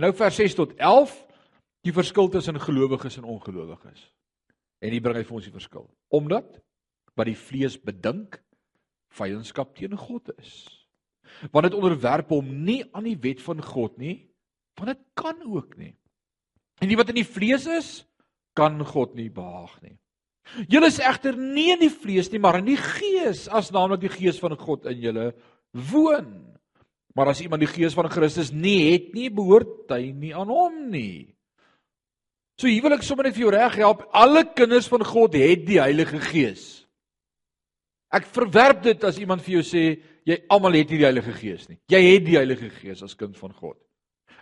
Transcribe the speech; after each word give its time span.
En 0.00 0.06
nou 0.06 0.14
vers 0.16 0.38
6 0.40 0.54
tot 0.56 0.70
11, 0.80 1.12
die 1.84 1.92
verskil 1.92 2.30
tussen 2.32 2.56
gelowiges 2.56 3.18
en 3.20 3.26
ongelowiges. 3.28 4.06
En 4.80 4.94
hier 4.94 5.02
bring 5.04 5.18
hy 5.18 5.26
vir 5.28 5.36
ons 5.36 5.44
die 5.44 5.52
verskil. 5.52 5.84
Omdat 6.08 6.54
wat 7.20 7.28
die 7.28 7.36
vlees 7.36 7.76
bedink 7.76 8.38
vyandskap 9.12 9.74
teen 9.76 9.98
God 10.00 10.30
is. 10.38 10.54
Want 11.52 11.68
dit 11.68 11.76
onderwerp 11.76 12.32
hom 12.32 12.48
nie 12.64 12.78
aan 12.96 13.10
die 13.10 13.18
wet 13.20 13.42
van 13.44 13.60
God 13.60 13.98
nie, 14.00 14.30
want 14.80 14.94
dit 14.94 15.02
kan 15.20 15.36
ook 15.44 15.76
nie. 15.76 15.92
En 16.80 16.88
die 16.88 16.96
wat 16.96 17.12
in 17.12 17.20
die 17.20 17.28
vlees 17.28 17.68
is, 17.68 17.90
kan 18.56 18.80
God 18.80 19.12
nie 19.20 19.28
behaag 19.28 19.74
nie. 19.84 19.98
Julle 20.72 20.88
is 20.88 21.02
egter 21.04 21.36
nie 21.36 21.74
in 21.74 21.84
die 21.84 21.92
vlees 21.92 22.32
nie, 22.32 22.40
maar 22.40 22.62
in 22.62 22.72
die 22.72 22.80
gees, 22.80 23.50
as 23.52 23.68
naamlik 23.68 24.06
die 24.06 24.14
gees 24.16 24.40
van 24.40 24.56
God 24.56 24.88
in 24.88 25.04
julle 25.04 25.28
woon. 25.92 26.56
Maar 27.18 27.32
as 27.32 27.40
iemand 27.42 27.64
die 27.64 27.70
gees 27.70 27.96
van 27.96 28.08
Christus 28.10 28.52
nie 28.54 28.92
het 28.92 29.10
nie, 29.16 29.30
behoort 29.34 29.90
hy 29.90 30.12
nie 30.14 30.34
aan 30.36 30.50
hom 30.50 30.84
nie. 30.92 31.34
So 32.60 32.68
hier 32.68 32.84
wil 32.84 32.94
ek 32.94 33.04
sommer 33.06 33.26
net 33.26 33.34
vir 33.38 33.46
jou 33.46 33.54
reg 33.54 33.78
help. 33.80 34.04
Alle 34.12 34.44
kinders 34.54 34.88
van 34.90 35.02
God 35.06 35.34
het 35.38 35.64
die 35.66 35.80
Heilige 35.80 36.20
Gees. 36.22 36.64
Ek 38.12 38.26
verwerp 38.34 38.82
dit 38.84 39.04
as 39.06 39.18
iemand 39.22 39.42
vir 39.46 39.58
jou 39.58 39.62
sê 39.66 39.84
jy 40.28 40.36
almal 40.52 40.76
het 40.76 40.90
nie 40.90 41.00
die 41.00 41.06
Heilige 41.08 41.34
Gees 41.38 41.68
nie. 41.70 41.78
Jy 41.90 42.00
het 42.04 42.26
die 42.26 42.36
Heilige 42.36 42.68
Gees 42.74 43.02
as 43.06 43.16
kind 43.18 43.38
van 43.38 43.54
God. 43.56 43.78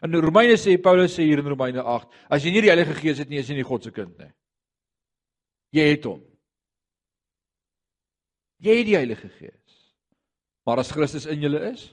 In 0.02 0.14
Romeine 0.22 0.56
sê 0.58 0.76
Paulus 0.82 1.14
sê 1.16 1.26
hier 1.26 1.40
in 1.42 1.50
Romeine 1.50 1.82
8, 1.82 2.10
as 2.30 2.44
jy 2.44 2.52
nie 2.54 2.62
die 2.64 2.72
Heilige 2.72 2.96
Gees 2.98 3.22
het 3.22 3.30
nie, 3.30 3.40
is 3.42 3.48
jy 3.50 3.58
nie 3.58 3.66
God 3.66 3.86
se 3.86 3.92
kind 3.94 4.14
nie. 4.18 4.30
Jy 5.74 5.86
het 5.90 6.06
hom. 6.08 6.20
Jy 8.64 8.76
het 8.80 8.88
die 8.88 8.98
Heilige 8.98 9.30
Gees. 9.38 9.78
Maar 10.66 10.82
as 10.82 10.92
Christus 10.94 11.26
in 11.30 11.42
julle 11.42 11.60
is, 11.70 11.86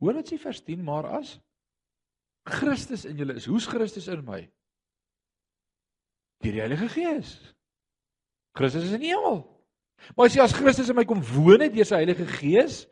hoor 0.00 0.18
wat 0.18 0.30
sê 0.30 0.38
vers 0.40 0.62
10, 0.62 0.82
maar 0.84 1.08
as 1.18 1.36
Christus 2.46 3.04
in 3.08 3.18
julle 3.18 3.36
is, 3.40 3.48
hoe's 3.50 3.66
Christus 3.66 4.06
in 4.12 4.22
my? 4.26 4.44
Deur 6.44 6.54
die 6.54 6.62
Heilige 6.62 6.88
Gees. 6.92 7.36
Christus 8.56 8.86
is 8.86 8.96
in 8.96 9.02
die 9.02 9.12
hemel. 9.14 9.42
Maar 10.14 10.28
as 10.28 10.36
jy 10.36 10.44
as 10.44 10.54
Christus 10.54 10.90
in 10.92 10.98
my 10.98 11.06
kom 11.08 11.22
woon 11.34 11.64
het 11.64 11.74
deur 11.74 11.88
sy 11.88 12.02
Heilige 12.04 12.28
Gees, 12.36 12.84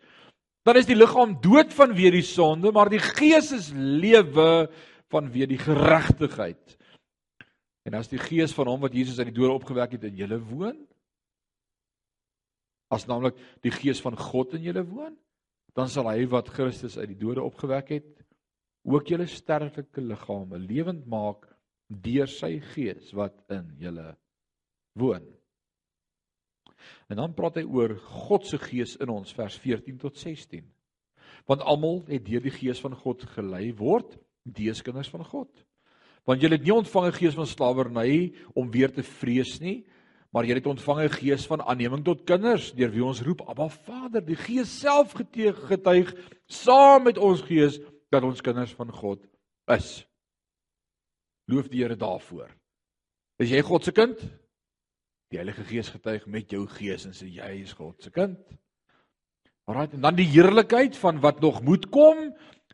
dan 0.64 0.80
is 0.80 0.88
die 0.88 0.96
liggaam 0.96 1.36
dood 1.44 1.74
vanweë 1.76 2.14
die 2.16 2.24
sonde, 2.26 2.72
maar 2.72 2.88
die 2.92 3.02
Gees 3.02 3.52
is 3.54 3.68
lewe 3.76 4.66
vanweë 5.12 5.50
die 5.50 5.60
geregtigheid. 5.60 6.78
En 7.84 7.98
as 7.98 8.08
die 8.08 8.20
Gees 8.20 8.54
van 8.56 8.70
hom 8.72 8.80
wat 8.86 8.96
Jesus 8.96 9.20
uit 9.20 9.28
die 9.28 9.36
dode 9.36 9.58
opgewek 9.58 9.98
het 9.98 10.06
in 10.08 10.16
julle 10.16 10.40
woon, 10.40 10.78
as 12.94 13.04
naamlik 13.10 13.36
die 13.64 13.72
Gees 13.74 14.00
van 14.02 14.16
God 14.16 14.56
in 14.56 14.64
julle 14.64 14.84
woon, 14.88 15.12
dan 15.74 15.90
sal 15.90 16.08
hy 16.10 16.24
wat 16.30 16.52
Christus 16.54 16.98
uit 16.98 17.10
die 17.12 17.20
dode 17.20 17.42
opgewek 17.42 17.90
het, 17.96 18.10
ook 18.84 19.08
julle 19.08 19.26
sterflike 19.30 20.02
liggame 20.04 20.60
lewend 20.60 21.06
maak 21.10 21.48
deur 21.88 22.28
sy 22.30 22.58
gees 22.74 23.12
wat 23.16 23.36
in 23.52 23.72
julle 23.80 24.12
woon. 24.98 25.24
En 27.08 27.20
dan 27.20 27.34
praat 27.36 27.58
hy 27.60 27.64
oor 27.64 27.96
God 28.26 28.46
se 28.48 28.58
gees 28.60 28.94
in 29.00 29.12
ons 29.12 29.32
vers 29.36 29.56
14 29.60 29.98
tot 30.02 30.16
16. 30.20 30.64
Want 31.48 31.64
almal 31.64 32.02
het 32.08 32.24
deur 32.26 32.44
die 32.44 32.54
gees 32.54 32.80
van 32.80 32.96
God 32.96 33.24
gelei 33.34 33.70
word, 33.76 34.16
dees 34.44 34.82
kinders 34.84 35.10
van 35.12 35.24
God. 35.24 35.50
Want 36.28 36.40
julle 36.40 36.56
het 36.56 36.64
nie 36.64 36.72
ontvang 36.72 37.06
'n 37.08 37.18
gees 37.18 37.34
van 37.36 37.46
slawerny 37.46 38.32
om 38.54 38.70
weer 38.70 38.92
te 38.92 39.02
vrees 39.02 39.60
nie, 39.60 39.84
maar 40.34 40.48
julle 40.48 40.58
het 40.58 40.66
ontvang 40.66 41.00
'n 41.00 41.14
gees 41.14 41.46
van 41.46 41.62
aanneming 41.62 42.04
tot 42.04 42.24
kinders 42.24 42.72
deur 42.74 42.90
wie 42.90 43.04
ons 43.04 43.22
roep 43.22 43.40
Abba 43.40 43.68
Vader. 43.68 44.24
Die 44.24 44.36
Gees 44.36 44.80
self 44.80 45.12
getuig 45.12 46.14
saam 46.46 47.02
met 47.02 47.18
ons 47.18 47.40
gees 47.42 47.78
dat 48.10 48.22
ons 48.22 48.40
kinders 48.40 48.72
van 48.74 48.92
God 48.92 49.26
is. 49.66 50.06
Loof 51.46 51.68
die 51.68 51.82
Here 51.82 51.96
daarvoor. 51.96 52.50
Is 53.38 53.50
jy 53.50 53.62
God 53.62 53.84
se 53.84 53.92
kind? 53.92 54.18
Die 55.30 55.38
Heilige 55.38 55.64
Gees 55.64 55.88
getuig 55.88 56.26
met 56.26 56.50
jou 56.50 56.66
gees 56.66 57.06
en 57.06 57.12
sê 57.12 57.26
jy 57.26 57.62
is 57.62 57.72
God 57.72 58.02
se 58.02 58.10
kind. 58.10 58.38
Alraai, 59.64 59.88
en 59.92 60.00
dan 60.00 60.16
die 60.16 60.28
heerlikheid 60.28 60.96
van 60.96 61.20
wat 61.20 61.40
nog 61.40 61.62
moet 61.62 61.88
kom. 61.88 62.18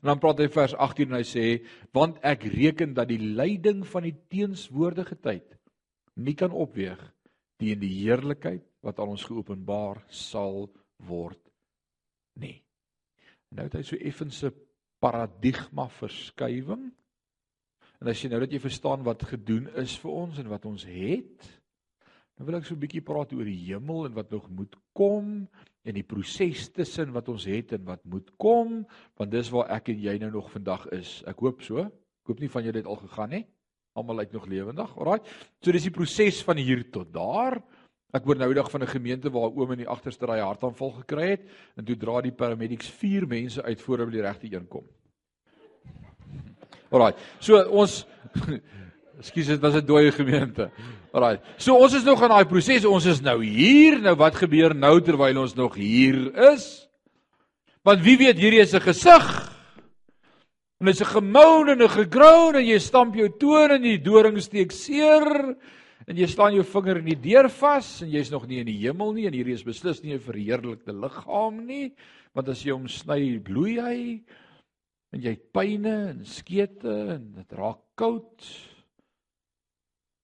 En 0.01 0.09
dan 0.09 0.19
praat 0.19 0.39
hy 0.39 0.49
vers 0.49 0.75
18 0.75 1.09
en 1.09 1.15
hy 1.15 1.25
sê, 1.25 1.67
want 1.93 2.19
ek 2.23 2.43
reken 2.43 2.95
dat 2.95 3.09
die 3.09 3.21
lyding 3.21 3.87
van 3.87 4.03
die 4.03 4.17
teenswoordige 4.29 5.21
tyd 5.21 5.59
nie 6.15 6.35
kan 6.35 6.53
opweeg 6.53 7.13
teen 7.61 7.81
die 7.83 7.93
heerlikheid 8.01 8.65
wat 8.83 8.99
aan 8.99 9.13
ons 9.13 9.27
geopenbaar 9.29 10.03
sal 10.09 10.71
word 11.07 11.41
nie. 12.41 12.57
Nou 13.53 13.67
het 13.67 13.77
hy 13.77 13.85
so 13.85 14.01
effense 14.01 14.51
paradigma 15.01 15.89
verskywing 16.01 16.91
En 18.01 18.09
as 18.09 18.21
jy 18.23 18.31
nou 18.33 18.41
dat 18.41 18.53
jy 18.55 18.61
verstaan 18.63 19.03
wat 19.05 19.27
gedoen 19.29 19.67
is 19.81 19.93
vir 20.01 20.13
ons 20.23 20.39
en 20.41 20.47
wat 20.49 20.65
ons 20.69 20.87
het, 20.89 21.49
dan 22.37 22.47
wil 22.49 22.57
ek 22.57 22.65
so 22.65 22.75
'n 22.75 22.81
bietjie 22.81 23.05
praat 23.05 23.35
oor 23.37 23.45
die 23.45 23.65
hemel 23.69 24.07
en 24.07 24.15
wat 24.17 24.31
nog 24.33 24.49
moet 24.49 24.77
kom 24.97 25.49
en 25.85 25.95
die 25.95 26.05
proses 26.05 26.71
tussen 26.73 27.13
wat 27.13 27.29
ons 27.29 27.45
het 27.45 27.73
en 27.77 27.85
wat 27.85 28.01
moet 28.05 28.31
kom, 28.39 28.87
want 29.17 29.31
dis 29.31 29.51
waar 29.53 29.69
ek 29.77 29.93
en 29.93 30.01
jy 30.01 30.17
nou 30.19 30.31
nog 30.31 30.51
vandag 30.51 30.89
is. 30.97 31.23
Ek 31.27 31.39
hoop 31.45 31.61
so. 31.63 31.85
Ek 31.85 32.27
hoop 32.27 32.41
nie 32.41 32.49
van 32.49 32.65
julle 32.65 32.79
het 32.79 32.87
al 32.87 32.97
gegaan 32.97 33.31
nie. 33.31 33.47
Almal 34.01 34.23
uit 34.25 34.33
nog 34.33 34.47
lewendig. 34.49 34.97
Alraai. 34.97 35.21
So 35.61 35.73
dis 35.77 35.87
die 35.87 35.95
proses 35.95 36.41
van 36.47 36.61
hier 36.61 36.83
tot 36.93 37.13
daar. 37.13 37.61
Ek 38.17 38.25
hoor 38.27 38.41
nou 38.41 38.49
eendag 38.51 38.71
van 38.73 38.83
'n 38.83 38.91
gemeente 38.91 39.31
waar 39.31 39.51
'n 39.51 39.59
oom 39.61 39.73
in 39.73 39.85
die 39.85 39.89
agterste 39.89 40.27
ry 40.27 40.41
hartaanval 40.41 40.91
gekry 41.03 41.29
het 41.31 41.43
en 41.77 41.85
toe 41.85 41.97
dra 41.97 42.21
die 42.21 42.33
paramedics 42.33 42.89
4 42.89 43.27
mense 43.27 43.63
uit 43.63 43.81
voor 43.83 43.99
hulle 43.99 44.11
die 44.11 44.23
regte 44.23 44.49
een 44.51 44.69
kom. 44.69 44.85
Alraai. 46.91 47.15
So 47.39 47.61
ons 47.69 48.07
Ekskuus, 49.21 49.47
dit 49.47 49.61
was 49.61 49.75
'n 49.75 49.85
dooie 49.85 50.13
gemeente. 50.13 50.71
Alraai. 51.13 51.41
So 51.59 51.77
ons 51.77 51.95
is 51.95 52.05
nog 52.05 52.23
in 52.23 52.29
daai 52.29 52.47
proses. 52.47 52.85
Ons 52.85 53.05
is 53.05 53.21
nou 53.21 53.45
hier. 53.45 54.01
Nou 54.01 54.17
wat 54.17 54.35
gebeur 54.35 54.75
nou 54.75 55.01
terwyl 55.01 55.41
ons 55.41 55.55
nog 55.55 55.75
hier 55.75 56.35
is? 56.53 56.89
Want 57.83 58.01
wie 58.01 58.17
weet 58.17 58.39
hierdie 58.39 58.61
is 58.61 58.73
'n 58.73 58.81
gesig. 58.81 59.60
En 60.81 60.89
is 60.89 61.01
'n 61.01 61.13
gemoun 61.13 61.69
en 61.69 61.83
'n 61.83 61.89
gegroun 61.89 62.57
en 62.57 62.65
jy 62.65 62.79
stamp 62.79 63.15
jou 63.15 63.29
toon 63.39 63.71
en 63.71 63.83
die 63.83 64.01
doring 64.01 64.41
steek 64.41 64.73
seer 64.73 65.57
en 66.07 66.17
jy 66.17 66.27
staan 66.27 66.55
jou 66.55 66.65
vinger 66.65 66.97
in 66.97 67.05
die 67.05 67.21
deur 67.21 67.51
vas 67.51 68.03
en 68.03 68.11
jy's 68.11 68.31
nog 68.31 68.47
nie 68.47 68.61
in 68.61 68.67
die 68.67 68.81
hemel 68.89 69.13
nie 69.13 69.27
en 69.27 69.33
hierdie 69.33 69.53
is 69.53 69.63
beslis 69.63 70.03
nie 70.03 70.15
'n 70.15 70.21
verheerlikte 70.21 70.93
liggaam 70.93 71.67
nie 71.67 71.93
want 72.35 72.49
as 72.49 72.65
jy 72.65 72.73
hom 72.73 72.89
sny 72.89 73.39
bloei 73.39 73.77
hy 73.77 74.25
en 75.13 75.21
jy 75.21 75.31
het 75.31 75.53
pyne 75.53 75.95
en 76.15 76.25
skete 76.25 76.95
en 77.17 77.33
dit 77.33 77.53
raak 77.53 77.83
koud. 77.95 78.41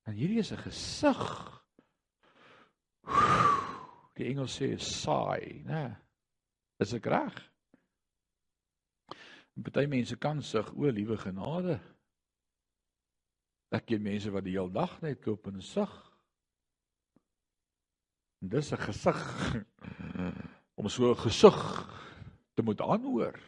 En 0.06 0.15
hierdie 0.15 0.38
is 0.38 0.53
'n 0.53 0.56
gesig. 0.56 1.62
Die 4.17 4.27
Engels 4.31 4.56
sê 4.59 4.78
saai, 4.78 5.62
né? 5.67 5.97
Is 6.81 6.94
ek 6.94 7.06
reg? 7.06 7.56
Party 9.62 9.87
mense 9.88 10.17
kan 10.20 10.43
sug 10.43 10.73
o, 10.76 10.91
liewe 10.93 11.17
genade. 11.17 11.79
Ek 13.73 13.87
ken 13.88 14.03
mense 14.05 14.31
wat 14.31 14.44
die 14.44 14.55
hele 14.56 14.73
dag 14.73 14.99
net 15.03 15.23
koop 15.25 15.49
en 15.49 15.62
sug. 15.64 15.93
En 18.44 18.49
dis 18.53 18.73
'n 18.73 18.76
gesig 18.76 19.20
om 20.79 20.88
so 20.88 21.11
'n 21.11 21.23
gesig 21.25 21.61
te 22.55 22.62
moet 22.62 22.81
aanhoor. 22.81 23.41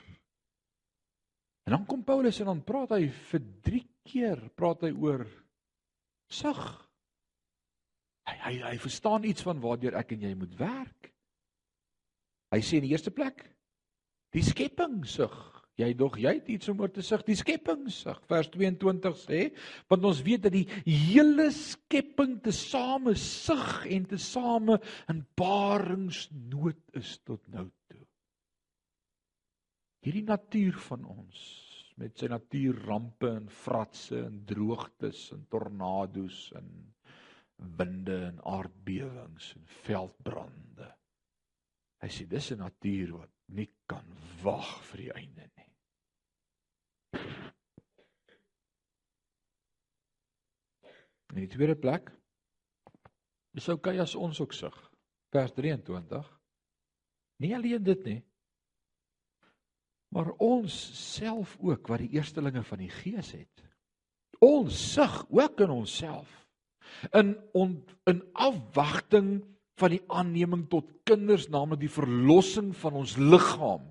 En 1.64 1.76
dan 1.76 1.86
kom 1.86 2.04
Paulus 2.04 2.40
en 2.40 2.46
dan 2.46 2.64
praat 2.64 2.90
hy 2.90 3.08
vir 3.08 3.42
3 3.62 3.84
keer 4.02 4.40
praat 4.56 4.80
hy 4.80 4.92
oor 4.96 5.26
sug. 6.32 6.88
Hy 8.24 8.36
hy 8.44 8.54
hy 8.64 8.78
verstaan 8.78 9.24
iets 9.24 9.42
van 9.42 9.60
waardeur 9.60 9.94
ek 9.94 10.12
en 10.12 10.20
jy 10.20 10.34
moet 10.34 10.56
werk. 10.56 11.12
Hy 12.48 12.60
sê 12.64 12.80
in 12.80 12.88
die 12.88 12.92
eerste 12.92 13.10
plek 13.10 13.44
die 14.32 14.42
skepping 14.42 15.04
sug. 15.04 15.57
Jy 15.78 15.92
dog 15.94 16.16
jy 16.18 16.32
het 16.40 16.48
iets 16.50 16.68
om 16.72 16.80
oor 16.82 16.90
te 16.90 17.04
sug, 17.06 17.22
die 17.22 17.38
skepping 17.38 17.86
sug. 17.94 18.18
Vers 18.26 18.50
22 18.50 19.18
sê, 19.20 19.44
want 19.86 20.04
ons 20.10 20.22
weet 20.26 20.48
dat 20.48 20.56
die 20.56 20.66
hele 20.82 21.52
skepping 21.54 22.40
tesame 22.42 23.14
sug 23.14 23.86
en 23.86 24.08
tesame 24.10 24.80
in 25.08 25.22
baringsnood 25.38 26.82
is 26.98 27.14
tot 27.22 27.44
nou 27.52 27.68
toe 27.86 28.02
hierdie 30.08 30.26
natuur 30.26 30.78
van 30.88 31.06
ons 31.10 31.40
met 31.98 32.14
sy 32.16 32.28
natuurrampe 32.30 33.30
en 33.40 33.48
fratse 33.50 34.20
en 34.22 34.38
droogtes 34.48 35.24
en 35.34 35.42
tornado's 35.52 36.46
en 36.56 36.68
winde 37.80 38.16
en 38.28 38.38
aardbewings 38.46 39.50
en 39.58 39.66
veldbrande. 39.82 40.92
Hy 41.98 42.10
sê 42.14 42.28
dis 42.30 42.52
'n 42.52 42.62
natuur 42.62 43.12
wat 43.18 43.34
nie 43.48 43.68
kan 43.86 44.06
wag 44.42 44.70
vir 44.90 44.98
die 45.02 45.12
einde 45.12 45.50
nie. 45.56 45.67
In 51.34 51.44
die 51.44 51.50
tweede 51.52 51.76
plek 51.76 52.10
is 53.58 53.68
okay 53.68 53.98
as 54.02 54.16
ons 54.18 54.40
ook 54.40 54.54
sug. 54.56 54.76
Vers 55.34 55.52
23. 55.54 56.26
Nie 57.42 57.54
alleen 57.56 57.82
dit 57.84 58.04
nie. 58.04 58.20
Maar 60.14 60.30
ons 60.40 60.74
self 61.14 61.56
ook 61.60 61.90
wat 61.92 62.00
die 62.00 62.16
eerstelinge 62.16 62.62
van 62.64 62.80
die 62.80 62.90
Gees 62.90 63.34
het. 63.36 63.64
Ons 64.40 64.78
sug 64.94 65.24
ook 65.28 65.60
in 65.60 65.74
onsself 65.74 66.38
in 67.12 67.36
on, 67.52 67.84
in 68.04 68.22
afwagting 68.32 69.42
van 69.78 69.94
die 69.94 70.02
aanneming 70.06 70.66
tot 70.72 70.90
kinders, 71.06 71.48
naamlik 71.52 71.84
die 71.84 71.92
verlossing 71.92 72.72
van 72.76 72.98
ons 72.98 73.16
liggaam. 73.16 73.84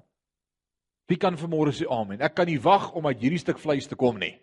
Wie 1.08 1.20
kan 1.20 1.38
vanmôre 1.40 1.72
sê 1.76 1.88
amen? 1.90 2.22
Ek 2.22 2.36
kan 2.36 2.50
nie 2.50 2.60
wag 2.60 2.92
om 2.98 3.08
uit 3.08 3.22
hierdie 3.22 3.40
stuk 3.40 3.60
vleis 3.60 3.88
te 3.88 3.96
kom 3.96 4.20
nie. 4.20 4.36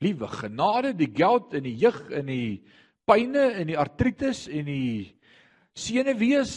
Liewe 0.00 0.28
genade, 0.30 0.94
die 0.96 1.10
geld 1.12 1.54
en 1.58 1.66
die 1.66 1.76
jeug 1.76 1.98
en 2.14 2.30
die 2.30 2.62
pyne 3.08 3.50
en 3.58 3.66
die 3.68 3.78
artritis 3.78 4.46
en 4.48 4.70
die 4.70 5.18
senuwees 5.76 6.54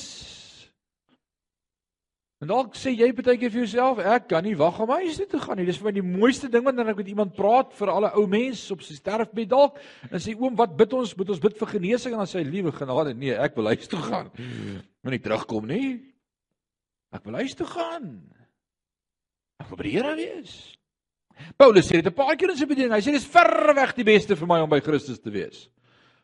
En 2.43 2.49
dalk 2.51 2.73
sê 2.75 2.91
jy 2.91 3.07
baie 3.15 3.37
keer 3.39 3.51
vir 3.53 3.61
jouself, 3.61 4.01
ek 4.03 4.25
kan 4.33 4.43
nie 4.43 4.57
wag 4.59 4.75
om 4.83 4.89
huis 4.97 5.15
toe 5.15 5.27
te 5.31 5.39
gaan 5.39 5.55
nie. 5.55 5.67
Dis 5.69 5.77
vir 5.79 5.87
my 5.87 5.93
die 5.95 6.03
mooiste 6.03 6.49
ding 6.51 6.65
wanneer 6.65 6.89
ek 6.91 6.97
met 6.99 7.11
iemand 7.13 7.37
praat 7.37 7.71
vir 7.77 7.91
al 7.93 8.03
'n 8.09 8.17
ou 8.19 8.25
mens 8.27 8.65
op 8.73 8.81
sy 8.83 8.97
sterfbed 8.97 9.47
dalk 9.47 9.79
en 10.11 10.19
sê 10.19 10.35
oom, 10.35 10.57
wat 10.59 10.75
bid 10.75 10.91
ons? 10.91 11.15
Moet 11.15 11.29
ons 11.29 11.39
bid 11.39 11.55
vir 11.55 11.67
genesing 11.67 12.11
en 12.11 12.19
dan 12.19 12.27
sê 12.27 12.43
hy, 12.43 12.49
liewe 12.49 12.73
genade, 12.75 13.15
nee, 13.15 13.31
ek 13.31 13.55
wil 13.55 13.71
huis 13.71 13.87
toe 13.87 14.01
gaan. 14.01 14.27
Moenie 15.03 15.23
terugkom 15.23 15.67
nie. 15.67 16.03
Ek 17.15 17.23
wil 17.23 17.39
huis 17.39 17.55
toe 17.55 17.67
gaan. 17.67 18.27
Ek 19.59 19.69
wil 19.69 19.77
by 19.77 19.83
die 19.83 19.97
Here 19.97 20.15
wees. 20.15 20.55
Paulus 21.57 21.89
sê 21.89 22.01
dit 22.01 22.07
'n 22.07 22.15
paar 22.15 22.35
keer 22.37 22.51
in 22.51 22.57
sy 22.57 22.65
bediening. 22.65 22.93
Hy 22.93 23.01
sê 23.01 23.11
dis 23.11 23.25
ver 23.25 23.73
weg 23.75 23.95
die 23.95 24.03
beste 24.03 24.35
vir 24.35 24.47
my 24.47 24.61
om 24.61 24.69
by 24.69 24.79
Christus 24.79 25.19
te 25.19 25.31
wees. 25.31 25.69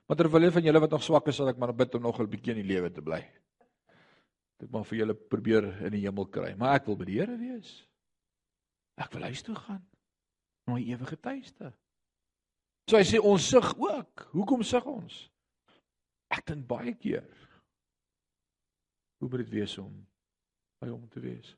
Maar 0.08 0.18
terwyl 0.18 0.42
hulle 0.42 0.52
van 0.52 0.64
julle 0.64 0.80
wat 0.80 0.92
nog 0.92 1.04
swak 1.04 1.28
is, 1.28 1.36
sal 1.36 1.50
ek 1.50 1.58
maar 1.58 1.74
bid 1.74 1.96
om 1.96 2.02
nog 2.02 2.20
'n 2.20 2.30
bietjie 2.30 2.56
in 2.56 2.62
die 2.62 2.74
lewe 2.74 2.90
te 2.90 3.02
bly 3.02 3.24
ek 4.60 4.72
maar 4.74 4.88
vir 4.88 5.02
julle 5.02 5.16
probeer 5.16 5.68
in 5.88 5.94
die 5.96 6.04
hemel 6.04 6.28
kry, 6.32 6.52
maar 6.60 6.80
ek 6.80 6.90
wil 6.90 6.98
by 7.00 7.08
die 7.08 7.20
Here 7.20 7.38
wees. 7.40 7.72
Ek 9.00 9.14
wil 9.16 9.28
huis 9.30 9.44
toe 9.46 9.56
gaan. 9.56 9.84
Na 10.68 10.76
my 10.76 10.82
ewige 10.84 11.16
tuiste. 11.24 11.72
So 12.90 13.00
hy 13.00 13.06
sê 13.08 13.22
ons 13.24 13.46
sug 13.46 13.70
ook. 13.80 14.26
Hoekom 14.34 14.66
sug 14.68 14.88
ons? 14.90 15.22
Ek 16.34 16.44
dink 16.50 16.68
baie 16.70 16.94
keer 16.98 17.26
hoe 19.20 19.28
moet 19.28 19.42
dit 19.44 19.56
wees 19.58 19.74
om 19.82 19.92
by 20.80 20.88
hom 20.92 21.08
te 21.12 21.20
wees? 21.24 21.56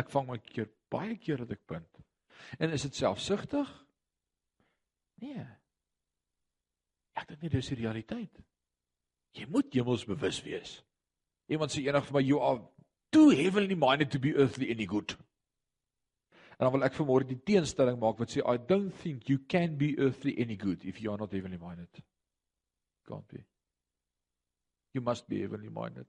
Ek 0.00 0.10
vang 0.12 0.28
my 0.28 0.38
keer 0.42 0.68
baie 0.90 1.16
keer 1.20 1.42
dat 1.44 1.54
ek 1.54 1.66
punt. 1.68 2.02
En 2.58 2.72
is 2.74 2.86
dit 2.88 2.96
selfsugtig? 2.96 3.68
Nee. 5.22 5.46
Ek 7.20 7.28
dink 7.28 7.42
nie 7.44 7.52
dis 7.52 7.68
die 7.72 7.80
realiteit. 7.82 8.40
Jy 9.36 9.46
moet 9.52 9.74
hemelsbewus 9.76 10.40
wees. 10.46 10.78
Iemand 11.50 11.74
sê 11.74 11.84
eendag 11.84 12.06
vir 12.08 12.16
my 12.16 12.22
you 12.24 12.40
are 12.42 12.62
too 13.14 13.30
heavenly 13.34 13.76
minded 13.78 14.10
to 14.14 14.22
be 14.22 14.32
earthly 14.34 14.70
any 14.72 14.86
good. 14.86 15.16
En 16.58 16.66
dan 16.66 16.74
wil 16.74 16.86
ek 16.86 16.96
vanmôre 16.98 17.28
die 17.28 17.38
teenstelling 17.46 17.98
maak 18.00 18.18
wat 18.20 18.32
sê 18.34 18.42
I 18.44 18.58
don't 18.70 18.94
think 19.02 19.30
you 19.30 19.40
can 19.48 19.78
be 19.80 19.94
earthly 19.98 20.34
any 20.42 20.56
good 20.60 20.84
if 20.84 21.00
you 21.02 21.12
are 21.12 21.20
not 21.20 21.32
heavenly 21.32 21.60
minded. 21.60 22.02
Can't 23.08 23.26
be. 23.28 23.44
You 24.92 25.02
must 25.04 25.28
be 25.28 25.40
heavenly 25.40 25.70
minded. 25.70 26.08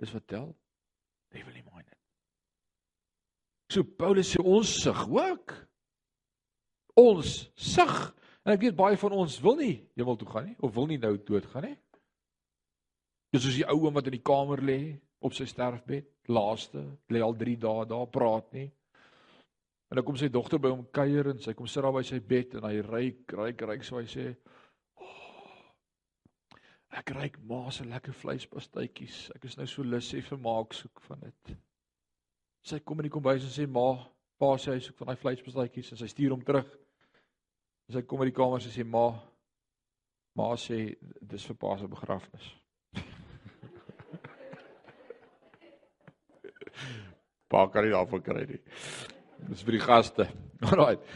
Dis 0.00 0.12
wat 0.14 0.26
tel. 0.28 0.52
Heavenly 1.34 1.62
minded. 1.62 1.97
So 3.68 3.84
Paulus 3.84 4.30
sê 4.32 4.40
ons 4.40 4.68
sug 4.82 5.02
ook. 5.12 5.52
Ons 6.98 7.50
sug 7.54 7.98
en 8.44 8.54
ek 8.54 8.62
weet 8.64 8.78
baie 8.78 8.96
van 8.96 9.16
ons 9.20 9.36
wil 9.44 9.58
nie 9.60 9.74
hemel 9.98 10.16
toe 10.16 10.30
gaan 10.30 10.48
nie 10.48 10.56
of 10.64 10.72
wil 10.74 10.88
nie 10.88 11.00
nou 11.00 11.12
dood 11.20 11.46
gaan 11.52 11.68
nie. 11.68 11.76
Dis 13.28 13.44
soos 13.44 13.58
die 13.58 13.66
ou 13.68 13.82
oom 13.84 13.98
wat 13.98 14.08
in 14.08 14.16
die 14.16 14.24
kamer 14.24 14.62
lê 14.64 14.80
op 15.20 15.34
sy 15.36 15.44
sterfbed, 15.50 16.08
laaste, 16.32 16.80
lê 17.12 17.20
al 17.20 17.36
3 17.36 17.56
dae 17.60 17.84
daar, 17.90 18.08
praat 18.08 18.48
nie. 18.56 18.68
En 19.90 19.98
dan 19.98 20.06
kom 20.06 20.16
sy 20.20 20.30
dogter 20.32 20.60
by 20.62 20.72
hom 20.72 20.86
kuier 20.94 21.32
en 21.34 21.42
sy 21.42 21.52
kom 21.58 21.68
sit 21.68 21.84
daar 21.84 21.96
by 21.96 22.04
sy 22.06 22.22
bed 22.24 22.56
en 22.56 22.68
hy 22.70 22.80
ryk, 22.86 23.36
ryk, 23.36 23.64
ryk 23.68 23.84
so 23.84 24.00
hy 24.00 24.08
sê, 24.08 24.26
oh, 24.96 25.54
"Ek 26.88 27.12
ryk 27.16 27.40
ma 27.44 27.68
se 27.70 27.84
lekker 27.84 28.16
vleispastytjies. 28.16 29.30
Ek 29.36 29.44
is 29.44 29.56
nou 29.56 29.66
so 29.66 29.82
lus 29.82 30.12
hê 30.12 30.22
vir 30.22 30.38
maak 30.38 30.72
soek 30.72 31.00
van 31.08 31.20
dit." 31.20 31.58
Sy 32.62 32.80
kom 32.80 33.00
in 33.00 33.08
die 33.08 33.12
kombuis 33.12 33.44
en 33.44 33.50
sê, 33.50 33.66
"Ma, 33.66 34.06
pa 34.38 34.56
sê 34.56 34.72
hy 34.72 34.80
soek 34.80 34.96
van 34.98 35.08
daai 35.08 35.16
vleispastytjies." 35.16 35.92
En 35.92 35.98
sy 35.98 36.06
stuur 36.06 36.30
hom 36.30 36.42
terug. 36.42 36.66
En 37.88 37.94
sy 37.94 38.02
kom 38.02 38.22
in 38.22 38.28
die 38.28 38.36
kamer 38.36 38.60
en 38.60 38.70
sê, 38.70 38.84
"Ma, 38.84 39.20
ma 40.36 40.56
sê 40.56 40.96
dis 41.22 41.44
vir 41.44 41.56
pa 41.56 41.76
se 41.76 41.88
begrafnis." 41.88 42.54
Pa 47.48 47.66
kan 47.72 47.84
nie 47.84 47.92
daarvan 47.92 48.22
kry 48.22 48.44
nie. 48.44 48.60
Dis 49.48 49.62
vir 49.64 49.72
die 49.78 49.80
gaste. 49.80 50.26
Alraai. 50.68 50.98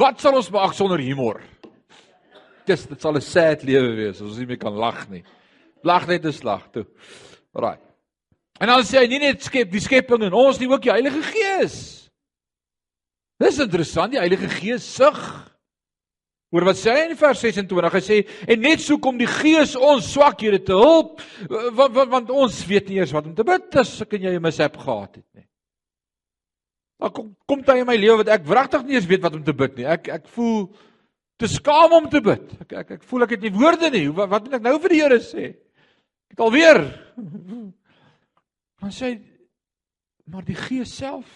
Wat 0.00 0.20
sal 0.22 0.36
ons 0.38 0.50
maak 0.54 0.76
sonder 0.78 1.02
humor? 1.02 1.40
Dis 2.68 2.86
dit 2.86 3.02
sal 3.02 3.16
'n 3.16 3.20
sad 3.20 3.64
lewe 3.66 3.96
wees 3.96 4.20
as 4.20 4.28
ons 4.28 4.38
nie 4.38 4.46
meer 4.46 4.62
kan 4.62 4.76
lag 4.76 5.08
nie. 5.10 5.24
Lag 5.82 6.06
net 6.06 6.24
'n 6.24 6.32
slag 6.32 6.70
toe. 6.70 6.86
Alraai. 7.54 7.89
En 8.60 8.68
dan 8.68 8.84
sê 8.84 9.00
hy 9.00 9.08
nie 9.08 9.22
net 9.22 9.42
skep 9.42 9.70
die 9.72 9.80
skepping 9.80 10.26
en 10.26 10.36
ons 10.36 10.58
nie 10.60 10.68
ook 10.68 10.84
die 10.84 10.92
Heilige 10.92 11.22
Gees. 11.24 11.78
Dis 13.40 13.58
interessant, 13.62 14.12
die 14.12 14.20
Heilige 14.20 14.50
Gees 14.52 14.84
sug 14.84 15.16
Hoor 16.50 16.66
wat 16.66 16.80
sê 16.80 16.90
hy 16.90 17.02
in 17.06 17.18
vers 17.18 17.38
26? 17.44 17.92
Hy 17.94 18.00
sê 18.02 18.16
en 18.50 18.58
net 18.64 18.82
so 18.82 18.98
kom 18.98 19.18
die 19.20 19.28
Gees 19.30 19.76
ons 19.78 20.08
swakhede 20.10 20.58
te 20.66 20.74
hulp 20.74 21.22
want, 21.46 21.94
want, 21.94 22.10
want 22.10 22.32
ons 22.34 22.58
weet 22.66 22.90
nie 22.90 22.98
eers 22.98 23.14
wat 23.14 23.28
om 23.30 23.36
te 23.38 23.46
bid 23.46 23.78
as 23.78 23.92
ek 24.02 24.16
en 24.18 24.26
jy 24.26 24.32
'n 24.34 24.42
mishap 24.42 24.76
gehad 24.82 25.20
het 25.20 25.26
nie. 25.38 25.46
Maar 26.98 27.12
kom 27.14 27.36
kom 27.46 27.62
dit 27.62 27.76
in 27.76 27.86
my 27.86 27.96
lewe 27.96 28.18
wat 28.24 28.34
ek 28.34 28.48
wragtig 28.50 28.82
nie 28.84 28.98
eens 28.98 29.06
weet 29.06 29.22
wat 29.22 29.34
om 29.38 29.44
te 29.44 29.54
bid 29.54 29.78
nie. 29.78 29.86
Ek 29.86 30.08
ek 30.08 30.26
voel 30.26 30.74
te 31.38 31.46
skaam 31.46 31.92
om 31.92 32.10
te 32.10 32.20
bid. 32.20 32.50
Ek 32.66 32.72
ek 32.72 32.90
ek 32.98 33.02
voel 33.04 33.22
ek 33.22 33.30
het 33.30 33.42
nie 33.46 33.54
woorde 33.54 33.90
nie. 33.90 34.08
Wat 34.10 34.28
wat 34.28 34.42
moet 34.42 34.58
ek 34.58 34.66
nou 34.66 34.78
vir 34.80 34.88
die 34.90 35.02
Here 35.02 35.20
sê? 35.22 35.46
Ek 35.54 36.34
het 36.34 36.40
alweer. 36.40 36.82
Maar 38.80 38.94
sê 38.96 39.12
maar 40.30 40.46
die 40.46 40.58
Gees 40.58 40.96
self 40.96 41.28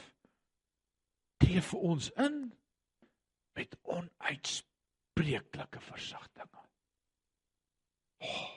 tree 1.42 1.60
vir 1.60 1.80
ons 1.92 2.10
in 2.24 2.36
met 3.58 3.76
onuitspreeklike 3.82 5.80
versagtinge. 5.90 6.62
Oh. 8.24 8.54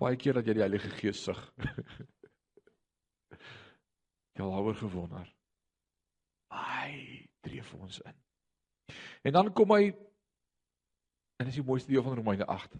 Baie 0.00 0.16
keer 0.16 0.38
dat 0.38 0.46
jy 0.48 0.54
die 0.56 0.64
Heilige 0.64 0.90
Gees 0.96 1.20
sug. 1.26 1.40
jy 4.36 4.46
al 4.46 4.64
oor 4.64 4.78
gewonder. 4.78 5.26
Hy 6.54 6.92
tree 7.44 7.64
vir 7.66 7.82
ons 7.84 7.98
in. 8.08 8.16
En 9.28 9.36
dan 9.36 9.50
kom 9.56 9.74
hy 9.76 9.90
en 11.40 11.48
dis 11.48 11.58
die 11.60 11.66
mooiste 11.66 11.92
deel 11.92 12.04
van 12.06 12.16
Romeine 12.16 12.48
8. 12.48 12.78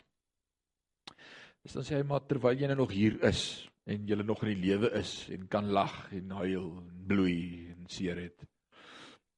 Dis 1.61 1.77
dan 1.77 1.85
sê 1.85 1.99
hy 1.99 2.05
maar 2.09 2.25
terwyl 2.25 2.57
jy 2.57 2.71
nou 2.71 2.79
nog 2.83 2.93
hier 2.95 3.19
is 3.29 3.69
en 3.91 4.07
jy 4.09 4.17
nog 4.23 4.45
in 4.47 4.55
die 4.55 4.63
lewe 4.63 4.91
is 5.01 5.13
en 5.35 5.45
kan 5.51 5.69
lag 5.75 6.07
en 6.17 6.33
huil 6.41 6.69
en 6.81 7.05
bloei 7.11 7.69
en 7.75 7.89
seer 7.93 8.17
het. 8.23 8.47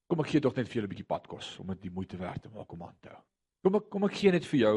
Kom 0.06 0.22
ek 0.22 0.30
gee 0.30 0.44
tog 0.44 0.54
net 0.56 0.68
vir 0.68 0.80
julle 0.80 0.88
'n 0.90 0.94
bietjie 0.94 1.08
padkos 1.08 1.58
om 1.58 1.72
dit 1.74 1.88
die 1.88 1.94
moeite 1.94 2.18
werd 2.20 2.42
te 2.42 2.50
maak 2.54 2.72
om 2.72 2.82
aan 2.82 2.98
te 3.00 3.08
hou. 3.08 3.22
Kom 3.64 3.76
ek 3.76 3.90
kom 3.90 4.04
ek 4.04 4.14
gee 4.14 4.30
net 4.30 4.44
vir 4.44 4.60
jou 4.60 4.76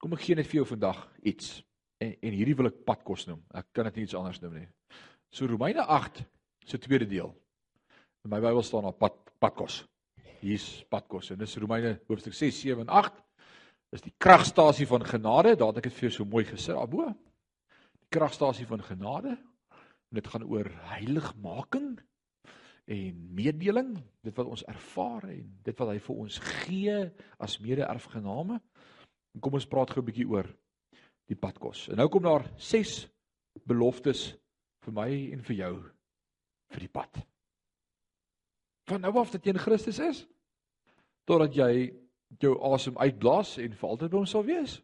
kom 0.00 0.12
ek 0.16 0.24
gee 0.24 0.34
net 0.34 0.46
vir 0.46 0.62
jou 0.62 0.66
vandag 0.66 0.98
iets. 1.22 1.62
En 2.00 2.16
en 2.22 2.32
hierdie 2.32 2.56
wil 2.56 2.66
ek 2.66 2.84
padkos 2.84 3.26
noem. 3.26 3.44
Ek 3.54 3.66
kan 3.72 3.84
dit 3.84 3.96
nie 3.96 4.04
iets 4.04 4.14
anders 4.14 4.40
noem 4.40 4.54
nie. 4.54 4.68
So 5.30 5.46
Romeine 5.46 5.86
8 5.86 6.24
se 6.66 6.78
tweede 6.78 7.06
deel. 7.06 7.34
In 8.24 8.30
my 8.30 8.40
Bybel 8.40 8.62
staan 8.62 8.82
daar 8.82 8.98
pad 8.98 9.14
padkos. 9.38 9.84
Hier's 10.40 10.84
padkos 10.88 11.30
en 11.30 11.38
dis 11.38 11.56
Romeine 11.56 12.00
hoofstuk 12.08 12.34
6, 12.34 12.60
7 12.60 12.80
en 12.80 12.88
8. 12.88 13.22
Dis 13.90 14.04
die 14.06 14.14
kragstasie 14.22 14.86
van 14.86 15.04
genade. 15.06 15.56
Daar 15.58 15.72
het 15.72 15.80
ek 15.82 15.90
dit 15.90 15.96
vir 15.98 16.08
jou 16.08 16.12
so 16.20 16.28
mooi 16.30 16.44
gesit 16.46 16.76
daarbo. 16.76 17.08
Die 17.10 18.12
kragstasie 18.14 18.66
van 18.66 18.82
genade. 18.86 19.34
En 20.10 20.18
dit 20.18 20.30
gaan 20.30 20.46
oor 20.46 20.70
heiligmaking 20.90 21.98
en 22.90 23.18
meedeling, 23.34 23.92
dit 24.26 24.34
wat 24.34 24.48
ons 24.50 24.64
ervaar 24.66 25.28
en 25.30 25.44
dit 25.62 25.76
wat 25.78 25.92
hy 25.92 25.98
vir 26.02 26.22
ons 26.24 26.38
gee 26.42 26.96
as 27.38 27.60
mede-erfgename. 27.62 28.58
Kom 29.38 29.54
ons 29.54 29.68
praat 29.70 29.92
gou 29.94 30.02
'n 30.02 30.08
bietjie 30.08 30.26
oor 30.26 30.48
die 31.30 31.38
padkos. 31.38 31.88
En 31.88 31.96
nou 31.96 32.08
kom 32.08 32.22
daar 32.22 32.50
6 32.58 33.06
beloftes 33.66 34.34
vir 34.84 34.92
my 34.92 35.10
en 35.32 35.42
vir 35.42 35.56
jou 35.56 35.74
vir 36.70 36.80
die 36.80 36.88
pad. 36.88 37.22
Van 38.90 39.00
nou 39.00 39.14
af 39.20 39.30
dat 39.30 39.44
jy 39.44 39.54
in 39.54 39.62
Christus 39.62 39.98
is 39.98 40.26
totdat 41.24 41.54
jy 41.54 41.92
jou 42.38 42.54
asem 42.72 42.96
uitblaas 42.98 43.56
en 43.58 43.74
vir 43.74 43.88
altyd 43.88 44.12
by 44.12 44.18
hom 44.20 44.28
sal 44.30 44.46
wees. 44.46 44.78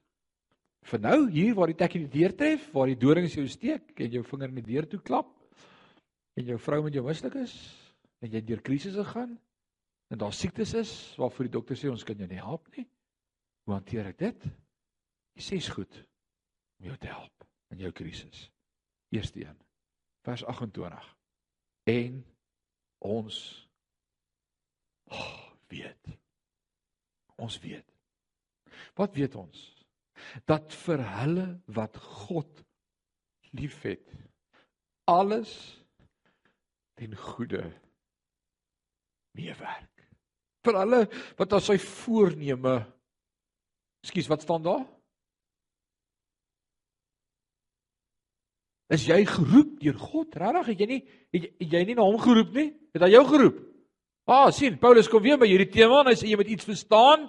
Vir 0.86 1.02
nou 1.02 1.18
hier 1.30 1.54
waar 1.54 1.70
die 1.70 1.78
tekkie 1.78 2.04
die 2.04 2.20
deur 2.20 2.34
tref, 2.36 2.68
waar 2.74 2.90
die 2.90 2.98
dorings 2.98 3.34
jou 3.34 3.46
steek 3.50 3.98
en 4.00 4.12
jou 4.12 4.22
vinger 4.26 4.52
in 4.52 4.60
die 4.60 4.72
deur 4.74 4.86
toe 4.90 5.00
klap 5.02 5.32
en 6.36 6.46
jou 6.46 6.58
vrou 6.60 6.82
met 6.84 6.94
jou 6.94 7.02
mislik 7.06 7.34
is, 7.40 7.54
en 8.20 8.32
jy 8.32 8.42
deur 8.44 8.62
krisisse 8.64 9.04
gaan 9.12 9.36
en 10.12 10.20
daar 10.20 10.34
siektes 10.34 10.74
is 10.78 10.92
waarvoor 11.18 11.48
die 11.48 11.56
dokter 11.56 11.78
sê 11.78 11.90
ons 11.90 12.04
kan 12.06 12.18
jou 12.18 12.28
nie 12.30 12.42
help 12.42 12.68
nie. 12.76 12.86
Hoe 13.66 13.74
hanteer 13.74 14.12
ek 14.12 14.20
dit? 14.20 14.46
Jy 15.36 15.42
sê 15.42 15.58
is 15.62 15.72
goed. 15.72 16.04
om 16.78 16.90
jou 16.90 16.96
te 17.00 17.08
help 17.08 17.46
in 17.72 17.80
jou 17.80 17.92
krisis. 17.92 18.50
Eerste 19.14 19.40
een. 19.40 19.56
Vers 20.26 20.44
28. 20.44 21.06
En 21.88 22.18
ons 22.98 23.38
oh, 25.08 25.52
weet. 25.72 26.12
Ons 27.36 27.58
weet. 27.60 27.86
Wat 28.96 29.14
weet 29.16 29.34
ons? 29.36 29.64
Dat 30.48 30.72
vir 30.84 31.02
hulle 31.20 31.46
wat 31.76 31.96
God 31.96 32.62
liefhet, 33.56 34.04
alles 35.04 35.52
ten 36.96 37.12
goeie 37.16 37.64
meewerk. 39.36 40.06
Vir 40.64 40.80
hulle 40.80 41.02
wat 41.38 41.52
aan 41.52 41.64
sy 41.64 41.76
voorneme 41.82 42.78
Ekskuus, 44.06 44.28
wat 44.30 44.44
staan 44.44 44.62
daar? 44.62 44.84
Is 48.94 49.02
jy 49.08 49.24
geroep 49.26 49.80
deur 49.82 49.96
God? 49.98 50.36
Regtig, 50.38 50.68
het 50.70 50.82
jy 50.84 50.86
nie 50.86 51.00
het, 51.34 51.46
het 51.58 51.72
jy 51.74 51.80
nie 51.88 51.96
na 51.98 52.04
hom 52.06 52.20
geroep 52.22 52.52
nie? 52.54 52.68
Het 52.94 53.02
hy 53.02 53.08
jou 53.16 53.24
geroep? 53.32 53.56
Ah, 54.26 54.50
sien, 54.50 54.78
Paulus 54.82 55.06
kom 55.08 55.22
weer 55.22 55.38
by 55.38 55.46
hierdie 55.46 55.70
tema 55.70 56.00
en 56.02 56.10
hy 56.10 56.16
sê 56.18 56.26
jy 56.26 56.38
moet 56.38 56.50
iets 56.50 56.66
verstaan. 56.66 57.28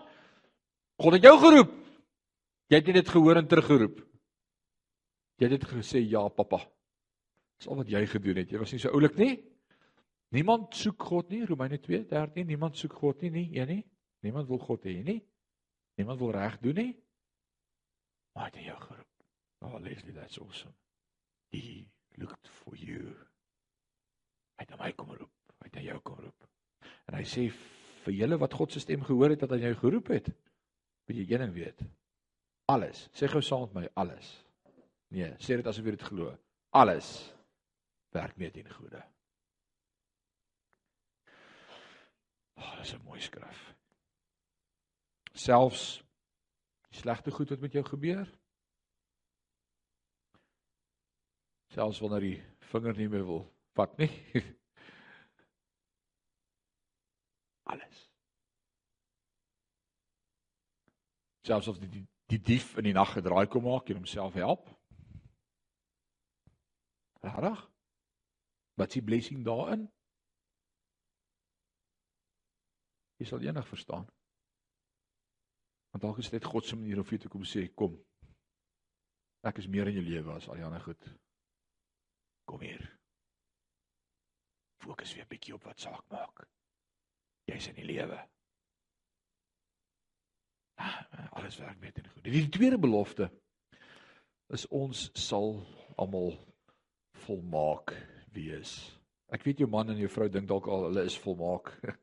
God 0.98 1.14
het 1.14 1.28
jou 1.28 1.36
geroep. 1.44 1.76
Jy 2.74 2.80
het 2.82 2.96
dit 2.98 3.12
gehoor 3.14 3.38
en 3.38 3.48
teruggeroep. 3.48 4.00
Jy 5.38 5.46
het 5.46 5.54
dit 5.54 5.68
gesê 5.70 6.02
ja, 6.02 6.24
pappa. 6.34 6.64
Dis 7.58 7.70
al 7.70 7.78
wat 7.80 7.92
jy 7.92 8.02
gedoen 8.10 8.42
het. 8.42 8.50
Jy 8.52 8.62
was 8.62 8.74
nie 8.74 8.82
so 8.82 8.90
oulik 8.98 9.16
nie. 9.22 9.36
Niemand 10.34 10.74
soek 10.76 11.06
God 11.08 11.30
nie, 11.32 11.46
Romeine 11.46 11.78
2:13. 11.80 12.50
Niemand 12.50 12.78
soek 12.78 12.98
God 12.98 13.22
nie, 13.22 13.32
nie 13.32 13.48
een 13.60 13.68
nie. 13.68 13.84
Niemand 14.26 14.50
wil 14.50 14.60
God 14.60 14.84
hê 14.84 14.98
nie. 15.04 15.22
Niemand 15.98 16.20
wil 16.20 16.32
reg 16.32 16.58
doen 16.60 16.76
nie. 16.76 16.94
Maar 18.34 18.52
het 18.52 18.66
jou 18.66 18.82
geroep. 18.82 19.14
Oh, 19.62 19.80
Leslie, 19.82 20.14
that's 20.14 20.40
awesome. 20.40 20.74
He 21.50 21.88
looked 22.18 22.50
for 22.50 22.76
you. 22.76 23.16
Hy 24.58 24.66
het 24.66 24.78
my 24.80 24.92
kom 24.98 25.14
roep. 25.14 25.34
Hy 25.62 25.70
het 25.72 25.84
jou 25.86 26.00
kom 26.02 26.20
roep. 26.20 26.47
En 27.08 27.18
hy 27.20 27.24
sê 27.28 27.48
vir 28.06 28.16
julle 28.16 28.40
wat 28.40 28.54
God 28.54 28.74
se 28.74 28.84
stem 28.84 29.04
gehoor 29.04 29.34
het 29.34 29.44
dat 29.44 29.56
hy 29.56 29.62
jou 29.64 29.76
geroep 29.82 30.12
het, 30.16 30.28
moet 31.08 31.20
jy 31.20 31.28
een 31.28 31.46
ding 31.46 31.56
weet. 31.56 31.84
Alles. 32.72 33.08
Sê 33.16 33.30
gou 33.32 33.42
saam 33.42 33.68
met 33.68 33.76
my, 33.80 33.86
alles. 34.04 34.34
Nee, 35.16 35.32
sê 35.40 35.56
dit 35.56 35.68
asof 35.68 35.86
jy 35.88 35.96
dit 35.96 36.08
glo. 36.10 36.34
Alles 36.76 37.12
werk 38.16 38.36
mee 38.38 38.52
teen 38.52 38.68
goeie. 38.72 39.04
Oh, 42.58 42.74
dis 42.80 42.94
'n 42.94 43.04
mooi 43.06 43.22
skrif. 43.22 43.76
Selfs 45.34 46.04
slegte 46.90 47.32
goed 47.32 47.50
wat 47.50 47.60
met 47.60 47.72
jou 47.72 47.84
gebeur, 47.86 48.28
selfs 51.68 52.00
wanneer 52.00 52.20
die 52.20 52.44
vinger 52.72 52.96
nie 52.98 53.10
meer 53.10 53.26
wil 53.26 53.44
vat 53.78 53.98
nie. 53.98 54.10
Alles. 57.72 58.12
Selfs 61.48 61.70
of 61.72 61.80
die, 61.80 61.90
die 61.90 62.06
die 62.28 62.42
dief 62.44 62.74
in 62.76 62.84
die 62.90 62.96
nag 62.96 63.14
gedraai 63.16 63.48
kom 63.48 63.64
maak 63.64 63.88
en 63.88 64.02
homself 64.02 64.36
help. 64.36 64.68
Regtig? 67.24 67.62
Wat 68.78 68.92
s'ie 68.92 69.04
blessing 69.04 69.46
daarin? 69.48 69.88
Jy 73.18 73.30
sal 73.30 73.46
eendag 73.48 73.68
verstaan. 73.70 74.06
Want 75.96 76.04
dalk 76.04 76.20
is 76.22 76.30
dit 76.30 76.44
God 76.44 76.68
se 76.68 76.76
manier 76.76 77.00
om 77.00 77.08
vir 77.08 77.18
jou 77.18 77.24
te 77.26 77.32
kom 77.34 77.48
sê, 77.48 77.64
kom. 77.74 77.96
Ek 79.48 79.64
is 79.64 79.72
meer 79.72 79.88
in 79.90 79.98
jou 80.02 80.06
lewe 80.06 80.36
as 80.36 80.50
al 80.52 80.60
die 80.60 80.68
ander 80.68 80.84
goed. 80.84 81.10
Kom 82.48 82.62
hier. 82.62 82.84
Fokus 84.84 85.16
weer 85.16 85.26
'n 85.26 85.32
bietjie 85.32 85.56
op 85.56 85.64
wat 85.64 85.80
saak 85.80 86.04
maak. 86.12 86.44
Jy's 87.48 87.72
in 87.72 87.80
die 87.80 87.88
lewe. 87.88 88.20
Ah, 90.78 91.02
alles 91.38 91.58
werk 91.58 91.80
met 91.82 91.98
en 91.98 92.10
goed. 92.14 92.24
Die 92.24 92.50
tweede 92.54 92.78
belofte 92.80 93.30
is 94.54 94.68
ons 94.74 95.10
sal 95.18 95.58
almal 95.98 96.36
volmaak 97.26 97.94
wees. 98.34 98.78
Ek 99.34 99.44
weet 99.44 99.64
jou 99.64 99.70
man 99.70 99.92
en 99.92 100.00
jou 100.00 100.10
vrou 100.12 100.30
dink 100.32 100.48
dalk 100.48 100.70
al 100.72 100.88
hulle 100.90 101.08
is 101.10 101.18
volmaak. 101.26 101.74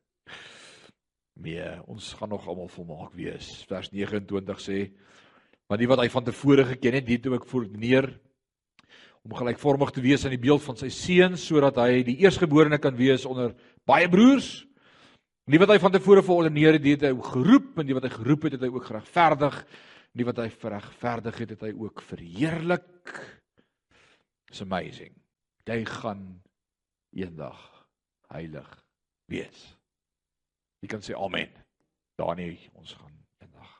Nee, 1.35 1.67
ons 1.91 2.13
gaan 2.15 2.29
nog 2.31 2.45
almal 2.47 2.69
volmaak 2.71 3.09
wees. 3.11 3.49
Vers 3.67 3.89
29 3.91 4.61
sê: 4.63 4.77
"Want 5.67 5.81
die 5.81 5.89
wat 5.91 5.99
hy 5.99 6.05
van 6.13 6.23
tevore 6.23 6.63
geken 6.69 6.95
het, 6.95 7.09
dit 7.09 7.27
ook 7.27 7.43
voorneer 7.49 8.07
om 9.25 9.33
gelykvormig 9.33 9.89
te 9.89 10.03
wees 10.05 10.23
aan 10.25 10.35
die 10.35 10.41
beeld 10.41 10.61
van 10.61 10.77
sy 10.77 10.91
seun 10.93 11.35
sodat 11.41 11.79
hy 11.81 12.03
die 12.05 12.19
eerstgeborene 12.21 12.77
kan 12.81 12.95
wees 12.97 13.25
onder 13.25 13.55
baie 13.89 14.07
broers. 14.09 14.67
Nie 15.45 15.59
wat 15.61 15.69
hy 15.69 15.77
van 15.77 15.93
tevore 15.93 16.23
verordeneer 16.25 16.79
het, 16.79 16.87
het 16.95 17.03
hy 17.05 17.11
geroep 17.27 17.75
en 17.77 17.85
die 17.85 17.93
wat 17.93 18.07
hy 18.07 18.13
geroep 18.15 18.47
het, 18.47 18.55
het 18.57 18.65
hy 18.65 18.71
ook 18.73 18.87
geregverdig. 18.87 19.59
Nie 20.17 20.25
wat 20.25 20.41
hy 20.41 20.47
verregverdig 20.49 21.41
het, 21.43 21.53
het 21.53 21.65
hy 21.67 21.71
ook 21.77 22.01
verheerlik. 22.01 23.11
It's 24.49 24.63
amazing. 24.65 25.13
Jy 25.69 25.77
gaan 25.89 26.25
eendag 27.13 27.61
heilig 28.33 28.71
wees. 29.29 29.61
Jy 30.81 30.89
kan 30.89 31.05
sê 31.05 31.13
amen. 31.13 31.53
Danie, 32.17 32.57
ons 32.73 32.95
gaan 32.97 33.13
eendag 33.43 33.71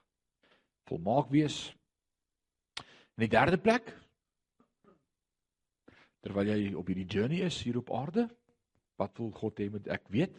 volmaak 0.89 1.33
wees. 1.33 1.63
In 3.15 3.25
die 3.25 3.31
derde 3.31 3.57
plek, 3.57 3.89
terwyl 6.21 6.51
jy 6.51 6.73
op 6.77 6.89
hierdie 6.91 7.09
journey 7.09 7.45
is 7.47 7.57
hier 7.65 7.79
op 7.81 7.93
aarde, 7.95 8.27
wat 9.01 9.17
wil 9.17 9.33
God 9.33 9.61
hê 9.61 9.71
moet 9.71 9.89
ek 9.93 10.05
weet? 10.13 10.37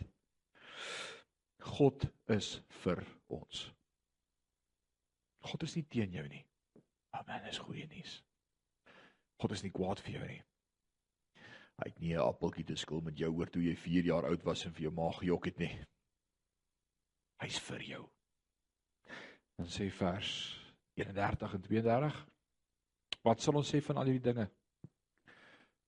God 1.67 2.07
is 2.33 2.57
vir 2.83 3.03
ons. 3.33 3.67
God 5.47 5.67
is 5.67 5.77
nie 5.77 5.85
teen 5.91 6.15
jou 6.15 6.25
nie. 6.31 6.43
Amen, 7.17 7.47
is 7.51 7.61
goeie 7.63 7.87
nuus. 7.91 8.21
God 9.41 9.55
is 9.57 9.63
nie 9.65 9.73
kwaad 9.75 10.01
vir 10.05 10.19
jou 10.19 10.27
nie. 10.27 10.43
Hy 11.77 11.89
het 11.91 11.99
nie 12.01 12.15
'n 12.15 12.25
appeltjie 12.25 12.65
te 12.65 12.77
skil 12.77 13.01
met 13.01 13.19
jou 13.19 13.31
oor 13.37 13.51
toe 13.51 13.63
jy 13.63 13.77
4 13.77 14.05
jaar 14.05 14.25
oud 14.25 14.45
was 14.45 14.65
en 14.65 14.73
vir 14.73 14.83
jou 14.83 14.93
ma 14.93 15.11
gejok 15.13 15.47
het 15.47 15.59
nie. 15.59 15.85
Hy's 17.43 17.59
vir 17.59 17.83
jou. 17.83 18.05
Dan 19.59 19.67
sê 19.67 19.91
vers 19.91 20.31
31 20.97 21.55
en 21.55 21.63
32 21.63 22.27
Wat 23.23 23.41
sal 23.41 23.57
ons 23.57 23.75
sê 23.75 23.83
van 23.83 23.97
al 23.97 24.05
hierdie 24.05 24.33
dinge? 24.33 24.51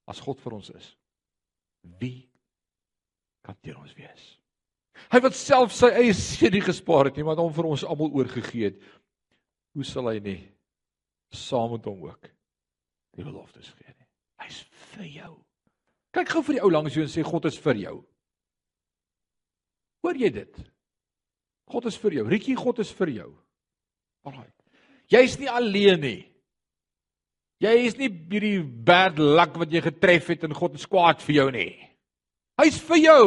as 0.09 0.21
God 0.25 0.41
vir 0.41 0.57
ons 0.57 0.71
is, 0.73 0.89
wie 2.01 2.25
kan 3.45 3.59
teen 3.61 3.77
ons 3.77 3.95
wees? 3.97 4.29
Hy 5.13 5.21
wat 5.25 5.37
self 5.39 5.75
sy 5.77 5.91
eie 5.95 6.15
seun 6.17 6.55
nie 6.55 6.65
gespaar 6.65 7.09
het 7.09 7.19
nie, 7.19 7.27
maar 7.27 7.41
hom 7.41 7.53
vir 7.55 7.69
ons 7.71 7.85
almal 7.87 8.13
oorgegee 8.19 8.71
het. 8.71 8.79
Hoe 9.77 9.87
sal 9.87 10.11
hy 10.11 10.19
nie 10.25 10.41
saam 11.35 11.75
met 11.75 11.85
hom 11.85 12.07
ook 12.09 12.31
die 13.19 13.25
beloftes 13.25 13.69
gee 13.77 13.93
nie? 13.93 14.09
Hy's 14.45 14.63
vir 14.95 15.11
jou. 15.13 15.33
Kyk 16.17 16.33
gou 16.33 16.43
vir 16.47 16.59
die 16.59 16.65
ou 16.65 16.73
langs 16.73 16.97
jou 16.97 17.05
en 17.05 17.13
sê 17.13 17.25
God 17.27 17.49
is 17.51 17.59
vir 17.63 17.83
jou. 17.85 17.97
Hoor 20.05 20.19
jy 20.19 20.31
dit? 20.33 20.63
God 21.69 21.89
is 21.91 21.99
vir 22.01 22.21
jou. 22.21 22.25
Rietjie, 22.31 22.57
God 22.57 22.81
is 22.81 22.91
vir 22.97 23.13
jou. 23.13 23.29
Alraai. 24.27 24.49
Jy's 25.13 25.37
nie 25.41 25.51
alleen 25.53 26.01
nie. 26.01 26.21
Jy 27.65 27.75
is 27.89 27.97
nie 27.99 28.09
hierdie 28.09 28.63
bad 28.63 29.19
luck 29.19 29.57
wat 29.59 29.73
jy 29.73 29.83
getref 29.83 30.29
het 30.31 30.45
en 30.47 30.55
God 30.55 30.77
is 30.79 30.87
kwaad 30.87 31.23
vir 31.25 31.41
jou 31.41 31.47
nie. 31.55 31.73
Hy's 32.61 32.79
vir 32.87 33.01
jou. 33.03 33.25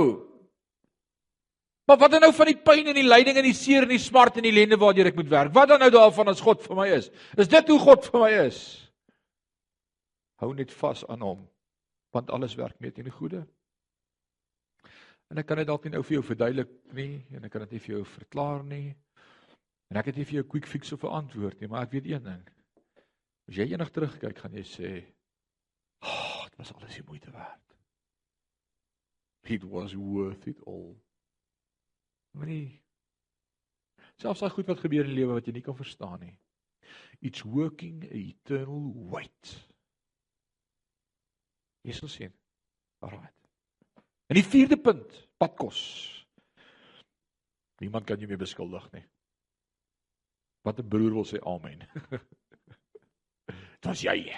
Maar 1.91 1.99
wat 1.99 2.11
dan 2.11 2.21
nou 2.23 2.31
van 2.31 2.47
die 2.47 2.55
pyn 2.55 2.87
en 2.87 2.95
die 2.95 3.03
lyding 3.03 3.35
en 3.35 3.43
die 3.43 3.57
seer 3.57 3.83
en 3.83 3.89
die 3.91 3.99
smart 3.99 4.37
en 4.39 4.45
die 4.45 4.51
ellende 4.53 4.77
waartoe 4.79 5.09
ek 5.09 5.17
moet 5.19 5.27
werk? 5.27 5.49
Wat 5.51 5.67
dan 5.67 5.81
nou 5.83 5.89
daarvan 5.91 6.31
as 6.31 6.39
God 6.39 6.61
vir 6.63 6.77
my 6.77 6.85
is? 6.95 7.09
Is 7.35 7.51
dit 7.51 7.71
hoe 7.73 7.79
God 7.83 8.07
vir 8.07 8.21
my 8.21 8.29
is? 8.45 8.59
Hou 10.39 10.53
net 10.55 10.71
vas 10.71 11.03
aan 11.11 11.25
hom 11.27 11.41
want 12.15 12.31
alles 12.31 12.55
werk 12.55 12.79
mee 12.79 12.95
teen 12.95 13.09
die 13.09 13.15
goeie. 13.15 13.41
En 15.31 15.43
ek 15.43 15.49
kan 15.51 15.59
dit 15.59 15.67
dalk 15.67 15.83
nie 15.83 15.93
nou 15.97 16.03
vir 16.07 16.17
jou 16.17 16.23
verduidelik 16.29 16.71
nie 16.95 17.25
en 17.35 17.43
ek 17.47 17.57
kan 17.57 17.67
dit 17.67 17.75
nie 17.75 17.83
vir 17.83 17.97
jou 17.97 18.05
verklaar 18.13 18.63
nie. 18.71 18.95
En 19.91 19.99
ek 19.99 20.13
het 20.13 20.23
nie 20.23 20.29
vir 20.31 20.39
jou 20.39 20.47
'n 20.47 20.51
quick 20.55 20.71
fix 20.71 20.95
of 20.95 21.03
'n 21.03 21.15
antwoord 21.19 21.59
nie, 21.59 21.67
maar 21.67 21.83
ek 21.83 21.91
weet 21.91 22.07
een 22.07 22.23
ding. 22.23 22.43
As 23.49 23.55
jy 23.55 23.67
eendag 23.67 23.91
terugkyk, 23.91 24.37
gaan 24.39 24.55
jy 24.55 24.63
sê, 24.63 25.05
"Ag, 25.99 26.07
oh, 26.07 26.43
dit 26.47 26.57
was 26.57 26.73
alles 26.73 26.95
die 26.95 27.03
moeite 27.03 27.31
werd." 27.31 27.75
It 29.43 29.63
was 29.63 29.93
worth 29.93 30.47
it 30.47 30.63
all. 30.65 30.95
Moenie 32.37 32.81
selfs 34.21 34.43
daai 34.43 34.53
goed 34.53 34.69
wat 34.69 34.81
gebeur 34.83 35.07
in 35.07 35.13
die 35.13 35.19
lewe 35.19 35.37
wat 35.39 35.47
jy 35.47 35.55
nie 35.55 35.65
kan 35.65 35.77
verstaan 35.77 36.19
nie. 36.21 36.35
It's 37.21 37.43
working 37.45 38.03
eternal 38.05 38.91
weight. 39.11 39.53
Jesus 41.85 42.17
sê, 42.17 42.29
"Alright." 43.01 43.37
En 44.29 44.35
die 44.35 44.45
vierde 44.45 44.77
punt, 44.77 45.27
padkos. 45.37 45.79
Niemand 47.81 48.05
kan 48.05 48.19
jou 48.19 48.27
meer 48.29 48.37
beskuldig 48.37 48.85
nie. 48.93 49.03
Wat 50.63 50.79
'n 50.79 50.87
broer 50.87 51.13
wil 51.13 51.25
sê 51.25 51.41
amen. 51.41 51.81
Dit 53.81 53.85
mos 53.89 54.01
jy. 54.01 54.31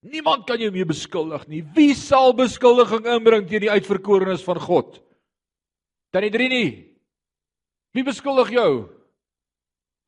Niemand 0.00 0.46
kan 0.46 0.58
jou 0.58 0.70
mee 0.70 0.84
beskuldig 0.84 1.46
nie. 1.48 1.62
Wie 1.74 1.94
sal 1.94 2.32
beskuldiging 2.34 3.06
inbring 3.06 3.48
teen 3.48 3.60
die 3.60 3.70
uitverkorenes 3.70 4.44
van 4.44 4.60
God? 4.60 5.07
Tannie 6.10 6.32
3 6.32 6.48
nie. 6.48 6.70
Wie 7.96 8.04
beskuldig 8.04 8.52
jou? 8.54 8.70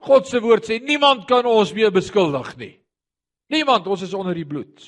God 0.00 0.28
se 0.28 0.40
woord 0.40 0.64
sê 0.64 0.78
niemand 0.80 1.26
kan 1.28 1.46
ons 1.48 1.74
meer 1.76 1.92
beskuldig 1.92 2.54
nie. 2.60 2.74
Niemand, 3.50 3.88
ons 3.90 4.04
is 4.06 4.14
onder 4.16 4.36
die 4.36 4.46
bloed. 4.46 4.84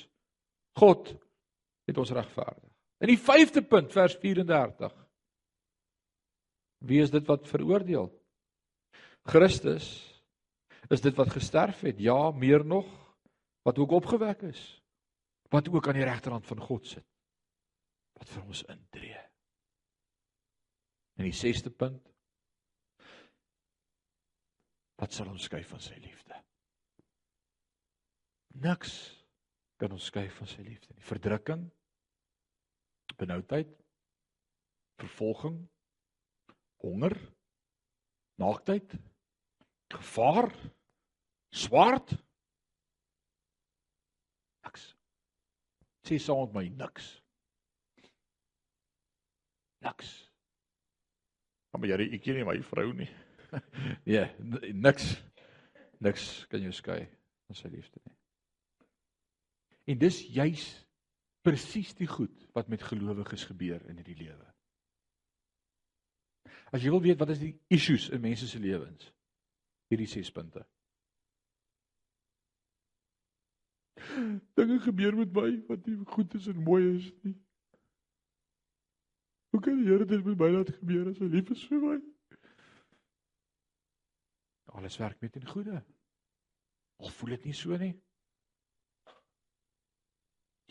God 0.78 1.11
het 1.88 1.99
ons 1.99 2.12
regverdig. 2.14 2.71
In 3.02 3.11
die 3.11 3.19
5de 3.19 3.64
punt 3.66 3.92
vers 3.92 4.14
34. 4.23 4.92
Wie 6.87 7.02
is 7.02 7.11
dit 7.11 7.26
wat 7.26 7.49
veroordeel? 7.50 8.09
Christus 9.28 9.88
is 10.90 11.02
dit 11.02 11.16
wat 11.19 11.35
gesterf 11.35 11.83
het. 11.87 11.99
Ja, 12.02 12.31
meer 12.31 12.64
nog 12.64 12.87
wat 13.66 13.78
ook 13.78 13.99
opgewek 13.99 14.47
is. 14.49 14.62
Wat 15.50 15.69
ook 15.69 15.88
aan 15.88 15.99
die 15.99 16.07
regterhand 16.07 16.47
van 16.47 16.62
God 16.62 16.87
sit. 16.87 17.07
Wat 18.19 18.31
vir 18.31 18.47
ons 18.47 18.64
intree. 18.71 19.19
In 21.23 21.29
die 21.31 21.38
6de 21.38 21.71
punt 21.71 22.09
wat 24.99 25.12
sal 25.14 25.29
ons 25.31 25.45
skei 25.47 25.61
van 25.62 25.79
sy 25.83 25.95
liefde? 26.02 26.35
Niks 28.64 28.95
kan 29.79 29.95
ons 29.95 30.09
skei 30.11 30.25
van 30.35 30.50
sy 30.50 30.64
liefde 30.67 30.91
nie. 30.91 31.05
Verdrukking, 31.07 31.62
benoudheid, 33.23 33.71
vervolging, 34.99 35.61
honger, 36.83 37.14
naaktheid, 38.43 38.99
gevaar, 39.95 40.50
swaard. 41.55 42.17
Niks. 44.67 44.91
Sê 46.02 46.19
saam 46.19 46.50
met 46.50 46.59
my 46.59 46.67
niks. 46.83 47.14
Niks. 49.87 50.12
Maar 51.73 51.88
jy, 51.88 52.09
ek 52.19 52.25
ken 52.25 52.37
nie 52.37 52.47
my 52.47 52.59
vrou 52.69 52.91
nie. 52.97 53.09
nee, 54.09 54.25
niks. 54.73 55.14
Niks 56.02 56.47
kan 56.50 56.62
jou 56.64 56.73
skei 56.75 57.05
van 57.47 57.57
sy 57.57 57.71
liefde 57.73 58.00
nie. 58.02 58.17
En 59.93 60.00
dis 60.00 60.19
juis 60.35 60.67
presies 61.43 61.95
die 61.99 62.07
goed 62.07 62.47
wat 62.55 62.69
met 62.71 62.85
gelowiges 62.87 63.45
gebeur 63.50 63.83
in 63.91 63.99
hierdie 63.99 64.19
lewe. 64.21 64.49
As 66.73 66.83
jy 66.83 66.93
wil 66.93 67.02
weet 67.05 67.19
wat 67.21 67.33
is 67.35 67.43
die 67.43 67.55
issues 67.73 68.09
in 68.14 68.23
mense 68.23 68.47
se 68.49 68.61
lewens? 68.62 69.11
Hierdie 69.93 70.09
6 70.09 70.31
punte. 70.33 70.62
Dinge 74.59 74.79
gebeur 74.87 75.19
met 75.19 75.35
my 75.37 75.50
wat 75.69 75.87
nie 75.87 75.99
goed 76.15 76.35
is 76.39 76.49
en 76.52 76.63
mooi 76.65 76.85
is 76.95 77.11
nie. 77.26 77.37
Hoe 79.52 79.60
kan 79.60 79.76
die 79.76 79.84
Here 79.84 80.04
dit 80.08 80.25
met 80.25 80.38
my 80.38 80.49
laat 80.49 80.71
gebeur 80.73 81.10
as 81.10 81.19
hy 81.21 81.28
lief 81.28 81.50
is 81.52 81.65
vir 81.69 81.82
my? 81.82 81.99
Alles 84.73 84.97
werk 84.97 85.21
met 85.21 85.36
in 85.36 85.45
goeie. 85.49 85.82
Al 87.02 87.12
voel 87.19 87.34
dit 87.34 87.50
nie 87.50 87.56
so 87.56 87.76
nie. 87.76 87.93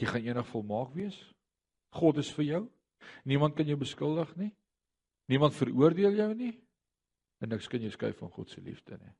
Jy 0.02 0.10
gaan 0.10 0.26
eendag 0.26 0.50
volmaak 0.50 0.96
wees. 0.98 1.20
God 1.94 2.18
is 2.24 2.32
vir 2.34 2.48
jou. 2.48 2.64
Niemand 3.30 3.54
kan 3.54 3.70
jou 3.70 3.78
beskuldig 3.78 4.34
nie. 4.40 4.50
Niemand 5.30 5.54
veroordeel 5.54 6.18
jou 6.18 6.32
nie. 6.40 6.56
En 7.42 7.54
niks 7.54 7.70
kan 7.70 7.86
jou 7.86 7.92
skei 7.94 8.10
van 8.18 8.34
God 8.34 8.50
se 8.50 8.66
liefde 8.66 8.98
nie. 8.98 9.14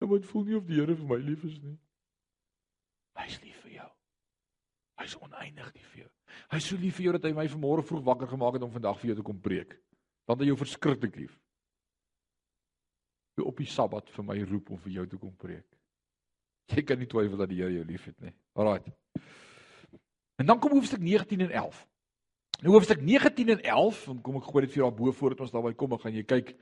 Nou 0.00 0.08
moet 0.14 0.24
voel 0.32 0.48
nie 0.48 0.56
of 0.56 0.64
die 0.68 0.80
Here 0.80 0.96
vir 0.96 1.12
my 1.12 1.20
lief 1.20 1.44
is 1.44 1.60
nie. 1.60 1.76
Hy 3.20 3.28
is 3.28 3.40
lief 3.44 3.65
vir 4.96 5.06
jou. 5.06 5.06
Hy 5.06 5.06
is 5.06 5.16
oneindig 5.20 5.72
lief 5.74 5.88
vir 5.92 6.02
jou. 6.04 6.10
Hy 6.50 6.58
is 6.60 6.68
so 6.68 6.76
lief 6.76 6.96
vir 6.96 7.04
jou 7.04 7.12
dat 7.16 7.24
hy 7.24 7.32
my 7.36 7.46
vanmôre 7.48 7.84
vroeg 7.84 8.04
wakker 8.04 8.28
gemaak 8.28 8.56
het 8.56 8.62
om 8.62 8.72
vandag 8.72 9.00
vir 9.00 9.10
jou 9.10 9.16
te 9.16 9.26
kom 9.26 9.40
preek. 9.40 9.76
Want 10.26 10.40
hy 10.40 10.48
jou 10.50 10.56
verskriklik 10.56 11.16
lief 11.16 11.36
op 13.36 13.58
die 13.60 13.68
Sabbat 13.68 14.08
vir 14.08 14.24
my 14.24 14.34
roep 14.48 14.70
om 14.72 14.78
vir 14.80 14.94
jou 14.94 15.02
te 15.10 15.18
kom 15.20 15.34
preek. 15.36 15.66
Jy 16.72 16.86
kan 16.88 16.96
nie 16.96 17.06
twyfel 17.06 17.36
dat 17.36 17.50
die 17.50 17.58
Here 17.60 17.74
jou 17.74 17.82
liefhet 17.84 18.16
nie. 18.24 18.32
Alraai. 18.56 18.88
En 20.40 20.48
dan 20.48 20.56
kom 20.58 20.72
hoofstuk 20.72 21.02
19 21.04 21.44
en 21.44 21.52
11. 21.52 21.82
Nou 22.64 22.72
hoofstuk 22.72 23.02
19 23.04 23.52
en 23.52 23.60
11, 23.60 24.00
dan 24.08 24.22
kom 24.24 24.38
ek 24.40 24.48
gooi 24.48 24.62
dit 24.64 24.72
vir 24.72 24.80
jou 24.80 24.88
daarbo 24.88 25.12
voordat 25.12 25.44
ons 25.44 25.52
daarby 25.52 25.74
kom, 25.76 25.98
gaan 26.00 26.16
jy 26.16 26.24
kyk 26.24 26.54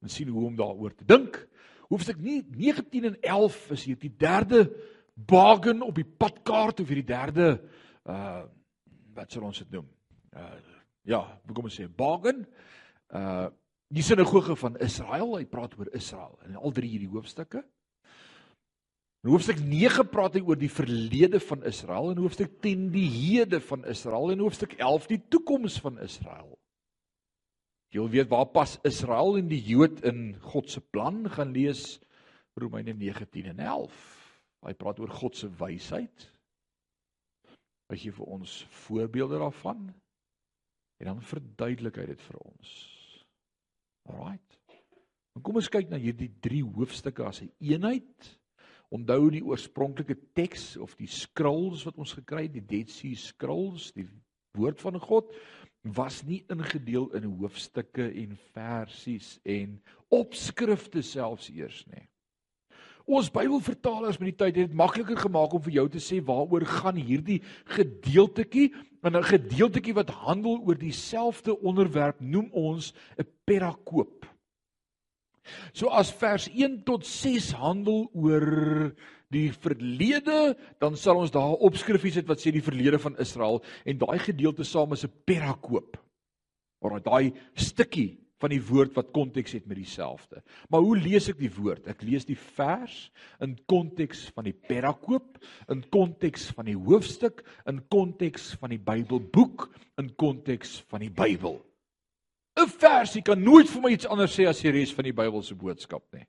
en 0.00 0.08
sien 0.08 0.32
hoe 0.32 0.46
om 0.48 0.56
daaroor 0.56 0.96
te 0.96 1.04
dink. 1.04 1.36
Hoofstuk 1.92 2.16
19 2.24 3.10
en 3.10 3.20
11 3.20 3.60
is 3.76 3.84
hier 3.90 4.00
die 4.00 4.14
derde 4.24 4.64
bargain 5.12 5.84
op 5.84 6.00
die 6.00 6.08
padkaart 6.08 6.80
of 6.80 6.88
hierdie 6.88 7.10
derde 7.12 7.52
uh 7.60 7.81
wat 8.06 9.32
sal 9.32 9.48
ons 9.48 9.62
dit 9.64 9.74
noem? 9.76 9.88
Uh 10.36 10.54
ja, 11.02 11.18
kom 11.50 11.66
ons 11.66 11.76
sê 11.80 11.88
bargain. 11.88 12.44
Uh 13.10 13.50
die 13.92 14.00
sinagoge 14.00 14.54
van 14.56 14.78
Israel, 14.80 15.34
hy 15.36 15.44
praat 15.44 15.74
oor 15.76 15.90
Israel 15.92 16.38
in 16.46 16.54
al 16.56 16.72
drie 16.72 16.88
hierdie 16.88 17.10
hoofstukke. 17.12 17.60
In 19.22 19.30
hoofstuk 19.34 19.60
9 19.60 20.06
praat 20.08 20.38
hy 20.38 20.40
oor 20.48 20.56
die 20.56 20.70
verlede 20.72 21.38
van 21.44 21.60
Israel 21.68 22.08
en 22.10 22.22
hoofstuk 22.24 22.56
10 22.64 22.88
die 22.94 23.04
hede 23.12 23.60
van 23.62 23.84
Israel 23.84 24.32
en 24.32 24.40
hoofstuk 24.42 24.72
11 24.78 25.10
die 25.12 25.20
toekoms 25.30 25.76
van 25.84 26.00
Israel. 26.02 26.56
Jy 27.92 28.00
wil 28.00 28.10
weet 28.16 28.32
waar 28.32 28.48
pas 28.48 28.78
Israel 28.88 29.36
en 29.36 29.52
die 29.52 29.60
Jood 29.60 30.00
in 30.08 30.32
God 30.40 30.72
se 30.72 30.80
plan 30.80 31.26
gaan 31.30 31.52
lees 31.52 32.00
Romeine 32.56 32.96
19 32.96 33.52
en 33.52 33.60
11. 33.60 34.02
Hy 34.64 34.74
praat 34.80 34.98
oor 35.04 35.12
God 35.12 35.36
se 35.36 35.52
wysheid. 35.60 36.26
Hy 37.92 37.98
gee 38.00 38.14
vir 38.16 38.28
ons 38.32 38.52
voorbeelde 38.86 39.38
daarvan 39.42 39.90
en 41.02 41.08
dan 41.10 41.22
verduidelik 41.28 41.98
hy 42.00 42.06
dit 42.12 42.22
vir 42.24 42.38
ons. 42.40 42.70
Alraight. 44.08 44.58
Dan 45.32 45.44
kom 45.44 45.58
ons 45.60 45.68
kyk 45.72 45.90
na 45.90 45.98
hierdie 46.00 46.30
drie 46.44 46.62
hoofstukke 46.64 47.26
as 47.26 47.42
'n 47.42 47.50
een 47.58 47.74
eenheid. 47.74 48.30
Onthou 48.92 49.30
die 49.30 49.44
oorspronklike 49.44 50.16
teks 50.36 50.76
of 50.76 50.94
die 50.96 51.08
scrolls 51.08 51.84
wat 51.84 51.96
ons 51.96 52.12
gekry 52.12 52.42
het, 52.42 52.52
die 52.52 52.66
Dead 52.66 52.90
Sea 52.90 53.16
Scrolls, 53.16 53.92
die 53.92 54.08
woord 54.56 54.80
van 54.80 55.00
God 55.00 55.32
was 55.82 56.22
nie 56.22 56.44
ingedeel 56.48 57.10
in 57.16 57.24
hoofstukke 57.24 58.12
en 58.12 58.36
versies 58.52 59.38
en 59.42 59.80
opskrifte 60.08 61.02
selfs 61.02 61.48
eers 61.48 61.86
nie. 61.86 62.11
Ons 63.06 63.30
Bybelvertalers 63.34 64.18
met 64.20 64.30
die 64.30 64.38
tyd 64.38 64.56
het 64.56 64.70
dit 64.70 64.78
makliker 64.78 65.16
gemaak 65.18 65.54
om 65.54 65.62
vir 65.62 65.76
jou 65.80 65.86
te 65.90 66.02
sê 66.02 66.20
waaroor 66.24 66.64
gaan 66.66 66.96
hierdie 66.96 67.40
gedeeltetjie 67.74 68.72
en 69.02 69.16
'n 69.16 69.22
gedeeltetjie 69.22 69.94
wat 69.94 70.10
handel 70.10 70.62
oor 70.62 70.78
dieselfde 70.78 71.58
onderwerp 71.60 72.20
noem 72.20 72.48
ons 72.52 72.92
'n 73.18 73.26
perakoop. 73.44 74.26
So 75.72 75.88
as 75.88 76.12
vers 76.12 76.48
1 76.48 76.84
tot 76.84 77.06
6 77.06 77.52
handel 77.52 78.10
oor 78.14 78.94
die 79.32 79.50
verlede, 79.50 80.56
dan 80.78 80.96
sal 80.96 81.16
ons 81.16 81.30
daar 81.30 81.50
'n 81.50 81.64
opskrifies 81.66 82.14
het 82.14 82.28
wat 82.28 82.38
sê 82.38 82.52
die 82.52 82.62
verlede 82.62 82.98
van 82.98 83.18
Israel 83.18 83.62
en 83.84 83.98
daai 83.98 84.18
gedeelte 84.18 84.64
saam 84.64 84.92
is 84.92 85.04
'n 85.04 85.12
perakoop. 85.24 85.98
Maar 86.80 87.02
daai 87.02 87.32
stukkie 87.54 88.21
van 88.42 88.50
die 88.50 88.62
woord 88.66 88.96
wat 88.98 89.12
konteks 89.14 89.54
het 89.56 89.66
met 89.70 89.78
dieselfde. 89.78 90.42
Maar 90.68 90.82
hoe 90.82 90.98
lees 90.98 91.28
ek 91.30 91.38
die 91.38 91.52
woord? 91.54 91.86
Ek 91.90 92.02
lees 92.02 92.26
die 92.28 92.38
vers 92.38 92.96
in 93.44 93.54
konteks 93.70 94.26
van 94.34 94.48
die 94.48 94.56
perakoop, 94.56 95.38
in 95.70 95.84
konteks 95.94 96.48
van 96.56 96.66
die 96.70 96.78
hoofstuk, 96.78 97.44
in 97.70 97.82
konteks 97.92 98.52
van 98.60 98.74
die 98.74 98.82
Bybelboek, 98.82 99.68
in 100.02 100.10
konteks 100.18 100.80
van 100.90 101.06
die 101.06 101.12
Bybel. 101.12 101.60
'n 102.58 102.68
Versie 102.68 103.22
kan 103.24 103.40
nooit 103.40 103.70
vir 103.70 103.80
my 103.80 103.90
iets 103.94 104.06
anders 104.06 104.34
sê 104.36 104.44
as 104.48 104.60
die 104.60 104.72
res 104.74 104.92
van 104.92 105.06
die 105.08 105.16
Bybelse 105.16 105.54
boodskap 105.56 106.04
nie. 106.12 106.26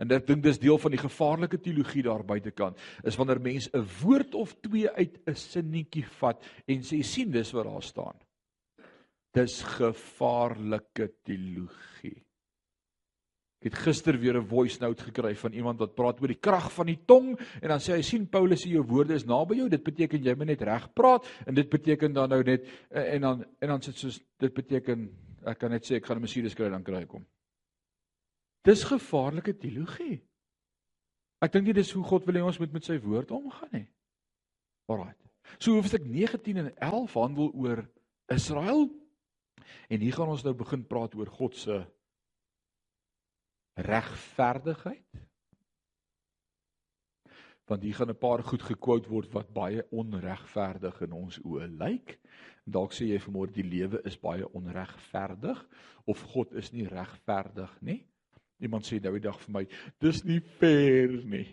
En 0.00 0.10
ek 0.12 0.26
dink 0.26 0.42
dis 0.44 0.58
deel 0.60 0.78
van 0.82 0.92
die 0.92 1.00
gevaarlike 1.00 1.60
teologie 1.62 2.02
daar 2.02 2.24
buitekant, 2.26 2.78
is 3.06 3.16
wanneer 3.16 3.40
mense 3.40 3.70
'n 3.72 3.86
woord 4.02 4.34
of 4.34 4.54
twee 4.60 4.90
uit 4.90 5.20
'n 5.26 5.34
sinnetjie 5.34 6.04
vat 6.18 6.42
en 6.66 6.82
sê 6.82 7.02
sien 7.02 7.30
dis 7.30 7.52
wat 7.52 7.64
daar 7.64 7.82
staan. 7.82 8.18
Dis 9.32 9.62
gevaarlike 9.64 11.08
teologie. 11.24 12.18
Ek 13.62 13.70
het 13.70 13.78
gister 13.78 14.16
weer 14.18 14.36
'n 14.36 14.46
voice 14.46 14.80
note 14.80 15.04
gekry 15.04 15.36
van 15.36 15.52
iemand 15.52 15.78
wat 15.78 15.94
praat 15.94 16.20
oor 16.20 16.28
die 16.28 16.40
krag 16.40 16.72
van 16.72 16.86
die 16.86 16.98
tong 17.06 17.38
en 17.62 17.68
dan 17.68 17.78
sê 17.78 17.94
hy 17.94 18.02
sien 18.02 18.26
Paulus 18.26 18.64
sê 18.64 18.70
jou 18.70 18.82
woorde 18.82 19.14
is 19.14 19.24
naby 19.24 19.54
jou, 19.54 19.68
dit 19.68 19.84
beteken 19.84 20.22
jy 20.22 20.34
moet 20.34 20.46
net 20.46 20.62
reg 20.62 20.92
praat 20.92 21.24
en 21.46 21.54
dit 21.54 21.70
beteken 21.70 22.12
dan 22.12 22.28
nou 22.28 22.42
net 22.42 22.66
en 22.90 23.20
dan 23.20 23.44
en 23.60 23.68
dan 23.68 23.82
sit 23.82 23.96
soos 23.96 24.20
dit 24.38 24.52
beteken 24.52 25.08
ek 25.46 25.58
kan 25.58 25.70
net 25.70 25.84
sê 25.84 25.94
ek 25.94 26.06
gaan 26.06 26.16
'n 26.16 26.20
Mercedes 26.20 26.54
kry 26.54 26.68
dan 26.68 26.82
kry 26.82 27.02
ek 27.02 27.12
hom. 27.12 27.24
Dis 28.64 28.84
gevaarlike 28.84 29.58
teologie. 29.58 30.22
Ek 31.40 31.52
dink 31.52 31.66
nie 31.66 31.72
dis 31.72 31.92
hoe 31.92 32.04
God 32.04 32.26
wil 32.26 32.34
hê 32.34 32.44
ons 32.44 32.58
moet 32.58 32.72
met 32.72 32.84
sy 32.84 32.98
woord 32.98 33.30
omgaan 33.30 33.68
nie. 33.72 33.88
Alraai. 34.88 35.14
So 35.58 35.72
hoofstuk 35.72 36.04
19 36.04 36.56
en 36.56 36.72
11 36.76 37.14
handel 37.14 37.52
oor 37.54 37.88
Israel 38.28 38.90
En 39.88 40.00
hier 40.00 40.14
gaan 40.16 40.32
ons 40.32 40.44
nou 40.44 40.54
begin 40.54 40.86
praat 40.86 41.14
oor 41.14 41.30
God 41.30 41.56
se 41.56 41.82
regverdigheid. 43.74 45.22
want 47.72 47.82
hier 47.82 47.94
gaan 47.94 48.10
'n 48.10 48.18
paar 48.18 48.42
goed 48.42 48.62
gekwout 48.62 49.06
word 49.06 49.32
wat 49.32 49.52
baie 49.52 49.86
onregverdig 49.90 51.00
in 51.00 51.12
ons 51.12 51.38
oë 51.40 51.66
lyk. 51.78 52.18
Dalk 52.64 52.92
sê 52.92 53.06
jy 53.06 53.18
vanmôre 53.18 53.52
die 53.52 53.64
lewe 53.66 54.00
is 54.04 54.18
baie 54.18 54.48
onregverdig 54.52 55.66
of 56.04 56.22
God 56.22 56.52
is 56.52 56.72
nie 56.72 56.86
regverdig 56.88 57.80
nie. 57.80 58.06
Iemand 58.58 58.86
sê 58.86 59.00
nou 59.00 59.12
die 59.12 59.28
dag 59.28 59.40
vir 59.40 59.52
my, 59.52 59.66
dis 59.98 60.24
nie 60.24 60.40
fair 60.40 61.08
nie. 61.24 61.48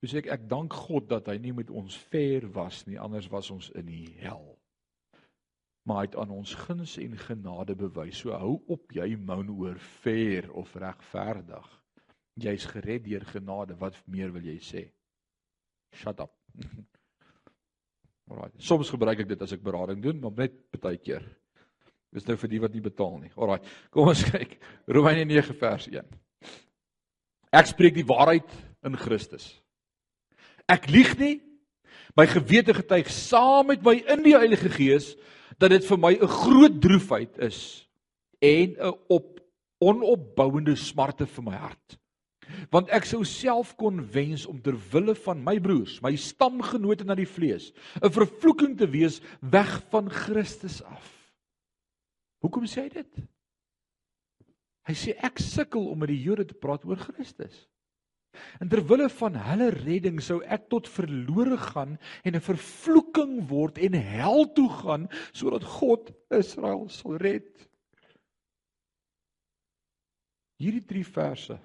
Dis 0.00 0.14
ek 0.14 0.26
ek 0.26 0.48
dank 0.48 0.72
God 0.72 1.08
dat 1.08 1.26
hy 1.26 1.38
nie 1.38 1.52
met 1.52 1.70
ons 1.70 1.96
fair 1.96 2.46
was 2.52 2.86
nie, 2.86 2.98
anders 2.98 3.28
was 3.28 3.50
ons 3.50 3.70
in 3.70 3.86
die 3.86 4.16
hel. 4.18 4.59
Maar 5.88 6.02
hy 6.02 6.06
het 6.10 6.16
aan 6.20 6.32
ons 6.34 6.54
guns 6.66 6.96
en 7.00 7.16
genade 7.18 7.74
bewys. 7.78 8.20
So 8.20 8.36
hou 8.36 8.58
op 8.68 8.92
jy 8.94 9.14
moun 9.16 9.50
oor 9.54 9.78
fair 10.02 10.50
of 10.52 10.74
regverdig. 10.76 11.68
Jy's 12.40 12.66
gered 12.68 13.04
deur 13.08 13.24
genade. 13.32 13.76
Wat 13.80 13.96
meer 14.06 14.32
wil 14.34 14.44
jy 14.44 14.58
sê? 14.64 14.84
Shut 15.96 16.20
up. 16.20 16.34
Alraai. 18.30 18.52
Soms 18.62 18.90
gebruik 18.92 19.24
ek 19.24 19.32
dit 19.32 19.42
as 19.42 19.56
ek 19.56 19.64
berading 19.64 20.02
doen, 20.04 20.20
maar 20.22 20.36
net 20.38 20.60
baie 20.82 21.00
keer. 21.02 21.24
Dis 22.14 22.26
nou 22.26 22.36
vir 22.38 22.50
die 22.50 22.60
wat 22.62 22.74
nie 22.74 22.84
betaal 22.84 23.18
nie. 23.22 23.32
Alraai. 23.34 23.60
Kom 23.94 24.10
ons 24.12 24.22
kyk. 24.32 24.58
Romeine 24.90 25.26
9 25.26 25.56
vers 25.58 25.88
1. 25.90 26.18
Ek 27.50 27.70
spreek 27.72 27.96
die 27.96 28.06
waarheid 28.06 28.50
in 28.86 28.98
Christus. 28.98 29.52
Ek 30.70 30.86
lieg 30.90 31.16
nie. 31.18 31.38
My 32.18 32.26
gewete 32.30 32.74
getuig 32.74 33.10
saam 33.14 33.70
met 33.70 33.82
my 33.86 33.96
in 34.10 34.22
die 34.22 34.36
Heilige 34.36 34.70
Gees 34.74 35.12
dat 35.58 35.70
dit 35.70 35.84
vir 35.84 35.98
my 35.98 36.12
'n 36.14 36.26
groot 36.26 36.80
droefheid 36.80 37.38
is 37.38 37.88
en 38.40 38.76
'n 38.78 38.94
op 39.08 39.40
onopbouende 39.80 40.76
smarte 40.76 41.26
vir 41.26 41.44
my 41.44 41.56
hart 41.56 42.00
want 42.70 42.90
ek 42.94 43.06
sou 43.08 43.22
self 43.24 43.74
kon 43.80 44.00
wens 44.14 44.46
om 44.50 44.60
ter 44.62 44.76
wille 44.92 45.14
van 45.24 45.42
my 45.44 45.56
broers, 45.62 46.00
my 46.02 46.12
stamgenote 46.18 47.06
na 47.06 47.14
die 47.14 47.28
vlees, 47.28 47.72
'n 48.02 48.10
vervloeking 48.10 48.76
te 48.78 48.88
wees 48.90 49.20
weg 49.40 49.80
van 49.90 50.10
Christus 50.10 50.82
af. 50.82 51.06
Hoekom 52.42 52.66
sê 52.66 52.82
hy 52.82 52.88
dit? 52.88 53.22
Hy 54.88 54.94
sê 54.94 55.14
ek 55.22 55.38
sukkel 55.38 55.90
om 55.90 55.98
met 55.98 56.08
die 56.08 56.22
Jode 56.22 56.46
te 56.46 56.54
praat 56.54 56.84
oor 56.84 56.96
Christus. 56.96 57.68
En 58.60 58.68
ter 58.68 58.82
wille 58.86 59.08
van 59.10 59.34
hulle 59.34 59.70
redding 59.74 60.20
sou 60.22 60.38
ek 60.44 60.68
tot 60.72 60.88
verlore 60.88 61.58
gaan 61.58 61.96
en 62.24 62.36
'n 62.36 62.46
vervloeking 62.46 63.48
word 63.48 63.78
en 63.78 63.94
hel 63.94 64.52
toe 64.52 64.68
gaan 64.82 65.08
sodat 65.32 65.64
God 65.64 66.12
Israel 66.30 66.88
sal 66.88 67.16
red. 67.16 67.68
Hierdie 70.60 70.84
3 70.84 71.04
verse 71.04 71.58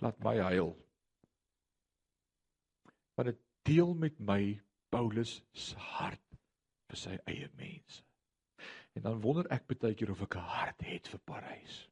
laat 0.00 0.18
my 0.24 0.36
huil. 0.38 0.76
Want 3.14 3.28
dit 3.28 3.40
deel 3.62 3.94
met 3.94 4.18
my 4.18 4.60
Paulus 4.88 5.42
se 5.52 5.76
hart 5.76 6.38
vir 6.90 6.96
sy 6.96 7.18
eie 7.26 7.50
mense. 7.56 8.02
En 8.94 9.02
dan 9.02 9.20
wonder 9.20 9.46
ek 9.54 9.68
baie 9.70 9.94
keer 9.94 10.10
of 10.10 10.22
ek 10.22 10.36
'n 10.36 10.50
hart 10.54 10.80
het 10.82 11.08
vir 11.08 11.20
Parys. 11.24 11.89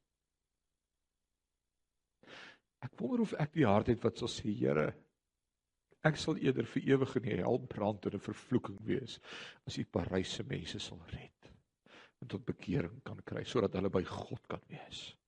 Ek 2.85 2.95
wonder 2.99 3.25
of 3.25 3.35
ek 3.41 3.53
die 3.57 3.67
hart 3.67 3.91
het 3.91 4.03
wat 4.03 4.17
sal 4.17 4.31
sê, 4.31 4.51
Here, 4.55 4.93
ek 6.07 6.17
sal 6.17 6.39
eerder 6.39 6.65
vir 6.65 6.91
ewig 6.93 7.15
in 7.19 7.27
die 7.27 7.39
hel 7.41 7.59
brand 7.71 8.05
en 8.07 8.15
'n 8.15 8.23
vervloeking 8.23 8.79
wees 8.87 9.19
as 9.67 9.77
U 9.77 9.83
Parys 9.85 10.33
se 10.33 10.43
mense 10.43 10.79
sal 10.79 11.01
red 11.11 11.51
en 12.21 12.27
tot 12.27 12.45
bekering 12.45 13.01
kan 13.03 13.19
kry 13.23 13.43
sodat 13.43 13.73
hulle 13.73 13.89
by 13.89 14.03
God 14.03 14.47
kan 14.47 14.63
wees. 14.67 15.19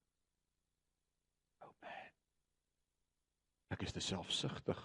Ek 3.71 3.85
is 3.87 3.95
te 3.95 4.03
selfsugtig. 4.03 4.79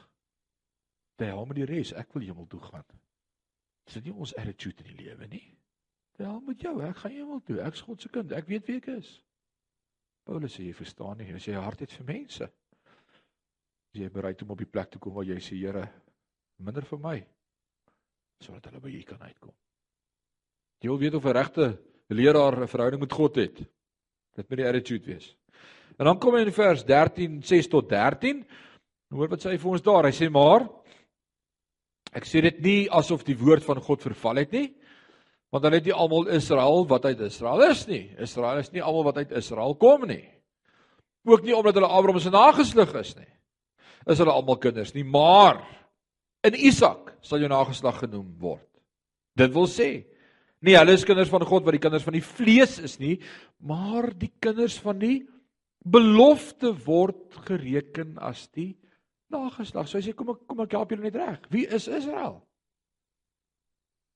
Te 1.19 1.27
hel 1.27 1.47
met 1.49 1.59
die 1.59 1.67
res, 1.67 1.93
ek 1.99 2.13
wil 2.15 2.23
hemel 2.23 2.47
toe 2.47 2.61
gaan. 2.63 2.87
Dis 3.87 4.03
nie 4.05 4.15
ons 4.15 4.35
attitude 4.39 4.85
in 4.85 4.93
die 4.93 5.07
lewe 5.09 5.27
nie. 5.31 5.47
Te 6.17 6.27
hel 6.27 6.41
met 6.47 6.63
jou, 6.63 6.77
ek 6.87 7.03
gaan 7.03 7.15
hemel 7.17 7.43
toe. 7.47 7.59
Ek's 7.67 7.83
God 7.87 8.03
se 8.03 8.11
kind. 8.15 8.33
Ek 8.37 8.47
weet 8.51 8.69
wie 8.71 8.79
ek 8.79 8.91
is. 8.95 9.11
Paulus 10.27 10.57
sê 10.57 10.67
jy 10.67 10.75
verstaan 10.75 11.21
nie, 11.21 11.31
as 11.35 11.47
jy 11.47 11.55
hart 11.55 11.85
het 11.85 11.93
vir 11.95 12.09
mense. 12.09 12.49
As 13.95 14.01
jy 14.01 14.11
bereid 14.11 14.43
om 14.43 14.53
op 14.57 14.59
die 14.59 14.69
plek 14.69 14.91
te 14.91 14.99
kom 15.03 15.15
waar 15.15 15.29
jy 15.29 15.39
sê 15.41 15.59
Here, 15.61 15.87
minder 16.59 16.85
vir 16.85 17.03
my 17.03 17.17
sodat 18.43 18.67
hulle 18.69 18.83
by 18.85 18.91
U 18.93 19.03
kan 19.09 19.23
uitkom. 19.23 19.53
Jy 20.85 20.91
wil 20.91 20.99
weet 21.01 21.15
of 21.17 21.25
'n 21.25 21.33
regte 21.33 21.67
leraar 22.13 22.61
'n 22.61 22.69
verhouding 22.69 23.01
met 23.01 23.13
God 23.13 23.37
het. 23.37 23.57
Dit 24.37 24.51
moet 24.51 24.59
die 24.59 24.69
attitude 24.69 25.07
wees. 25.07 25.35
En 25.99 26.05
dan 26.05 26.19
kom 26.19 26.35
hy 26.35 26.43
in 26.45 26.53
vers 26.53 26.85
13 26.85 27.43
6 27.43 27.69
tot 27.69 27.89
13 27.89 28.45
Hoor 29.15 29.31
wat 29.31 29.45
sê 29.45 29.53
hy 29.55 29.59
vir 29.63 29.71
ons 29.71 29.85
daar? 29.87 30.09
Hy 30.09 30.15
sê 30.15 30.27
maar 30.33 30.67
ek 32.17 32.27
sê 32.27 32.41
dit 32.43 32.59
nie 32.65 32.89
asof 32.91 33.23
die 33.27 33.37
woord 33.39 33.63
van 33.63 33.79
God 33.81 34.03
verval 34.03 34.41
het 34.43 34.53
nie. 34.53 34.67
Want 35.55 35.63
dan 35.63 35.77
het 35.77 35.87
nie 35.87 35.95
almal 35.95 36.27
Israel 36.35 36.87
wat 36.91 37.05
uit 37.05 37.21
Israel 37.29 37.63
is 37.71 37.85
nie. 37.87 38.03
Israel 38.19 38.59
is 38.59 38.73
nie 38.75 38.83
almal 38.83 39.07
wat 39.11 39.23
uit 39.23 39.37
Israel 39.39 39.77
kom 39.79 40.07
nie. 40.09 40.25
Ook 41.27 41.43
nie 41.43 41.55
omdat 41.57 41.79
hulle 41.79 41.91
Abraham 41.91 42.21
se 42.23 42.31
nageslag 42.31 42.95
is 42.99 43.15
nie. 43.19 43.31
Is 44.07 44.19
hulle 44.23 44.35
almal 44.35 44.59
kinders 44.63 44.93
nie, 44.95 45.05
maar 45.05 45.63
in 46.47 46.55
Isak 46.55 47.17
sal 47.27 47.43
jou 47.43 47.51
nageslag 47.51 47.99
genoem 48.05 48.29
word. 48.43 48.67
Dit 49.39 49.55
wil 49.55 49.67
sê 49.71 49.91
nie 50.67 50.77
hulle 50.79 50.95
is 50.97 51.05
kinders 51.07 51.31
van 51.31 51.45
God 51.47 51.67
wat 51.67 51.77
die 51.77 51.83
kinders 51.83 52.07
van 52.07 52.17
die 52.17 52.25
vlees 52.25 52.79
is 52.83 52.97
nie, 53.03 53.17
maar 53.59 54.09
die 54.19 54.33
kinders 54.43 54.79
van 54.83 54.99
die 54.99 55.21
belofte 55.87 56.73
word 56.87 57.37
gereken 57.47 58.17
as 58.23 58.47
die 58.55 58.75
nageslag. 59.31 59.87
So 59.87 59.99
hy 59.99 60.07
sê 60.07 60.15
kom 60.17 60.35
ek 60.35 60.45
kom 60.47 60.63
ek 60.65 60.75
help 60.79 60.95
julle 60.95 61.07
net 61.07 61.19
reg. 61.19 61.47
Wie 61.53 61.67
is 61.67 61.87
Israel? 61.91 62.41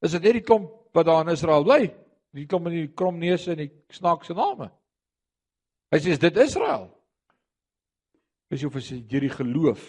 Is 0.02 0.14
dit 0.16 0.24
net 0.24 0.38
die 0.40 0.46
klomp 0.46 0.79
wat 0.92 1.06
daar 1.06 1.24
in 1.26 1.32
Israel 1.34 1.64
bly? 1.64 1.82
Die 2.36 2.46
klomp 2.46 2.68
met 2.68 2.76
die 2.76 2.92
kromneuse 2.94 3.54
en 3.54 3.64
die 3.64 3.72
snaakse 3.90 4.34
name? 4.38 4.70
Hy 5.90 5.98
sê 5.98 6.14
is 6.14 6.22
dit 6.22 6.36
Israel? 6.38 6.86
Is 8.50 8.64
of 8.66 8.76
as 8.78 8.90
jy 8.90 9.00
deur 9.06 9.26
die 9.26 9.34
geloof 9.34 9.88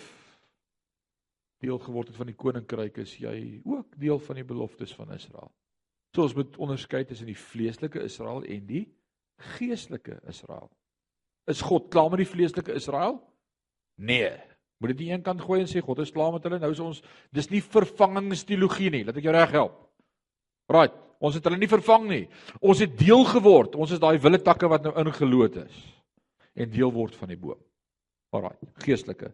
deel 1.62 1.78
geword 1.82 2.10
het 2.10 2.18
van 2.18 2.30
die 2.30 2.38
koninkryk 2.38 2.98
is 3.04 3.14
jy 3.22 3.36
ook 3.70 3.94
deel 4.02 4.20
van 4.26 4.40
die 4.40 4.46
beloftes 4.48 4.94
van 4.98 5.14
Israel. 5.14 5.52
So 6.16 6.26
ons 6.26 6.36
moet 6.36 6.58
onderskei 6.58 7.04
tussen 7.08 7.30
die 7.30 7.38
vleeslike 7.38 8.02
Israel 8.04 8.42
en 8.44 8.64
die 8.68 8.86
geestelike 9.56 10.18
Israel. 10.30 10.70
Is 11.50 11.62
God 11.66 11.90
klaar 11.94 12.10
met 12.12 12.24
die 12.24 12.30
vleeslike 12.30 12.74
Israel? 12.78 13.20
Nee. 14.02 14.34
Moet 14.82 14.96
dit 14.96 15.06
nie 15.06 15.12
een 15.14 15.26
kant 15.26 15.42
gooi 15.46 15.62
en 15.62 15.70
sê 15.70 15.84
God 15.86 16.02
is 16.02 16.14
klaar 16.14 16.34
met 16.34 16.46
hulle 16.48 16.60
nou 16.62 16.72
is 16.74 16.82
ons 16.82 17.02
dis 17.34 17.50
nie 17.54 17.62
vervangingsteologie 17.62 18.90
nie. 18.94 19.04
Laat 19.06 19.22
ek 19.22 19.30
jou 19.30 19.36
reg 19.36 19.54
help. 19.54 19.78
Right. 20.72 20.96
Ons 21.22 21.38
het 21.38 21.46
hulle 21.46 21.60
nie 21.62 21.70
vervang 21.70 22.08
nie. 22.10 22.24
Ons 22.66 22.82
het 22.82 22.94
deel 22.98 23.24
geword. 23.30 23.76
Ons 23.78 23.94
is 23.94 24.02
daai 24.02 24.18
wille 24.22 24.40
takke 24.42 24.70
wat 24.72 24.88
nou 24.88 24.96
ingeloot 25.04 25.60
is 25.66 25.82
en 26.52 26.68
deel 26.72 26.92
word 26.92 27.16
van 27.16 27.30
die 27.32 27.40
boom. 27.40 27.60
Alraai. 28.36 28.58
Geestelike 28.84 29.30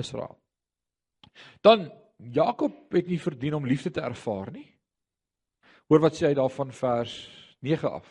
Israel. 0.00 0.36
Dan 1.64 1.90
Jakob 2.32 2.94
het 2.94 3.08
nie 3.10 3.20
verdien 3.20 3.56
om 3.58 3.66
liefde 3.66 3.90
te 3.90 4.04
ervaar 4.04 4.52
nie. 4.54 4.68
Hoor 5.90 6.04
wat 6.06 6.16
sê 6.16 6.30
hy 6.30 6.36
daarvan 6.38 6.70
vers 6.72 7.14
9 7.64 7.90
af. 7.90 8.06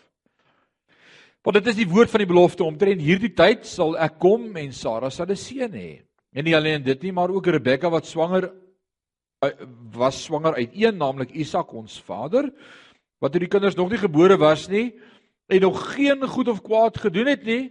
Want 1.44 1.58
dit 1.60 1.72
is 1.74 1.80
die 1.82 1.90
woord 1.90 2.12
van 2.12 2.22
die 2.24 2.30
belofte 2.30 2.64
omtrent 2.64 3.02
hierdie 3.04 3.34
tyd 3.36 3.66
sal 3.68 3.98
ek 4.00 4.20
kom 4.22 4.52
en 4.60 4.76
Sara 4.76 5.10
sal 5.10 5.32
'n 5.32 5.36
seun 5.36 5.74
hê. 5.74 6.04
En 6.34 6.44
nie 6.44 6.56
alleen 6.56 6.84
dit 6.84 7.02
nie, 7.04 7.12
maar 7.12 7.30
ook 7.30 7.48
Rebekka 7.48 7.90
wat 7.90 8.06
swanger 8.06 8.52
was 9.94 10.24
swanger 10.24 10.56
uit 10.56 10.74
een 10.74 10.98
naamlik 10.98 11.32
Isak 11.32 11.74
ons 11.74 12.00
vader 12.02 12.50
wat 13.20 13.32
toe 13.32 13.44
die 13.44 13.52
kinders 13.52 13.76
nog 13.76 13.90
nie 13.92 14.02
gebore 14.02 14.38
was 14.38 14.68
nie 14.72 14.92
en 15.48 15.62
nog 15.62 15.80
geen 15.94 16.24
goed 16.28 16.48
of 16.48 16.62
kwaad 16.62 16.98
gedoen 16.98 17.32
het 17.32 17.44
nie 17.44 17.64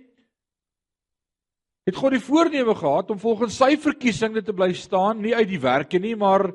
het 1.88 1.98
God 1.98 2.14
die 2.14 2.22
voorneme 2.22 2.74
gehad 2.78 3.10
om 3.10 3.18
volgens 3.18 3.56
sy 3.58 3.74
verkiesing 3.76 4.38
te 4.44 4.54
bly 4.54 4.72
staan 4.76 5.22
nie 5.22 5.34
uit 5.34 5.48
die 5.50 5.60
werke 5.62 5.98
nie 5.98 6.14
maar 6.16 6.52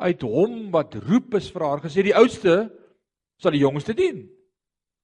uit 0.00 0.22
hom 0.22 0.70
wat 0.72 0.94
roep 1.08 1.34
is 1.40 1.50
vir 1.52 1.66
haar 1.66 1.82
gesê 1.84 2.04
die 2.06 2.16
oudste 2.16 2.70
sal 3.40 3.56
die 3.56 3.64
jongste 3.64 3.96
dien. 3.96 4.24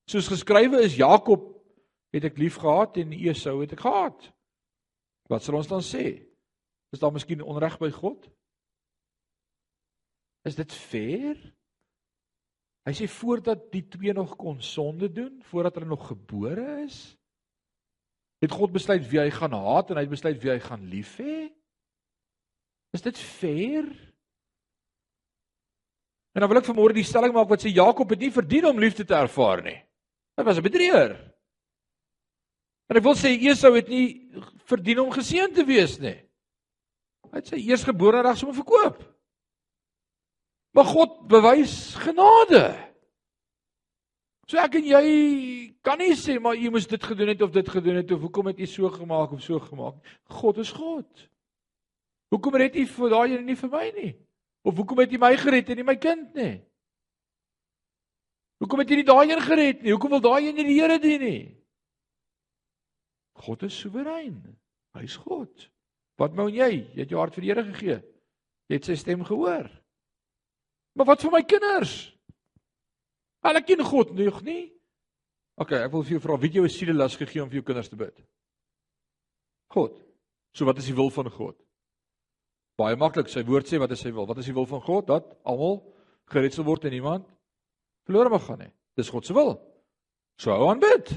Soos 0.09 0.29
geskrywe 0.31 0.83
is 0.85 0.99
Jakob 0.99 1.49
het 2.14 2.29
ek 2.29 2.38
lief 2.40 2.61
gehad 2.62 2.99
en 3.01 3.14
Esau 3.16 3.59
het 3.62 3.75
ek 3.75 3.83
gehaat. 3.85 4.29
Wat 5.31 5.42
sal 5.42 5.59
ons 5.59 5.71
dan 5.71 5.85
sê? 5.85 6.07
Is 6.95 7.03
daar 7.03 7.14
miskien 7.14 7.42
onreg 7.42 7.79
by 7.81 7.90
God? 7.90 8.29
Is 10.47 10.55
dit 10.55 10.73
fair? 10.73 11.37
Hy 12.87 12.95
sê 12.95 13.09
voordat 13.11 13.65
die 13.73 13.83
twee 13.91 14.15
nog 14.15 14.37
kon 14.39 14.61
sonde 14.63 15.09
doen, 15.11 15.41
voordat 15.51 15.75
hulle 15.75 15.91
nog 15.91 16.07
gebore 16.07 16.85
is, 16.85 17.01
het 18.45 18.53
God 18.55 18.75
besluit 18.77 19.03
wie 19.11 19.19
hy 19.19 19.31
gaan 19.35 19.57
haat 19.57 19.91
en 19.91 19.99
hy 19.99 20.05
het 20.05 20.13
besluit 20.13 20.39
wie 20.43 20.53
hy 20.53 20.61
gaan 20.63 20.85
lief 20.93 21.17
hê. 21.19 21.49
Is 22.95 23.03
dit 23.03 23.19
fair? 23.19 23.89
En 26.37 26.45
dan 26.45 26.53
wil 26.53 26.61
ek 26.61 26.69
vanmôre 26.69 26.95
die 26.95 27.07
stelling 27.09 27.35
maak 27.35 27.51
wat 27.51 27.65
sê 27.65 27.73
Jakob 27.73 28.13
het 28.13 28.23
nie 28.23 28.31
verdien 28.31 28.69
om 28.71 28.79
liefde 28.79 29.07
te 29.09 29.17
ervaar 29.19 29.65
nie. 29.65 29.79
Hy 30.37 30.45
was 30.45 30.59
'n 30.61 30.69
bedrieger. 30.69 31.17
En 32.87 32.97
ek 32.97 33.03
wil 33.03 33.17
sê 33.19 33.35
Esau 33.35 33.75
het 33.75 33.89
nie 33.89 34.31
verdien 34.69 35.01
om 35.01 35.11
geseën 35.11 35.53
te 35.53 35.65
wees 35.65 35.99
nie. 35.99 36.23
Hy 37.33 37.41
het 37.41 37.49
sy 37.49 37.57
eersgebore 37.57 38.23
reg 38.23 38.39
sommer 38.39 38.55
verkoop. 38.55 39.15
Maar 40.77 40.85
God 40.85 41.23
bewys 41.29 41.95
genade. 41.97 42.67
So 44.47 44.61
ek 44.61 44.77
en 44.79 44.85
jy 44.87 45.07
kan 45.83 45.97
nie 45.99 46.12
sê 46.19 46.37
maar 46.39 46.59
jy 46.59 46.69
moes 46.71 46.85
dit 46.87 47.03
gedoen 47.03 47.33
het 47.33 47.41
of 47.43 47.55
dit 47.55 47.71
gedoen 47.73 47.97
het 48.03 48.12
of 48.12 48.21
hoekom 48.23 48.51
het 48.53 48.61
jy 48.61 48.69
so 48.71 48.91
gemaak 48.93 49.33
of 49.33 49.41
so 49.43 49.59
gemaak. 49.59 49.97
God 50.37 50.61
is 50.61 50.71
God. 50.77 51.25
Hoekom 52.31 52.59
red 52.61 52.77
jy 52.77 52.85
vir 52.91 53.15
daai 53.15 53.39
en 53.39 53.47
nie 53.49 53.57
vir 53.57 53.73
my 53.73 53.87
nie? 53.97 54.12
Of 54.67 54.77
hoekom 54.77 55.01
het 55.01 55.15
jy 55.15 55.21
my 55.23 55.33
gered 55.41 55.73
en 55.73 55.81
nie 55.81 55.87
my 55.87 55.97
kind 56.03 56.37
nie? 56.37 56.53
Hoekom 58.61 58.85
het 58.85 58.93
jy 58.93 59.01
nie 59.01 59.09
daai 59.09 59.33
een 59.33 59.43
gered 59.49 59.81
nie? 59.81 59.95
Hoekom 59.95 60.15
wil 60.19 60.25
daai 60.29 60.51
een 60.51 60.61
nie 60.61 60.69
die 60.69 60.77
Here 60.77 61.01
dien 61.01 61.25
nie? 61.25 61.41
God 63.47 63.65
is 63.65 63.81
soewerein. 63.81 64.39
Hy's 64.97 65.17
God. 65.25 65.67
Wat 66.21 66.37
wou 66.37 66.51
jy? 66.53 66.71
Jy 66.93 67.01
het 67.01 67.17
jou 67.17 67.21
hart 67.21 67.35
vir 67.37 67.49
die 67.49 67.53
Here 67.55 67.67
gegee. 67.73 67.99
Jy 68.69 68.81
het 68.81 68.93
sy 68.93 69.01
stem 69.01 69.25
gehoor. 69.25 69.73
Maar 70.97 71.13
wat 71.13 71.27
van 71.27 71.35
my 71.37 71.43
kinders? 71.45 71.93
Hulle 73.45 73.63
ken 73.63 73.85
God 73.85 74.15
nog 74.17 74.41
nie. 74.47 74.73
OK, 75.61 75.77
ek 75.77 75.93
wil 75.93 76.05
vir 76.05 76.17
jou 76.17 76.23
vra, 76.25 76.39
wie 76.41 76.49
het 76.49 76.57
jou 76.59 76.65
'n 76.65 76.73
sielelas 76.73 77.17
gegee 77.17 77.43
om 77.43 77.49
vir 77.49 77.61
jou 77.61 77.67
kinders 77.69 77.89
te 77.89 77.97
bid? 77.97 78.17
God. 79.73 79.97
So 80.53 80.65
wat 80.65 80.79
is 80.79 80.89
die 80.89 80.95
wil 80.95 81.11
van 81.11 81.31
God? 81.31 81.57
Baie 82.77 82.97
maklik, 82.97 83.29
sy 83.29 83.45
woord 83.45 83.69
sê 83.69 83.79
wat 83.79 83.91
is 83.91 84.01
sy 84.01 84.13
wil? 84.13 84.27
Wat 84.27 84.39
is 84.39 84.45
die 84.45 84.55
wil 84.55 84.67
van 84.67 84.81
God? 84.81 85.07
Dat 85.07 85.37
almal 85.45 85.95
gered 86.33 86.55
sal 86.55 86.65
word 86.65 86.85
en 86.85 86.91
niemand 86.91 87.27
verlore 88.07 88.31
mag 88.31 88.45
gaan 88.47 88.59
nie. 88.59 88.73
Dis 88.97 89.09
God 89.09 89.27
se 89.27 89.35
wil. 89.35 89.57
So 90.39 90.51
hou 90.51 90.71
aan 90.71 90.81
bid. 90.81 91.11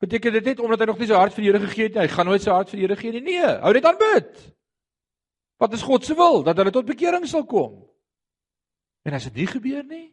Beteken 0.00 0.32
dit 0.32 0.44
net 0.44 0.60
omdat 0.60 0.80
hy 0.80 0.86
nog 0.86 0.98
nie 0.98 1.06
sy 1.10 1.18
hart 1.18 1.34
vir 1.34 1.42
die 1.42 1.50
Here 1.50 1.66
gegee 1.66 1.88
het 1.88 1.94
nie, 1.94 2.00
hy 2.00 2.08
gaan 2.08 2.26
nooit 2.26 2.42
sy 2.42 2.50
hart 2.50 2.70
vir 2.70 2.78
die 2.78 2.86
Here 2.86 2.96
gee 2.96 3.12
nie. 3.12 3.20
Nee, 3.20 3.54
hou 3.64 3.72
net 3.72 3.84
aan 3.84 3.98
bid. 4.00 4.30
Wat 5.60 5.72
is 5.76 5.82
God 5.84 6.04
se 6.04 6.14
wil? 6.16 6.42
Dat 6.42 6.56
hulle 6.56 6.72
tot 6.72 6.88
bekering 6.88 7.26
sal 7.28 7.44
kom. 7.44 7.89
En 9.02 9.16
as 9.16 9.26
dit 9.28 9.40
nie 9.42 9.48
gebeur 9.48 9.84
nie, 9.84 10.08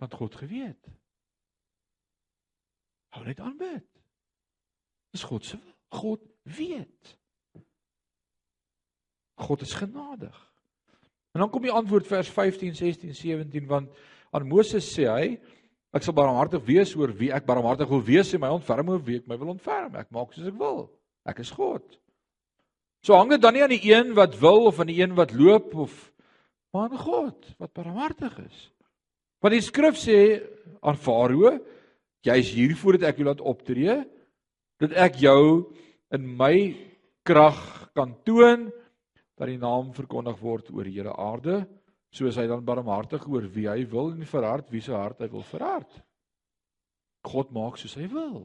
dan 0.00 0.10
God 0.12 0.34
geweet. 0.40 0.90
Hou 3.16 3.24
net 3.26 3.40
aan 3.40 3.56
bid. 3.60 3.86
Dis 5.12 5.24
God 5.26 5.44
se 5.44 5.58
wil. 5.58 5.74
God 5.90 6.22
weet. 6.42 7.16
God 9.40 9.60
is 9.60 9.72
genadig. 9.74 10.36
En 11.34 11.42
dan 11.42 11.50
kom 11.50 11.64
die 11.64 11.74
antwoord 11.74 12.06
vers 12.06 12.28
15, 12.30 12.74
16, 12.74 13.14
17 13.14 13.66
want 13.66 13.90
aan 14.30 14.46
Moses 14.46 14.86
sê 14.94 15.08
hy 15.10 15.24
Ek 15.90 16.04
sal 16.06 16.14
barmhartig 16.14 16.62
wees 16.68 16.92
oor 16.94 17.10
wie 17.18 17.32
ek 17.34 17.48
barmhartig 17.48 17.88
wil 17.90 18.02
wees 18.06 18.28
en 18.34 18.44
my 18.44 18.50
ontferm 18.54 18.92
oor 18.92 19.00
wie 19.02 19.18
ek 19.18 19.26
my 19.26 19.34
wil 19.40 19.56
ontferm. 19.56 19.96
Ek 19.98 20.10
maak 20.14 20.30
soos 20.34 20.46
ek 20.46 20.58
wil. 20.60 20.84
Ek 21.26 21.40
is 21.42 21.50
God. 21.50 21.82
So 23.02 23.16
hang 23.18 23.32
dit 23.32 23.42
dan 23.42 23.56
nie 23.56 23.64
aan 23.64 23.74
die 23.74 23.90
een 23.90 24.12
wat 24.14 24.36
wil 24.38 24.68
of 24.70 24.78
aan 24.78 24.92
die 24.92 25.00
een 25.00 25.16
wat 25.18 25.34
loop 25.34 25.74
of 25.74 25.96
maar 26.70 26.90
aan 26.90 27.02
God 27.02 27.50
wat 27.58 27.72
barmhartig 27.76 28.38
is. 28.44 28.58
Want 29.40 29.56
die 29.56 29.64
skrif 29.64 29.98
sê 29.98 30.18
aan 30.84 30.98
Farao, 31.00 31.56
jy 32.26 32.36
is 32.42 32.52
hier 32.52 32.76
voordat 32.76 33.10
ek 33.10 33.20
jou 33.20 33.26
laat 33.28 33.40
optree, 33.40 33.96
dat 34.80 34.92
ek 34.92 35.20
jou 35.22 35.72
in 36.14 36.26
my 36.36 36.54
krag 37.26 37.60
kan 37.96 38.14
toon 38.24 38.68
dat 39.40 39.48
die 39.48 39.60
naam 39.60 39.94
verkondig 39.96 40.40
word 40.42 40.70
oor 40.74 40.84
die 40.84 40.98
hele 40.98 41.14
aarde 41.16 41.62
soos 42.12 42.36
hy 42.40 42.46
dan 42.50 42.64
barmhartig 42.66 43.24
oor 43.30 43.46
wie 43.54 43.68
hy 43.70 43.84
wil 43.88 44.10
en 44.12 44.26
verhard 44.28 44.70
wie 44.72 44.82
se 44.84 44.92
hart 44.92 45.22
hy 45.22 45.30
wil 45.32 45.44
verhard. 45.46 45.90
God 47.24 47.52
maak 47.54 47.78
soos 47.78 47.94
hy 48.00 48.08
wil. 48.10 48.42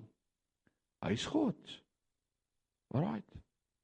Hy's 1.06 1.26
God. 1.32 1.58
Alraait. 2.94 3.26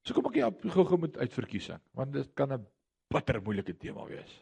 So 0.06 0.16
kom 0.16 0.30
ek 0.30 0.40
hier 0.40 0.74
gou-gou 0.74 1.00
met 1.02 1.18
uitverkiesing, 1.22 1.82
want 1.98 2.14
dit 2.14 2.30
kan 2.38 2.54
'n 2.54 2.66
bitter 3.12 3.42
moeilike 3.44 3.76
tema 3.78 4.06
wees. 4.10 4.38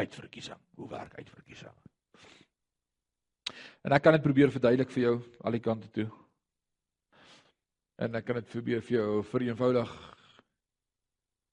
Uitverkiesing. 0.00 0.60
Hoe 0.80 0.88
werk 0.90 1.14
uitverkiesing? 1.20 1.74
En 3.82 3.94
ek 3.94 4.02
kan 4.02 4.16
dit 4.16 4.24
probeer 4.24 4.50
verduidelik 4.54 4.90
vir 4.94 5.02
jou 5.02 5.14
al 5.42 5.56
die 5.56 5.62
kante 5.62 5.90
toe. 5.94 6.08
En 8.02 8.18
ek 8.18 8.26
kan 8.26 8.40
dit 8.40 8.50
probeer 8.50 8.82
vir 8.82 8.98
jou 8.98 9.22
vereenvoudig 9.30 9.92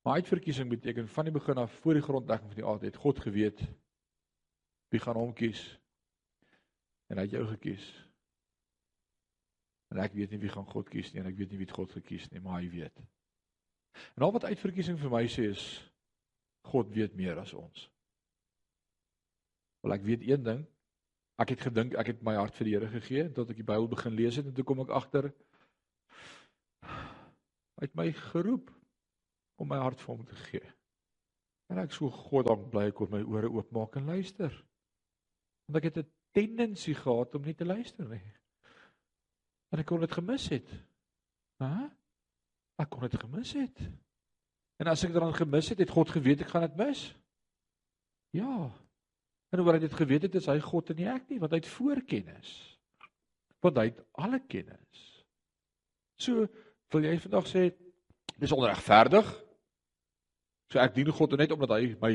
Maar 0.02 0.14
uitverkiesing 0.14 0.70
beteken 0.70 1.08
van 1.08 1.24
die 1.24 1.34
begin 1.34 1.56
af 1.56 1.72
voor 1.72 1.94
die 1.94 2.02
grondlegging 2.02 2.48
van 2.48 2.56
die 2.56 2.66
aarde 2.66 2.86
het 2.86 2.96
God 2.96 3.20
geweet 3.20 3.60
wie 4.90 5.00
gaan 5.00 5.16
hom 5.16 5.34
kies. 5.34 5.80
En 7.08 7.18
hy 7.18 7.24
het 7.28 7.32
jou 7.32 7.46
gekies. 7.48 7.84
En 9.94 10.00
ek 10.02 10.16
weet 10.18 10.32
nie 10.32 10.40
wie 10.40 10.50
gaan 10.50 10.66
God 10.66 10.90
kies 10.90 11.12
nie 11.14 11.22
en 11.22 11.30
ek 11.30 11.38
weet 11.38 11.52
nie 11.52 11.60
wie 11.60 11.68
het 11.68 11.76
God 11.76 11.92
gekies 11.92 12.30
nie, 12.32 12.42
maar 12.42 12.62
hy 12.62 12.70
weet. 12.70 13.04
En 14.16 14.26
al 14.26 14.34
wat 14.34 14.48
uitverkiesing 14.50 14.98
vir 15.02 15.14
my 15.14 15.24
sê 15.30 15.50
is 15.52 15.66
God 16.67 16.91
weet 16.93 17.15
meer 17.15 17.39
as 17.39 17.54
ons. 17.54 17.89
Wel 19.82 19.95
ek 19.95 20.04
weet 20.06 20.26
een 20.28 20.43
ding. 20.43 20.65
Ek 21.39 21.54
het 21.54 21.62
gedink 21.69 21.95
ek 21.95 22.13
het 22.13 22.26
my 22.26 22.36
hart 22.36 22.58
vir 22.60 22.67
die 22.67 22.74
Here 22.76 22.89
gegee 22.91 23.30
tot 23.36 23.52
ek 23.52 23.62
die 23.62 23.67
Bybel 23.67 23.88
begin 23.91 24.17
lees 24.17 24.39
het 24.39 24.50
en 24.50 24.56
toe 24.56 24.65
kom 24.67 24.84
ek 24.84 24.91
agter 24.95 25.32
hy 27.80 27.88
het 27.88 27.95
my 27.95 28.10
geroep 28.12 28.74
om 29.60 29.69
my 29.72 29.80
hart 29.80 30.02
vir 30.04 30.12
hom 30.12 30.26
te 30.28 30.36
gee. 30.50 30.65
En 31.72 31.80
ek 31.80 31.93
so 31.95 32.12
God 32.12 32.50
dank 32.50 32.67
bly 32.74 32.89
ek 32.89 32.98
kon 33.00 33.12
my 33.13 33.22
ore 33.24 33.52
oopmaak 33.54 33.95
en 34.00 34.10
luister. 34.12 34.52
Want 35.67 35.80
ek 35.80 35.88
het 35.89 35.98
'n 36.04 36.12
tendensie 36.36 36.95
gehad 36.95 37.36
om 37.36 37.45
nie 37.45 37.56
te 37.56 37.65
luister 37.65 38.08
nie. 38.08 38.26
En 39.72 39.80
ek 39.80 39.86
kon 39.86 40.00
dit 40.00 40.12
gemis 40.12 40.50
het. 40.50 40.69
Hæ? 41.62 41.89
Ek 42.80 42.89
kon 42.89 43.02
dit 43.02 43.19
gemis 43.19 43.54
het. 43.54 43.80
En 44.80 44.88
as 44.88 45.04
ek 45.04 45.15
dan 45.15 45.36
gemis 45.36 45.74
het, 45.74 45.82
het 45.84 45.92
God 45.92 46.12
geweet 46.13 46.46
ek 46.46 46.54
gaan 46.54 46.63
dit 46.68 46.78
mis. 46.80 47.02
Ja. 48.36 48.70
En 49.50 49.60
omdat 49.60 49.76
hy 49.76 49.82
dit 49.84 49.98
geweet 50.00 50.28
het, 50.28 50.38
is 50.39 50.48
hy 50.48 50.60
God 50.63 50.92
en 50.94 51.00
nie 51.02 51.10
ek 51.10 51.28
nie, 51.32 51.39
want 51.42 51.52
hy 51.52 51.60
het 51.60 51.72
voorkennis. 51.74 52.54
Want 53.60 53.80
hy 53.82 53.89
het 53.89 54.00
alle 54.24 54.39
kennis. 54.48 55.06
So 56.20 56.48
wil 56.94 57.06
jy 57.06 57.18
vandag 57.26 57.48
sê 57.50 57.70
dis 58.39 58.56
onregverdig? 58.56 59.28
So 60.70 60.80
ek 60.80 60.96
dien 60.96 61.12
God 61.12 61.36
net 61.39 61.52
omdat 61.56 61.76
hy 61.76 61.94
my 62.00 62.13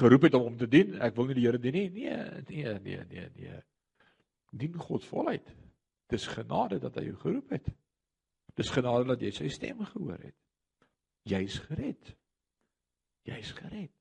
geroep 0.00 0.26
het 0.26 0.36
om 0.38 0.48
hom 0.48 0.58
te 0.58 0.68
dien. 0.70 0.96
Ek 1.04 1.14
wil 1.18 1.28
nie 1.28 1.36
die 1.38 1.46
Here 1.46 1.60
dien 1.60 1.76
nie. 1.76 1.88
Nee, 1.94 2.42
nee, 2.48 2.76
nee, 2.80 3.06
nee, 3.10 3.26
nee. 3.36 3.62
Dien 4.56 4.78
God 4.80 5.04
voluit. 5.06 5.46
Dis 6.10 6.26
genade 6.26 6.80
dat 6.82 6.96
hy 6.98 7.10
jou 7.10 7.18
geroep 7.20 7.52
het. 7.54 7.68
Dis 8.58 8.72
genade 8.74 9.06
dat 9.12 9.20
jy 9.22 9.30
sy 9.36 9.50
stem 9.52 9.84
gehoor 9.92 10.18
het. 10.18 10.34
Jy's 11.30 11.58
gered. 11.66 12.16
Jy's 13.28 13.52
gered. 13.56 13.92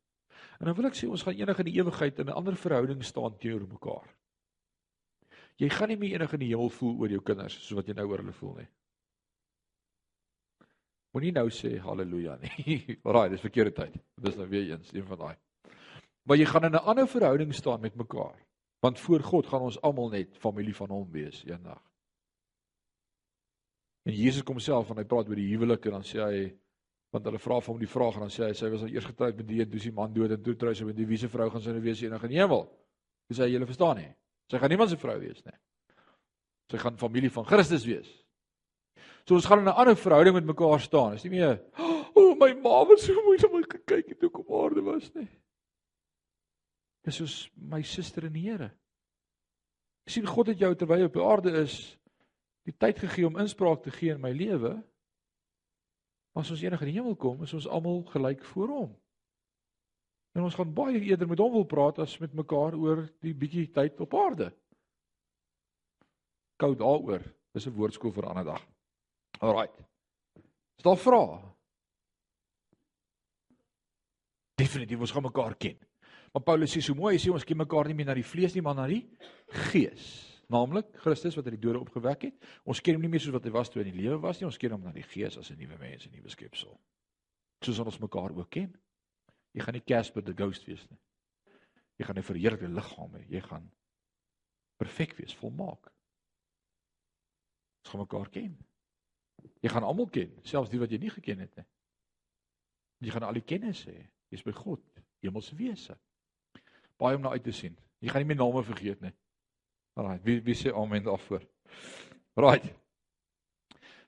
En 0.60 0.68
dan 0.68 0.76
wil 0.76 0.90
ek 0.90 0.98
sê 0.98 1.08
ons 1.08 1.24
gaan 1.24 1.38
eendag 1.38 1.62
in 1.64 1.70
die 1.70 1.78
ewigheid 1.80 2.20
in 2.20 2.28
'n 2.28 2.40
ander 2.42 2.56
verhouding 2.58 3.04
staan 3.04 3.38
teenoor 3.38 3.68
mekaar. 3.68 4.08
Jy 5.60 5.70
gaan 5.70 5.88
nie 5.92 5.98
meer 5.98 6.16
eendag 6.16 6.34
in 6.34 6.40
die 6.40 6.52
hemel 6.52 6.70
voel 6.70 7.00
oor 7.00 7.10
jou 7.10 7.22
kinders 7.22 7.56
soos 7.60 7.78
wat 7.78 7.88
jy 7.88 7.94
nou 7.94 8.08
oor 8.08 8.24
hulle 8.24 8.36
voel 8.36 8.56
nie. 8.56 8.70
Moenie 11.12 11.32
nou 11.32 11.50
sê 11.50 11.80
haleluja 11.82 12.38
nie. 12.38 12.80
Alraai, 13.08 13.30
dis 13.30 13.42
verkeerde 13.42 13.74
tyd. 13.74 13.96
Dis 14.22 14.36
nou 14.36 14.48
weer 14.48 14.72
eens 14.72 14.94
een 14.94 15.06
van 15.06 15.18
daai. 15.18 15.36
Maar 16.30 16.38
jy 16.38 16.46
gaan 16.46 16.66
in 16.66 16.78
'n 16.78 16.86
ander 16.86 17.08
verhouding 17.08 17.54
staan 17.56 17.82
met 17.82 17.96
mekaar. 17.96 18.46
Want 18.80 19.00
voor 19.00 19.20
God 19.20 19.48
gaan 19.48 19.62
ons 19.62 19.82
almal 19.82 20.10
net 20.10 20.38
familie 20.38 20.76
van 20.76 20.90
hom 20.90 21.12
wees 21.12 21.44
eendag. 21.44 21.82
En 24.06 24.14
Jesus 24.14 24.44
kom 24.44 24.60
self 24.60 24.90
en 24.90 24.98
hy 24.98 25.04
praat 25.04 25.28
oor 25.28 25.36
die 25.36 25.52
huwelik 25.52 25.86
en 25.86 25.92
dan 25.92 26.04
sê 26.04 26.22
hy 26.24 26.58
want 27.14 27.26
hulle 27.26 27.42
vra 27.42 27.58
vir 27.60 27.74
hom 27.74 27.80
die 27.82 27.90
vraag 27.90 28.20
en 28.20 28.28
dan 28.28 28.34
sê 28.34 28.46
hy 28.48 28.54
sy 28.58 28.70
was 28.70 28.84
al 28.86 28.94
eers 28.94 29.08
getroud 29.10 29.38
met 29.40 29.48
die 29.50 29.82
sy 29.82 29.92
man 29.96 30.14
dood 30.14 30.36
en 30.36 30.44
toe 30.44 30.56
trou 30.56 30.74
sy 30.76 30.86
met 30.86 30.98
die 30.98 31.08
wiese 31.10 31.30
vrou 31.30 31.50
gaan 31.50 31.64
sy 31.66 31.74
nou 31.74 31.82
wees 31.82 32.02
eendag 32.04 32.24
in 32.28 32.36
die 32.36 32.42
hemel. 32.42 32.68
Hy 33.30 33.50
julle 33.50 33.70
verstaan 33.70 33.98
nie. 33.98 34.10
Sy 34.50 34.58
gaan 34.62 34.70
niemand 34.74 34.90
se 34.90 34.98
vrou 34.98 35.18
wees 35.22 35.44
nie. 35.46 35.58
Sy 36.70 36.82
gaan 36.82 36.98
familie 37.02 37.30
van 37.34 37.46
Christus 37.46 37.86
wees. 37.86 38.10
So 39.26 39.38
ons 39.38 39.46
gaan 39.46 39.62
in 39.62 39.70
'n 39.70 39.78
ander 39.78 39.96
verhouding 39.96 40.36
met 40.36 40.46
mekaar 40.46 40.80
staan. 40.82 41.14
Is 41.14 41.24
nie 41.24 41.38
meer 41.38 41.62
o, 41.78 42.32
oh, 42.32 42.36
my 42.36 42.54
ma 42.54 42.84
was 42.86 43.06
so 43.06 43.14
mooi 43.14 43.38
om 43.46 43.54
my 43.58 43.64
gekyk 43.64 44.10
het 44.10 44.20
toe 44.20 44.30
ek 44.30 44.40
op 44.40 44.52
aarde 44.52 44.82
was 44.82 45.10
nie. 45.16 45.30
Dis 47.06 47.16
soos 47.16 47.50
my 47.56 47.82
suster 47.82 48.26
in 48.26 48.34
die 48.34 48.50
Here. 48.50 48.72
Ek 50.06 50.14
sien 50.14 50.26
God 50.26 50.48
het 50.48 50.60
jou 50.60 50.74
terwyl 50.76 51.00
jy 51.00 51.10
op 51.12 51.20
aarde 51.24 51.54
is 51.62 51.98
die 52.66 52.76
tyd 52.76 53.00
gegee 53.00 53.28
om 53.28 53.40
inspraak 53.40 53.84
te 53.84 53.92
gee 53.92 54.12
in 54.12 54.22
my 54.22 54.32
lewe. 54.36 54.76
As 56.40 56.52
ons 56.54 56.62
eendag 56.64 56.86
in 56.86 56.94
die 56.94 56.96
hemel 56.96 57.18
kom, 57.20 57.42
is 57.44 57.54
ons 57.58 57.68
almal 57.68 58.04
gelyk 58.14 58.46
voor 58.54 58.72
hom. 58.72 58.92
En 60.38 60.46
ons 60.46 60.56
gaan 60.56 60.72
baie 60.74 61.02
eerder 61.02 61.28
met 61.28 61.42
hom 61.42 61.52
wil 61.58 61.68
praat 61.68 62.00
as 62.00 62.16
met 62.22 62.36
mekaar 62.38 62.78
oor 62.80 63.04
die 63.26 63.34
bietjie 63.36 63.68
tyd 63.76 64.00
op 64.06 64.16
aarde. 64.16 64.52
Kou 66.60 66.76
daaroor. 66.80 67.26
Dis 67.54 67.68
'n 67.68 67.76
woordskool 67.76 68.12
vir 68.12 68.24
'n 68.26 68.30
ander 68.30 68.46
dag. 68.54 68.64
Alraai. 69.42 69.70
Is 70.78 70.84
daar 70.84 70.98
vrae? 70.98 71.42
Definitief 74.56 75.00
ons 75.00 75.12
gaan 75.12 75.24
mekaar 75.24 75.56
ken. 75.56 75.78
Maar 76.34 76.44
Paulus 76.44 76.78
sê 76.78 76.82
so 76.82 76.94
mooi, 76.94 77.16
hy 77.16 77.20
sê 77.20 77.32
ons 77.32 77.44
ken 77.44 77.58
mekaar 77.58 77.88
nie 77.88 77.94
meer 77.94 78.06
na 78.06 78.14
die 78.14 78.24
vlees 78.24 78.54
nie, 78.54 78.62
maar 78.62 78.76
na 78.76 78.88
die 78.88 79.10
gees. 79.48 80.29
Naamlik 80.50 80.90
Christus 81.04 81.38
wat 81.38 81.46
uit 81.46 81.56
die 81.58 81.62
dode 81.62 81.80
opgewek 81.80 82.26
het. 82.28 82.46
Ons 82.66 82.82
ken 82.82 82.98
hom 82.98 83.04
nie 83.06 83.12
meer 83.12 83.22
soos 83.22 83.36
wat 83.36 83.46
hy 83.46 83.54
was 83.54 83.70
toe 83.70 83.82
hy 83.82 83.88
in 83.88 83.94
die 83.94 84.04
lewe 84.04 84.20
was 84.24 84.40
nie, 84.40 84.48
ons 84.50 84.58
ken 84.58 84.74
hom 84.76 84.84
na 84.84 84.94
die 84.96 85.06
Gees 85.06 85.38
as 85.38 85.52
'n 85.52 85.60
nuwe 85.60 85.78
mens, 85.78 86.08
'n 86.08 86.12
nuwe 86.16 86.30
skepsel. 86.30 86.80
Soos 87.62 87.80
ons 87.80 88.00
mekaar 88.00 88.32
ook 88.32 88.50
ken. 88.50 88.74
Jy 89.54 89.62
gaan 89.62 89.74
nie 89.74 89.86
Casper 89.86 90.24
the 90.24 90.34
Ghost 90.34 90.66
wees 90.66 90.86
nie. 90.90 91.00
Jy 91.98 92.06
gaan 92.06 92.18
'n 92.18 92.24
verheerlikte 92.24 92.68
liggaam 92.68 93.14
hê. 93.14 93.26
Jy 93.30 93.42
gaan 93.42 93.72
perfek 94.78 95.18
wees, 95.18 95.36
volmaak. 95.36 95.92
Ons 97.84 97.90
gaan 97.90 98.02
mekaar 98.02 98.30
ken. 98.30 98.58
Jy 99.62 99.70
gaan 99.70 99.84
almal 99.84 100.10
ken, 100.10 100.40
selfs 100.44 100.70
die 100.70 100.80
wat 100.80 100.92
jy 100.92 100.98
nie 100.98 101.10
geken 101.10 101.40
het 101.40 101.56
nie. 101.56 101.66
Jy 103.00 103.12
gaan 103.12 103.24
al 103.24 103.34
die 103.34 103.46
kennis 103.46 103.86
hê. 103.86 104.10
Jy's 104.30 104.44
by 104.44 104.52
God, 104.52 104.82
hemelse 105.22 105.56
wese. 105.56 105.98
Baie 106.98 107.16
om 107.16 107.22
na 107.22 107.30
uit 107.30 107.44
te 107.44 107.52
sien. 107.52 107.78
Jy 108.00 108.10
gaan 108.10 108.22
nie 108.22 108.28
meer 108.28 108.44
name 108.44 108.64
vergeet 108.64 109.02
nie. 109.02 109.14
Alraai, 110.00 110.20
wie 110.24 110.40
wie 110.46 110.56
sê 110.56 110.72
amen 110.72 111.04
daarvoor? 111.04 111.44
Right. 112.40 112.68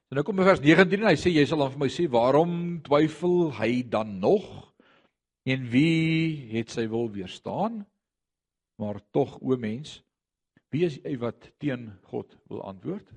So 0.08 0.16
nou 0.16 0.24
kom 0.28 0.40
by 0.40 0.46
vers 0.48 0.62
19 0.64 1.02
en 1.02 1.10
hy 1.10 1.18
sê 1.20 1.34
jy 1.34 1.44
sal 1.48 1.64
dan 1.66 1.74
vir 1.74 1.82
my 1.84 1.90
sê 1.92 2.06
waarom 2.12 2.54
twyfel 2.86 3.52
hy 3.60 3.72
dan 3.92 4.18
nog? 4.24 4.48
En 5.52 5.66
wie 5.74 6.48
het 6.52 6.72
sy 6.72 6.86
wil 6.92 7.10
weerstaan? 7.12 7.82
Maar 8.82 9.02
tog 9.14 9.38
o 9.42 9.58
mens, 9.60 10.00
wie 10.74 10.86
is 10.88 11.00
hy 11.04 11.18
wat 11.22 11.50
teen 11.62 11.90
God 12.10 12.38
wil 12.50 12.64
antwoord? 12.70 13.08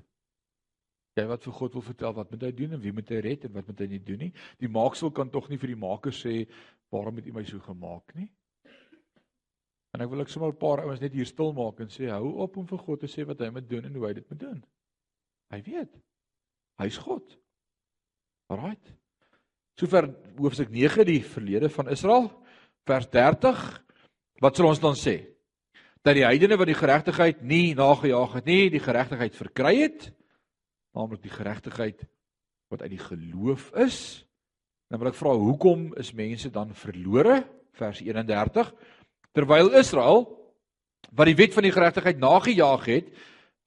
Jy 1.15 1.25
wat 1.29 1.45
vir 1.47 1.55
God 1.55 1.77
wil 1.77 1.85
vertel 1.85 2.15
wat 2.17 2.31
moet 2.33 2.43
hy 2.43 2.53
doen 2.55 2.75
en 2.75 2.81
wie 2.83 2.93
moet 2.95 3.11
hy 3.13 3.21
red 3.23 3.45
en 3.47 3.53
wat 3.55 3.69
moet 3.71 3.85
hy 3.85 3.91
nie 3.93 4.01
doen 4.03 4.25
nie? 4.27 4.33
Die 4.59 4.71
maaksel 4.71 5.13
kan 5.15 5.31
tog 5.31 5.47
nie 5.49 5.61
vir 5.61 5.71
die 5.71 5.79
maker 5.79 6.15
sê 6.15 6.41
waarom 6.91 7.21
het 7.21 7.29
u 7.29 7.35
my 7.37 7.45
so 7.47 7.61
gemaak 7.63 8.11
nie? 8.19 8.27
En 9.95 10.03
ek 10.03 10.11
wil 10.11 10.25
ek 10.25 10.31
sommer 10.31 10.51
'n 10.51 10.59
paar 10.59 10.83
ouens 10.83 10.99
net 10.99 11.13
hier 11.15 11.25
stil 11.25 11.53
maak 11.55 11.79
en 11.79 11.87
sê 11.87 12.09
hou 12.11 12.35
op 12.43 12.57
om 12.57 12.67
vir 12.67 12.79
God 12.83 12.99
te 12.99 13.07
sê 13.07 13.23
wat 13.23 13.39
hy 13.39 13.49
moet 13.49 13.69
doen 13.69 13.85
en 13.85 13.95
hoe 13.95 14.07
hy 14.07 14.13
dit 14.13 14.29
moet 14.29 14.39
doen. 14.39 14.63
Hy 15.51 15.61
weet. 15.63 15.93
Hy's 16.83 16.97
God. 16.97 17.37
Alraight. 18.51 18.91
Sover 19.79 20.09
hoofstuk 20.37 20.69
9 20.69 21.05
die 21.05 21.23
verlede 21.23 21.69
van 21.69 21.89
Israel 21.89 22.27
vers 22.85 23.07
30 23.07 23.83
wat 24.41 24.55
sal 24.55 24.67
ons 24.67 24.83
dan 24.83 24.95
sê? 24.99 25.31
Dat 26.03 26.15
die 26.15 26.27
heidene 26.27 26.57
wat 26.57 26.67
die 26.67 26.75
geregtigheid 26.75 27.41
nie 27.41 27.73
nagejaag 27.73 28.33
het 28.33 28.45
nie, 28.45 28.69
die 28.69 28.83
geregtigheid 28.83 29.35
verkry 29.35 29.75
het, 29.79 30.11
naamlik 30.93 31.23
die 31.23 31.31
geregtigheid 31.31 32.03
wat 32.69 32.81
uit 32.81 32.91
die 32.91 32.99
geloof 32.99 33.71
is. 33.79 34.27
Dan 34.91 34.99
wil 34.99 35.07
ek 35.07 35.15
vra 35.15 35.33
hoekom 35.39 35.93
is 35.95 36.13
mense 36.13 36.51
dan 36.51 36.75
verlore? 36.75 37.45
Vers 37.75 38.01
31 38.01 38.73
Terwyl 39.35 39.73
Israel 39.75 40.23
wat 41.15 41.29
die 41.29 41.37
wet 41.37 41.53
van 41.55 41.63
die 41.67 41.73
geregtigheid 41.75 42.19
nagejaag 42.19 42.85
het, 42.91 43.11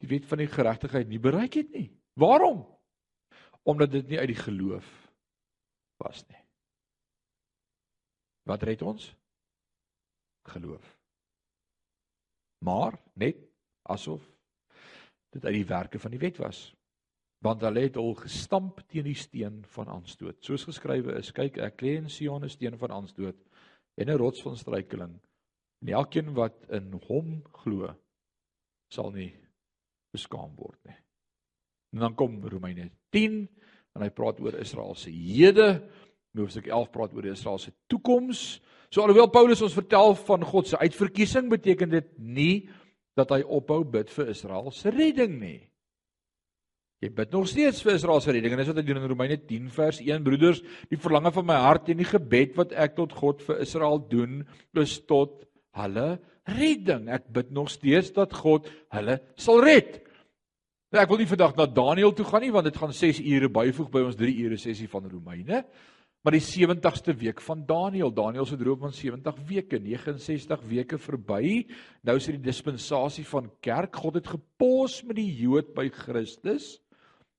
die 0.02 0.08
wet 0.08 0.26
van 0.28 0.40
die 0.42 0.50
geregtigheid 0.50 1.08
nie 1.08 1.20
bereik 1.20 1.58
het 1.60 1.70
nie. 1.72 1.88
Waarom? 2.18 2.64
Omdat 3.68 3.92
dit 3.92 4.08
nie 4.08 4.18
uit 4.18 4.32
die 4.32 4.42
geloof 4.42 4.88
was 6.00 6.22
nie. 6.28 6.40
Wat 8.48 8.64
red 8.64 8.82
ons? 8.82 9.10
Geloof. 10.48 10.84
Maar 12.64 12.96
net 13.12 13.40
asof 13.82 14.24
dit 15.36 15.44
uit 15.44 15.54
die 15.60 15.68
werke 15.68 16.00
van 16.00 16.14
die 16.14 16.20
wet 16.22 16.40
was. 16.40 16.70
Want 17.44 17.62
hulle 17.62 17.84
het 17.84 17.96
al 18.00 18.14
gestamp 18.18 18.80
teen 18.88 19.06
die 19.06 19.18
steen 19.18 19.60
van 19.74 19.88
aanstoot. 19.92 20.40
Soos 20.42 20.64
geskrywe 20.66 21.18
is, 21.20 21.30
kyk 21.32 21.60
ek 21.62 21.84
lê 21.84 21.98
in 22.00 22.08
Sion 22.10 22.44
'n 22.44 22.50
steen 22.50 22.78
van 22.78 22.90
aanstoot 22.90 23.36
en 23.94 24.10
'n 24.10 24.18
rots 24.18 24.42
van 24.42 24.56
struikeling 24.56 25.18
En 25.82 25.92
elkeen 25.94 26.32
wat 26.34 26.56
in 26.74 26.90
hom 27.06 27.38
glo 27.62 27.92
sal 28.92 29.12
nie 29.14 29.30
beskaam 30.14 30.54
word 30.56 30.78
nie. 30.88 30.96
En 31.94 32.04
dan 32.04 32.16
kom 32.18 32.40
Romeine 32.44 32.90
10 33.14 33.44
en 33.96 34.04
hy 34.04 34.10
praat 34.14 34.40
oor 34.44 34.58
Israel 34.60 34.96
se 34.98 35.12
hede. 35.12 35.70
Hoofstuk 36.36 36.68
11 36.68 36.90
praat 36.94 37.14
oor 37.16 37.30
Israel 37.30 37.58
se 37.62 37.72
toekoms. 37.90 38.60
So 38.92 39.04
alhoewel 39.04 39.30
Paulus 39.32 39.62
ons 39.64 39.76
vertel 39.76 40.14
van 40.28 40.44
God 40.48 40.68
se 40.68 40.78
uitverkiesing, 40.80 41.48
beteken 41.52 41.90
dit 41.92 42.12
nie 42.18 42.68
dat 43.18 43.32
hy 43.34 43.42
ophou 43.42 43.82
bid 43.84 44.10
vir 44.14 44.30
Israel 44.32 44.70
se 44.74 44.92
redding 44.94 45.34
nie. 45.40 45.58
Jy 47.02 47.12
bid 47.14 47.34
nog 47.34 47.46
steeds 47.46 47.82
vir 47.86 47.94
Israel 47.94 48.22
se 48.22 48.32
redding 48.34 48.54
en 48.54 48.62
dis 48.62 48.70
wat 48.72 48.80
hy 48.80 48.86
doen 48.86 48.98
in 48.98 49.10
Romeine 49.10 49.36
10 49.46 49.68
vers 49.74 50.00
1 50.02 50.24
broeders, 50.26 50.62
die 50.90 50.98
verlange 50.98 51.30
van 51.34 51.46
my 51.46 51.58
hart 51.62 51.90
en 51.92 52.00
die 52.00 52.08
gebed 52.08 52.56
wat 52.58 52.74
ek 52.74 52.96
tot 52.96 53.14
God 53.18 53.44
vir 53.46 53.60
Israel 53.62 54.00
doen, 54.10 54.40
is 54.78 54.96
tot 55.06 55.44
hulle 55.78 56.08
redding. 56.48 57.08
Ek 57.12 57.28
bid 57.32 57.52
nog 57.54 57.70
steeds 57.72 58.12
dat 58.16 58.34
God 58.36 58.68
hulle 58.94 59.18
sal 59.38 59.62
red. 59.64 60.00
Nou 60.88 61.02
ek 61.02 61.10
wil 61.12 61.20
nie 61.20 61.28
vandag 61.28 61.56
na 61.58 61.66
Daniël 61.68 62.14
toe 62.16 62.24
gaan 62.24 62.44
nie 62.46 62.54
want 62.54 62.68
dit 62.70 62.80
gaan 62.80 62.94
6 62.96 63.20
ure 63.20 63.50
byvoeg 63.52 63.90
by 63.92 64.02
ons 64.08 64.16
3 64.16 64.34
ure 64.46 64.56
sessie 64.60 64.88
van 64.88 65.08
Romeine. 65.10 65.62
Maar 66.24 66.34
die 66.34 66.42
70ste 66.42 67.14
week 67.14 67.40
van 67.44 67.60
Daniël, 67.68 68.10
Daniël 68.12 68.46
se 68.48 68.56
droom 68.58 68.80
van 68.82 68.92
70 68.92 69.36
weke, 69.48 69.78
69 69.78 70.64
weke 70.66 70.98
verby. 70.98 71.62
Nou 72.02 72.16
is 72.18 72.26
dit 72.26 72.40
die 72.40 72.48
dispensasie 72.48 73.24
van 73.28 73.52
kerk. 73.64 73.94
God 73.96 74.18
het 74.18 74.32
gepos 74.34 74.98
met 75.06 75.20
die 75.20 75.30
Jood 75.44 75.70
by 75.76 75.86
Christus. 75.94 76.78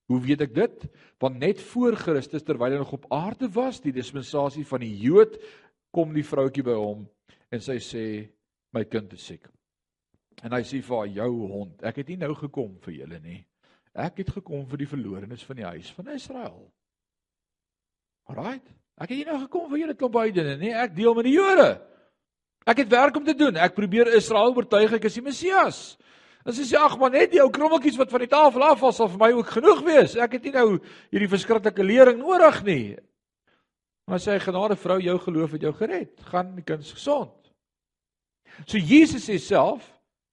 Hoe 0.09 0.21
weet 0.23 0.45
ek 0.47 0.55
dit? 0.55 0.87
Want 1.21 1.41
net 1.41 1.59
voor 1.73 1.97
Christus 1.99 2.45
terwyl 2.45 2.77
hy 2.77 2.81
nog 2.81 2.95
op 2.95 3.09
aarde 3.13 3.49
was, 3.53 3.81
die 3.83 3.93
dispensasie 3.93 4.65
van 4.65 4.81
die 4.85 4.95
Jood, 5.03 5.35
kom 5.93 6.15
die 6.15 6.25
vroutjie 6.25 6.65
by 6.65 6.77
hom 6.77 7.07
en 7.51 7.63
sy 7.63 7.77
sê 7.83 8.03
my 8.75 8.83
kind 8.89 9.13
is 9.17 9.25
siek. 9.31 9.47
En 10.43 10.53
hy 10.55 10.61
sê 10.63 10.79
vir 10.85 10.97
haar 10.97 11.13
jou 11.19 11.31
hond, 11.51 11.79
ek 11.83 12.01
het 12.01 12.11
nie 12.13 12.19
nou 12.21 12.33
gekom 12.37 12.77
vir 12.85 13.01
julle 13.01 13.19
nie. 13.23 13.39
Ek 13.99 14.21
het 14.21 14.29
gekom 14.37 14.65
vir 14.69 14.83
die 14.83 14.89
verlorenes 14.89 15.43
van 15.47 15.59
die 15.59 15.67
huis 15.67 15.89
van 15.97 16.11
Israel. 16.13 16.61
Alraight. 18.29 18.67
Ek 18.99 19.09
het 19.09 19.17
nie 19.17 19.27
nou 19.27 19.39
gekom 19.45 19.69
vir 19.71 19.81
julle 19.83 19.95
klomp 19.97 20.19
heidene 20.19 20.57
nie. 20.59 20.73
Ek 20.75 20.93
deel 20.95 21.15
met 21.17 21.27
die 21.27 21.35
Jode. 21.35 21.69
Ek 22.69 22.83
het 22.83 22.91
werk 22.91 23.17
om 23.17 23.25
te 23.25 23.35
doen. 23.35 23.57
Ek 23.57 23.75
probeer 23.75 24.11
Israel 24.17 24.53
oortuig 24.53 24.93
ek 24.99 25.07
is 25.09 25.17
die 25.17 25.25
Messias. 25.25 25.81
En 26.45 26.55
sy 26.55 26.65
sê 26.67 26.77
ag 26.79 26.95
maar 26.99 27.11
net 27.13 27.33
die 27.33 27.41
ou 27.43 27.49
krommeltjies 27.53 27.97
wat 27.99 28.11
van 28.13 28.23
die 28.23 28.31
tafel 28.31 28.63
afval 28.67 28.93
sal 28.95 29.09
vir 29.11 29.21
my 29.23 29.31
ook 29.37 29.53
genoeg 29.57 29.81
wees. 29.87 30.15
Ek 30.19 30.37
het 30.37 30.45
nie 30.47 30.55
nou 30.55 30.67
hierdie 31.09 31.31
verskriklike 31.31 31.85
lering 31.85 32.21
nodig 32.21 32.61
nie. 32.67 32.85
Maar 34.09 34.21
sy 34.23 34.39
genade 34.41 34.77
vrou 34.79 34.99
jou 35.03 35.17
geloof 35.25 35.55
het 35.55 35.67
jou 35.67 35.73
gered. 35.77 36.13
Gaan 36.31 36.55
die 36.57 36.65
kind 36.65 36.85
gesond. 36.85 37.38
So 38.65 38.77
Jesus 38.77 39.27
sê 39.29 39.37
self, 39.39 39.85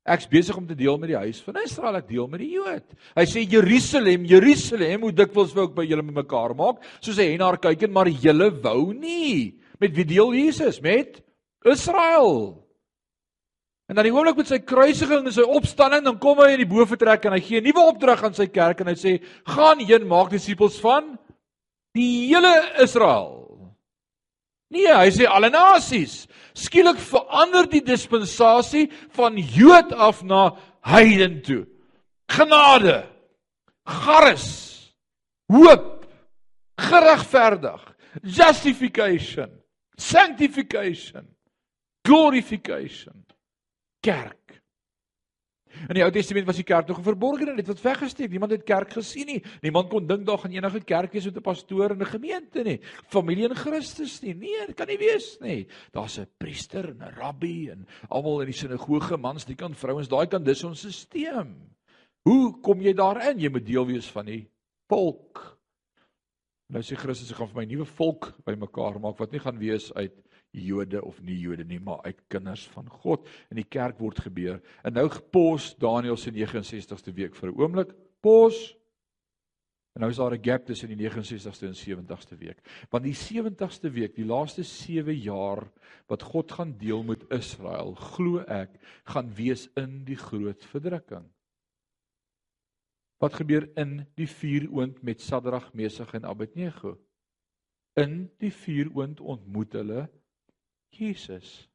ek's 0.06 0.28
besig 0.30 0.56
om 0.56 0.66
te 0.66 0.76
deel 0.78 0.98
met 0.98 1.10
die 1.10 1.18
huis 1.18 1.40
van 1.42 1.58
Israel, 1.64 1.98
ek 1.98 2.08
deel 2.08 2.28
met 2.30 2.42
die 2.42 2.52
Jood. 2.54 2.94
Hy 3.16 3.24
sê 3.26 3.42
Jerusalem, 3.42 4.26
Jerusalem, 4.30 5.06
hoe 5.06 5.14
dikwels 5.14 5.54
wou 5.56 5.66
ek 5.66 5.74
by 5.74 5.86
julle 5.88 6.04
mekaar 6.06 6.54
maak, 6.58 6.82
soos 7.00 7.18
'n 7.18 7.34
henaar 7.34 7.58
kyk 7.58 7.82
en 7.82 7.92
maar 7.92 8.08
julle 8.08 8.50
wou 8.62 8.92
nie. 8.92 9.58
Met 9.80 9.96
wie 9.96 10.04
deel 10.04 10.32
Jesus? 10.34 10.80
Met 10.80 11.20
Israel. 11.64 12.62
En 13.86 13.94
dan 13.94 14.04
die 14.04 14.12
oomblik 14.12 14.36
met 14.36 14.48
sy 14.50 14.58
kruisiging 14.58 15.26
en 15.26 15.32
sy 15.32 15.42
opstanding, 15.42 16.04
dan 16.04 16.18
kom 16.18 16.38
hy 16.38 16.52
in 16.54 16.64
die 16.64 16.70
boefretrek 16.70 17.24
en 17.26 17.32
hy 17.32 17.40
gee 17.40 17.60
'n 17.60 17.64
nuwe 17.64 17.86
opdrag 17.86 18.24
aan 18.24 18.34
sy 18.34 18.46
kerk 18.46 18.80
en 18.80 18.88
hy 18.88 18.94
sê: 18.94 19.22
"Gaan 19.44 19.78
heen, 19.78 20.06
maak 20.06 20.30
disippels 20.30 20.80
van 20.80 21.18
die 21.94 22.26
hele 22.28 22.82
Israel." 22.82 23.45
Nee, 24.70 24.94
hy 24.94 25.10
sê 25.14 25.26
alle 25.30 25.50
nasies. 25.50 26.24
Skielik 26.56 26.98
verander 26.98 27.68
die 27.70 27.82
dispensasie 27.84 28.88
van 29.14 29.38
Jood 29.38 29.92
af 29.92 30.22
na 30.26 30.56
heiden 30.86 31.42
toe. 31.46 31.66
Genade. 32.32 33.04
Charis. 33.86 34.48
Hoop. 35.52 36.06
Geregverdig. 36.80 37.80
Justification. 38.22 39.50
Sanctification. 39.98 41.28
Glorification. 42.04 43.24
Kerk. 44.02 44.45
In 45.88 45.94
die 45.98 46.04
Ou 46.04 46.10
Testament 46.10 46.46
was 46.48 46.56
die 46.56 46.66
kerk 46.66 46.88
nog 46.88 46.98
'n 46.98 47.06
verborgene, 47.06 47.56
dit 47.56 47.66
wat 47.66 47.82
weggesteek. 47.82 48.30
Niemand 48.30 48.52
het 48.52 48.64
kerk 48.64 48.92
gesien 48.92 49.26
nie. 49.26 49.42
Niemand 49.62 49.90
kon 49.90 50.06
dink 50.06 50.26
daar 50.26 50.38
gaan 50.38 50.50
enige 50.50 50.80
kerk 50.80 51.12
wees 51.12 51.24
met 51.24 51.36
'n 51.36 51.42
pastoor 51.42 51.90
en 51.90 52.00
'n 52.00 52.06
gemeente 52.06 52.62
nie. 52.62 52.80
Familie 53.08 53.48
in 53.48 53.54
Christus 53.54 54.20
nie. 54.22 54.34
Nee, 54.34 54.66
dit 54.66 54.76
kan 54.76 54.86
nie 54.86 54.98
wees 54.98 55.38
nie. 55.40 55.66
Daar's 55.92 56.18
'n 56.18 56.28
priester 56.38 56.88
en 56.88 57.02
'n 57.02 57.14
rabbi 57.14 57.70
en 57.70 57.86
almal 58.08 58.40
in 58.40 58.46
die 58.46 58.54
sinagoge, 58.54 59.16
mans, 59.16 59.44
die 59.44 59.56
kan 59.56 59.74
vrouens, 59.74 60.08
daai 60.08 60.26
kan 60.26 60.44
dis 60.44 60.64
ons 60.64 60.80
stelsel. 60.80 61.76
Hoe 62.22 62.60
kom 62.60 62.80
jy 62.80 62.92
daarin? 62.92 63.38
Jy 63.38 63.48
moet 63.48 63.66
deel 63.66 63.86
wees 63.86 64.06
van 64.10 64.26
die 64.26 64.48
volk. 64.88 65.58
Nou 66.66 66.82
sê 66.82 66.96
Christus, 66.98 67.30
ek 67.30 67.36
gaan 67.36 67.48
vir 67.48 67.60
my 67.60 67.66
nuwe 67.70 67.86
volk 67.86 68.32
bymekaar 68.44 68.98
maak 68.98 69.18
wat 69.18 69.30
nie 69.30 69.38
gaan 69.38 69.58
wees 69.58 69.92
uit 69.94 70.25
Jode 70.56 71.02
of 71.04 71.20
nie 71.22 71.38
Jode 71.38 71.64
nie, 71.64 71.80
maar 71.80 72.02
uit 72.02 72.22
kinders 72.28 72.66
van 72.74 72.88
God. 72.88 73.28
In 73.50 73.60
die 73.60 73.68
kerk 73.68 73.98
word 73.98 74.20
gebeur. 74.24 74.60
En 74.82 74.96
nou 74.96 75.08
pos 75.30 75.74
Daniël 75.78 76.16
se 76.16 76.32
69ste 76.32 77.12
week 77.14 77.36
vir 77.36 77.50
'n 77.50 77.60
oomblik. 77.60 77.94
Pos. 78.20 78.76
En 79.94 80.02
nou 80.02 80.10
is 80.10 80.16
daar 80.16 80.34
'n 80.34 80.44
gap 80.44 80.66
tussen 80.66 80.88
die 80.88 80.96
69ste 80.96 81.66
en 81.66 81.74
70ste 81.74 82.36
week. 82.36 82.58
Want 82.90 83.04
die 83.04 83.14
70ste 83.14 83.90
week, 83.90 84.14
die 84.14 84.26
laaste 84.26 84.62
7 84.62 85.16
jaar 85.16 85.70
wat 86.06 86.22
God 86.22 86.52
gaan 86.52 86.76
deel 86.78 87.02
met 87.02 87.24
Israel, 87.30 87.94
glo 87.94 88.38
ek, 88.38 88.70
gaan 89.04 89.34
wees 89.34 89.68
in 89.74 90.04
die 90.04 90.16
groot 90.16 90.64
verdrukking. 90.64 91.24
Wat 93.16 93.34
gebeur 93.34 93.70
in 93.80 94.02
die 94.14 94.28
vuuroond 94.28 95.02
met 95.02 95.20
Sadrag, 95.20 95.72
Mesach 95.72 96.12
en 96.14 96.24
Abednego? 96.24 96.98
In 97.96 98.30
die 98.38 98.52
vuuroond 98.52 99.20
ontmoet 99.20 99.72
hulle 99.72 100.10
Jesus. 100.94 101.68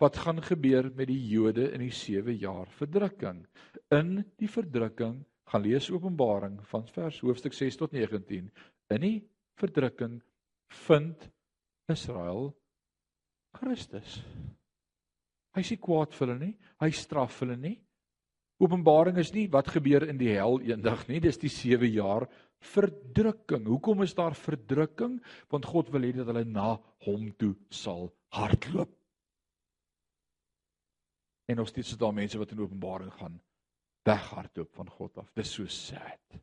Wat 0.00 0.16
gaan 0.16 0.42
gebeur 0.42 0.90
met 0.94 1.08
die 1.08 1.22
Jode 1.28 1.70
in 1.72 1.80
die 1.84 1.94
7 1.94 2.36
jaar 2.36 2.68
verdrukking? 2.78 3.46
In 3.94 4.18
die 4.36 4.50
verdrukking 4.50 5.22
gaan 5.46 5.62
lees 5.62 5.90
Openbaring 5.90 6.58
van 6.68 6.86
vers 6.90 7.20
hoofstuk 7.24 7.54
6 7.54 7.76
tot 7.76 7.92
19. 7.92 8.50
In 8.92 9.00
die 9.00 9.18
verdrukking 9.60 10.18
vind 10.86 11.28
Israel 11.92 12.50
Christus. 13.56 14.20
Hy 15.56 15.62
sê 15.64 15.78
kwaad 15.80 16.12
vir 16.12 16.28
hulle 16.28 16.40
nie, 16.42 16.54
hy 16.82 16.90
straf 16.92 17.40
hulle 17.40 17.56
nie. 17.56 17.76
Openbaring 18.60 19.18
is 19.20 19.32
nie 19.34 19.46
wat 19.52 19.70
gebeur 19.72 20.04
in 20.08 20.18
die 20.20 20.32
hel 20.32 20.58
eendag 20.64 21.06
nie, 21.08 21.20
dis 21.20 21.38
die 21.40 21.52
7 21.52 21.88
jaar 21.92 22.26
verdrukking. 22.58 23.66
Hoekom 23.66 24.02
is 24.02 24.14
daar 24.14 24.34
verdrukking? 24.34 25.18
Want 25.48 25.64
God 25.64 25.90
wil 25.90 26.06
hê 26.06 26.12
dat 26.16 26.26
hulle 26.26 26.44
na 26.44 26.76
hom 27.06 27.28
toe 27.36 27.54
sal 27.68 28.10
hardloop. 28.34 28.92
En 31.46 31.56
nog 31.56 31.68
steeds 31.68 31.94
is 31.94 31.98
daar 31.98 32.14
mense 32.14 32.38
wat 32.38 32.50
in 32.50 32.60
Openbaring 32.60 33.12
gaan 33.12 33.40
weghardloop 34.02 34.74
van 34.74 34.90
God 34.90 35.18
af. 35.18 35.30
Dis 35.32 35.52
so 35.52 35.66
sad. 35.66 36.40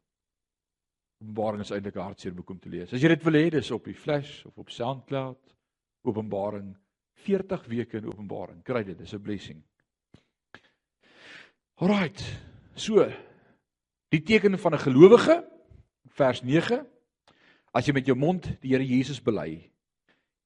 Openbaring 1.22 1.62
is 1.62 1.72
eintlik 1.72 1.96
'n 1.96 2.08
hartseer 2.08 2.34
boek 2.34 2.50
om 2.50 2.60
te 2.60 2.70
lees. 2.70 2.94
As 2.94 3.02
jy 3.02 3.08
dit 3.08 3.24
wil 3.24 3.34
hê, 3.34 3.50
dis 3.50 3.72
op 3.72 3.86
die 3.86 3.96
Flash 3.96 4.46
of 4.46 4.58
op 4.58 4.70
SoundCloud. 4.70 5.56
Openbaring 6.04 6.78
40 7.14 7.66
weke 7.66 7.98
in 7.98 8.06
Openbaring. 8.06 8.64
Kry 8.64 8.84
dit, 8.84 8.98
dis 8.98 9.14
'n 9.14 9.22
blessing. 9.22 9.64
Alraight. 11.76 12.24
So, 12.76 13.12
die 14.10 14.22
teken 14.22 14.60
van 14.60 14.74
'n 14.74 14.80
gelowige 14.80 15.53
vers 16.18 16.42
9. 16.46 16.82
As 17.74 17.88
jy 17.88 17.94
met 17.94 18.08
jou 18.08 18.16
mond 18.18 18.46
die 18.62 18.74
Here 18.74 18.86
Jesus 18.86 19.22
bely 19.24 19.64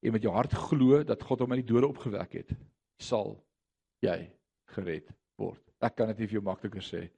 en 0.00 0.14
met 0.14 0.22
jou 0.22 0.32
hart 0.32 0.54
glo 0.54 1.02
dat 1.04 1.22
God 1.26 1.44
hom 1.44 1.52
uit 1.52 1.64
die 1.64 1.72
dode 1.72 1.90
opgewek 1.90 2.38
het, 2.40 2.54
sal 3.02 3.36
jy 4.04 4.30
gered 4.74 5.08
word. 5.38 5.60
Ek 5.82 5.96
kan 5.98 6.10
dit 6.12 6.22
nie 6.22 6.30
vir 6.30 6.38
jou 6.38 6.46
makliker 6.46 6.84
sê 6.84 7.08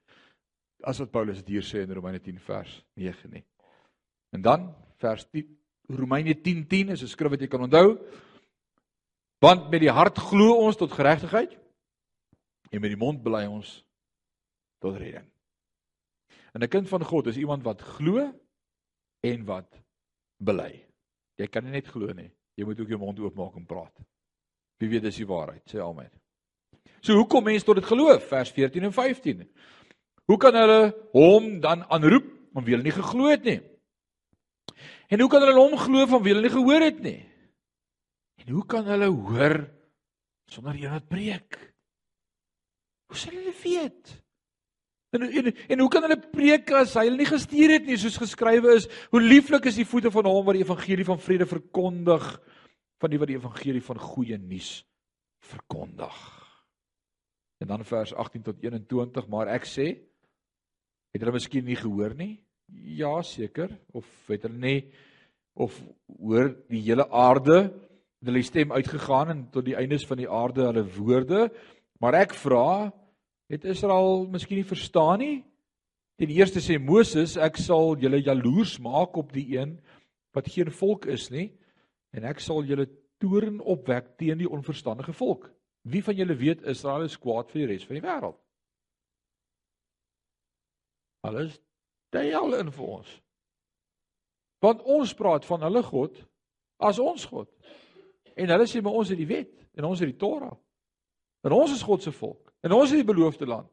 as 0.81 0.99
wat 1.01 1.11
Paulus 1.13 1.41
dit 1.43 1.55
hier 1.55 1.65
sê 1.65 1.83
in 1.85 1.93
Romeine 1.93 2.19
10 2.19 2.39
vers 2.41 2.71
9 2.97 3.29
nie. 3.29 3.43
En 4.33 4.41
dan 4.41 4.69
vers 5.01 5.27
10 5.29 5.57
Romeine 5.91 6.33
10:10 6.33 6.67
10 6.67 6.89
is 6.89 7.03
'n 7.03 7.07
skrif 7.07 7.29
wat 7.31 7.41
jy 7.41 7.47
kan 7.47 7.61
onthou. 7.61 7.99
Want 9.39 9.69
met 9.69 9.81
die 9.81 9.91
hart 9.91 10.17
glo 10.17 10.65
ons 10.65 10.77
tot 10.77 10.91
geregtigheid 10.91 11.57
en 12.71 12.81
met 12.81 12.89
die 12.89 12.97
mond 12.97 13.23
bely 13.23 13.45
ons 13.45 13.85
tot 14.79 14.95
redding. 14.95 15.27
En 16.51 16.61
'n 16.63 16.67
kind 16.67 16.87
van 16.87 17.03
God 17.03 17.27
is 17.27 17.37
iemand 17.37 17.63
wat 17.63 17.81
glo 17.81 18.31
en 19.19 19.45
wat 19.45 19.81
bely. 20.37 20.85
Jy 21.35 21.47
kan 21.47 21.63
nie 21.63 21.71
net 21.71 21.87
glo 21.87 22.13
nie. 22.13 22.31
Jy 22.55 22.65
moet 22.65 22.79
ook 22.79 22.87
jou 22.87 22.99
mond 22.99 23.19
oopmaak 23.19 23.55
en 23.55 23.65
praat. 23.65 24.01
Wie 24.77 24.89
weet 24.89 25.01
dis 25.01 25.21
die 25.21 25.27
waarheid, 25.27 25.63
sê 25.69 25.79
almal. 25.79 26.09
So 27.01 27.13
hoe 27.13 27.27
kom 27.27 27.43
mense 27.43 27.65
tot 27.65 27.75
dit 27.75 27.85
geloof? 27.85 28.27
Vers 28.27 28.51
14 28.51 28.83
en 28.83 28.93
15. 28.93 29.49
Hoe 30.25 30.37
kan 30.37 30.55
hulle 30.55 30.93
hom 31.11 31.59
dan 31.61 31.83
aanroep 31.89 32.27
om 32.53 32.63
wie 32.63 32.75
hulle 32.75 32.85
nie 32.85 32.95
geglo 32.95 33.29
het 33.29 33.43
nie? 33.43 33.59
En 35.11 35.19
hoe 35.19 35.29
kan 35.29 35.43
hulle 35.43 35.57
hom 35.57 35.77
glo 35.77 36.05
van 36.07 36.23
wie 36.23 36.33
hulle 36.33 36.45
nie 36.47 36.53
gehoor 36.53 36.85
het 36.85 37.01
nie? 37.03 37.19
En 38.41 38.53
hoe 38.55 38.65
kan 38.65 38.87
hulle 38.89 39.09
hoor 39.09 39.57
sonder 40.51 40.75
een 40.75 40.91
wat 40.91 41.07
preek? 41.07 41.57
Hoe 43.11 43.17
sal 43.17 43.35
hulle 43.37 43.53
weet? 43.63 44.13
En, 45.11 45.25
en 45.27 45.51
en 45.51 45.79
hoe 45.83 45.89
kan 45.91 46.05
hulle 46.07 46.19
preek 46.31 46.71
as 46.79 46.93
hy 46.95 47.05
hulle 47.09 47.19
nie 47.19 47.27
gestuur 47.27 47.75
het 47.75 47.87
nie 47.87 47.99
soos 47.99 48.19
geskrywe 48.21 48.77
is? 48.79 48.87
Hoe 49.11 49.21
lieflik 49.21 49.67
is 49.67 49.79
die 49.81 49.87
voete 49.87 50.11
van 50.13 50.29
hom 50.29 50.45
wat 50.47 50.55
die 50.55 50.63
evangelie 50.63 51.07
van 51.07 51.19
vrede 51.19 51.47
verkondig 51.49 52.29
van 53.01 53.11
die 53.11 53.19
wat 53.19 53.31
die 53.31 53.39
evangelie 53.39 53.81
van 53.83 53.99
goeie 53.99 54.37
nuus 54.37 54.81
verkondig. 55.51 56.17
En 57.61 57.69
dan 57.69 57.85
vers 57.85 58.13
18 58.13 58.45
tot 58.45 58.61
21, 58.63 59.27
maar 59.29 59.49
ek 59.53 59.65
sê 59.69 59.87
het 61.11 61.21
hulle 61.21 61.35
miskien 61.35 61.65
nie 61.67 61.77
gehoor 61.77 62.13
nie? 62.17 62.35
Ja, 62.71 63.17
seker. 63.25 63.73
Of 63.93 64.07
het 64.31 64.45
hulle 64.47 64.61
nie 64.61 64.79
of 65.59 65.75
hoor 66.15 66.53
die 66.71 66.79
hele 66.85 67.09
aarde 67.11 67.57
het 67.65 68.29
hulle 68.29 68.43
stem 68.45 68.71
uitgegaan 68.71 69.33
en 69.33 69.41
tot 69.51 69.65
die 69.65 69.75
eindes 69.75 70.05
van 70.07 70.21
die 70.21 70.29
aarde 70.29 70.69
hulle 70.69 70.85
woorde? 70.95 71.47
Maar 72.01 72.21
ek 72.21 72.37
vra, 72.37 72.89
het 73.51 73.65
Israel 73.67 74.25
miskien 74.31 74.61
nie 74.61 74.67
verstaan 74.67 75.19
nie? 75.19 75.37
Ten 76.21 76.31
eerste 76.31 76.61
sê 76.63 76.77
Moses, 76.79 77.35
ek 77.37 77.57
sal 77.59 77.95
julle 77.99 78.21
jaloers 78.21 78.77
maak 78.83 79.17
op 79.17 79.31
die 79.35 79.57
een 79.57 79.77
wat 80.35 80.47
geen 80.53 80.71
volk 80.71 81.07
is 81.11 81.29
nie 81.33 81.49
en 82.15 82.27
ek 82.27 82.39
sal 82.43 82.63
julle 82.67 82.87
toorn 83.21 83.59
opwek 83.59 84.15
teen 84.19 84.39
die 84.41 84.49
onverstandige 84.49 85.13
volk. 85.13 85.49
Wie 85.81 86.03
van 86.03 86.15
julle 86.15 86.37
weet 86.37 86.63
Israel 86.69 87.07
is 87.07 87.17
kwaad 87.17 87.51
vir 87.51 87.63
die 87.63 87.69
res 87.73 87.85
van 87.87 87.97
die 87.97 88.05
wêreld? 88.05 88.37
Alles 91.25 91.57
daai 92.13 92.33
al 92.37 92.57
in 92.59 92.71
vir 92.73 92.87
ons. 92.97 93.11
Want 94.61 94.81
ons 94.85 95.13
praat 95.17 95.45
van 95.47 95.63
hulle 95.65 95.81
God 95.85 96.17
as 96.81 96.99
ons 97.01 97.25
God. 97.29 97.49
En 98.37 98.49
hulle 98.53 98.67
sê 98.69 98.81
maar 98.81 98.97
ons 99.01 99.09
het 99.09 99.19
die 99.19 99.29
wet 99.29 99.53
en 99.77 99.89
ons 99.89 100.01
het 100.01 100.09
die 100.09 100.19
Torah. 100.21 100.53
En 101.41 101.51
ons 101.51 101.71
is 101.73 101.83
God 101.83 102.03
se 102.03 102.11
volk 102.11 102.51
en 102.61 102.75
ons 102.75 102.89
het 102.89 103.01
die 103.01 103.07
beloofde 103.07 103.47
land. 103.49 103.69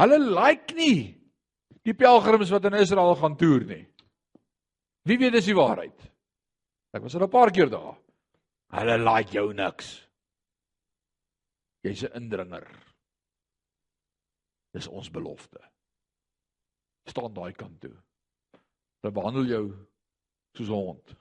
Hulle 0.00 0.18
like 0.22 0.74
nie 0.74 1.18
die 1.82 1.94
pelgrims 1.98 2.52
wat 2.54 2.68
in 2.70 2.78
Israel 2.78 3.16
gaan 3.18 3.36
toer 3.36 3.64
nie. 3.66 3.82
Wie 5.08 5.18
weet 5.18 5.34
dis 5.34 5.50
die 5.50 5.58
waarheid? 5.58 5.98
Ek 6.94 7.02
was 7.02 7.14
al 7.16 7.26
'n 7.26 7.30
paar 7.30 7.50
keer 7.50 7.70
daar. 7.70 7.98
Hulle 8.70 8.98
like 8.98 9.32
jou 9.32 9.52
niks. 9.52 10.08
Jy's 11.82 12.04
'n 12.04 12.14
indringer. 12.16 12.68
Dis 14.72 14.88
ons 14.88 15.10
belofte. 15.10 15.60
Staan 17.04 17.34
daai 17.34 17.52
kant 17.52 17.80
toe. 17.80 17.96
Hulle 19.00 19.12
behandel 19.12 19.46
jou 19.46 19.64
soos 20.56 20.68
'n 20.68 20.72
hond. 20.72 21.16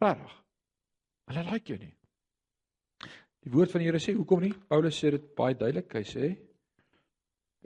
Regtig. 0.00 0.44
Hulle 1.26 1.50
like 1.50 1.68
jou 1.68 1.78
nie. 1.78 1.96
Die 3.44 3.52
woord 3.52 3.74
van 3.74 3.82
die 3.82 3.90
Here 3.90 4.00
sê, 4.00 4.14
hoekom 4.16 4.40
nie? 4.44 4.54
Paulus 4.70 4.96
sê 4.96 5.12
dit 5.14 5.26
baie 5.36 5.56
duidelik. 5.58 5.92
Hy 5.92 6.04
sê 6.08 6.30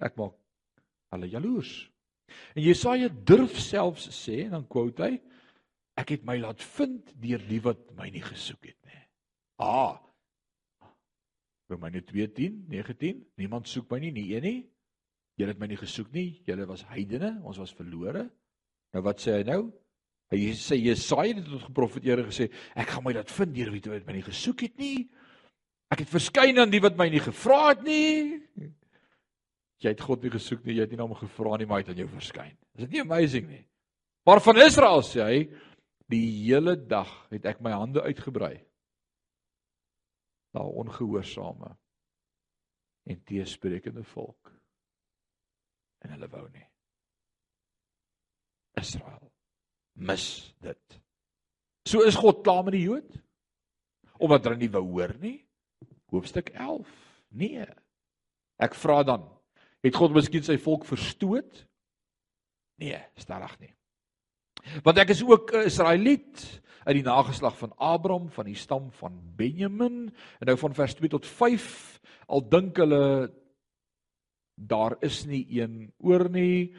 ek 0.02 0.18
maak 0.18 0.34
hulle 1.14 1.30
jaloers. 1.30 1.72
En 2.54 2.62
Jesaja 2.62 3.08
durf 3.08 3.56
selfs 3.62 4.10
sê 4.14 4.44
en 4.44 4.58
dan 4.58 4.66
quote 4.70 5.06
hy 5.06 5.16
ek 5.98 6.12
het 6.14 6.26
my 6.26 6.36
laat 6.38 6.62
vind 6.76 7.14
deur 7.18 7.42
die 7.48 7.58
wat 7.64 7.80
my 7.98 8.06
nie 8.14 8.22
gesoek 8.22 8.68
het 8.68 8.78
nie. 8.86 9.00
Ah, 9.58 9.96
Romeine 11.68 12.00
2:10, 12.06 12.64
19. 12.68 13.24
Niemand 13.36 13.68
soek 13.68 13.90
my 13.90 13.98
nie, 14.00 14.12
nie 14.12 14.34
een 14.34 14.42
nie. 14.42 14.60
Julle 15.38 15.52
het 15.52 15.60
my 15.60 15.66
nie 15.66 15.78
gesoek 15.78 16.12
nie. 16.12 16.40
Julle 16.46 16.66
was 16.66 16.84
heidene, 16.88 17.36
ons 17.44 17.58
was 17.58 17.74
verlore. 17.74 18.28
Nou 18.94 19.02
wat 19.04 19.20
sê 19.20 19.36
hy 19.36 19.42
nou? 19.46 19.72
Hy 20.32 20.52
sê 20.56 20.78
Jesaja 20.80 21.34
het 21.34 21.44
tot 21.44 21.66
geprofeteer 21.66 22.24
gesê, 22.26 22.48
ek 22.76 22.88
gaan 22.94 23.04
my 23.04 23.12
laat 23.16 23.30
vind 23.32 23.54
deur 23.54 23.70
wie 23.72 23.82
wat 23.90 24.06
my 24.06 24.16
nie 24.16 24.24
gesoek 24.26 24.64
het 24.66 24.78
nie. 24.80 25.08
Ek 25.88 26.02
het 26.04 26.10
verskyn 26.10 26.60
aan 26.60 26.72
die 26.72 26.82
wat 26.84 26.98
my 26.98 27.08
nie 27.12 27.22
gevra 27.24 27.70
het 27.70 27.82
nie. 27.86 28.36
Jy 29.78 29.94
het 29.94 30.04
God 30.04 30.24
nie 30.24 30.32
gesoek 30.34 30.64
nie, 30.66 30.76
jy 30.76 30.84
het 30.84 30.92
nie 30.92 30.98
na 30.98 31.06
hom 31.06 31.16
gevra 31.16 31.56
nie, 31.56 31.66
maar 31.68 31.80
hy 31.80 31.86
het 31.86 31.92
aan 31.94 32.02
jou 32.02 32.10
verskyn. 32.10 32.54
Is 32.76 32.84
dit 32.84 32.96
nie 32.96 33.04
amazing 33.04 33.46
nie? 33.48 33.64
Maar 34.28 34.42
van 34.44 34.60
Israel 34.60 35.04
sê 35.06 35.22
hy, 35.24 35.38
die 36.10 36.24
hele 36.48 36.74
dag 36.88 37.10
het 37.32 37.46
ek 37.48 37.62
my 37.64 37.72
hande 37.76 38.02
uitgebrei 38.04 38.56
na 40.56 40.64
ongehoorsame 40.64 41.74
en 43.08 43.22
teesprekende 43.28 44.04
volk. 44.12 44.52
En 46.04 46.12
hulle 46.14 46.28
wou 46.32 46.44
nie. 46.52 46.66
Israel 48.78 49.30
mis 49.98 50.54
dit. 50.62 50.98
So 51.88 52.04
is 52.06 52.18
God 52.18 52.44
klaar 52.44 52.64
met 52.66 52.76
die 52.76 52.86
Jood 52.86 53.16
omdat 54.18 54.48
hulle 54.48 54.58
nie 54.58 54.72
wou 54.74 54.82
hoor 54.82 55.14
nie. 55.22 55.38
Hoofstuk 56.12 56.48
11. 56.54 56.88
Nee. 57.28 57.66
Ek 58.58 58.74
vra 58.74 59.02
dan, 59.06 59.26
het 59.84 59.96
God 59.96 60.14
miskien 60.16 60.42
sy 60.42 60.56
volk 60.58 60.86
verstoot? 60.88 61.64
Nee, 62.82 62.98
stellig 63.18 63.54
nie. 63.60 63.74
Want 64.82 64.98
ek 64.98 65.12
is 65.14 65.22
ook 65.22 65.52
'n 65.54 65.68
Israeliet 65.70 66.62
uit 66.84 66.96
die 66.96 67.06
nageslag 67.06 67.56
van 67.58 67.72
Abraham 67.76 68.28
van 68.32 68.48
die 68.48 68.56
stam 68.56 68.90
van 68.90 69.20
Benjamin 69.36 70.08
en 70.40 70.46
nou 70.46 70.56
van 70.58 70.74
vers 70.74 70.94
2 70.94 71.08
tot 71.08 71.26
5 71.26 72.00
al 72.26 72.48
dink 72.48 72.76
hulle 72.76 73.32
daar 74.54 74.96
is 75.00 75.26
nie 75.26 75.44
een 75.60 75.92
oor 75.98 76.28
nie 76.30 76.74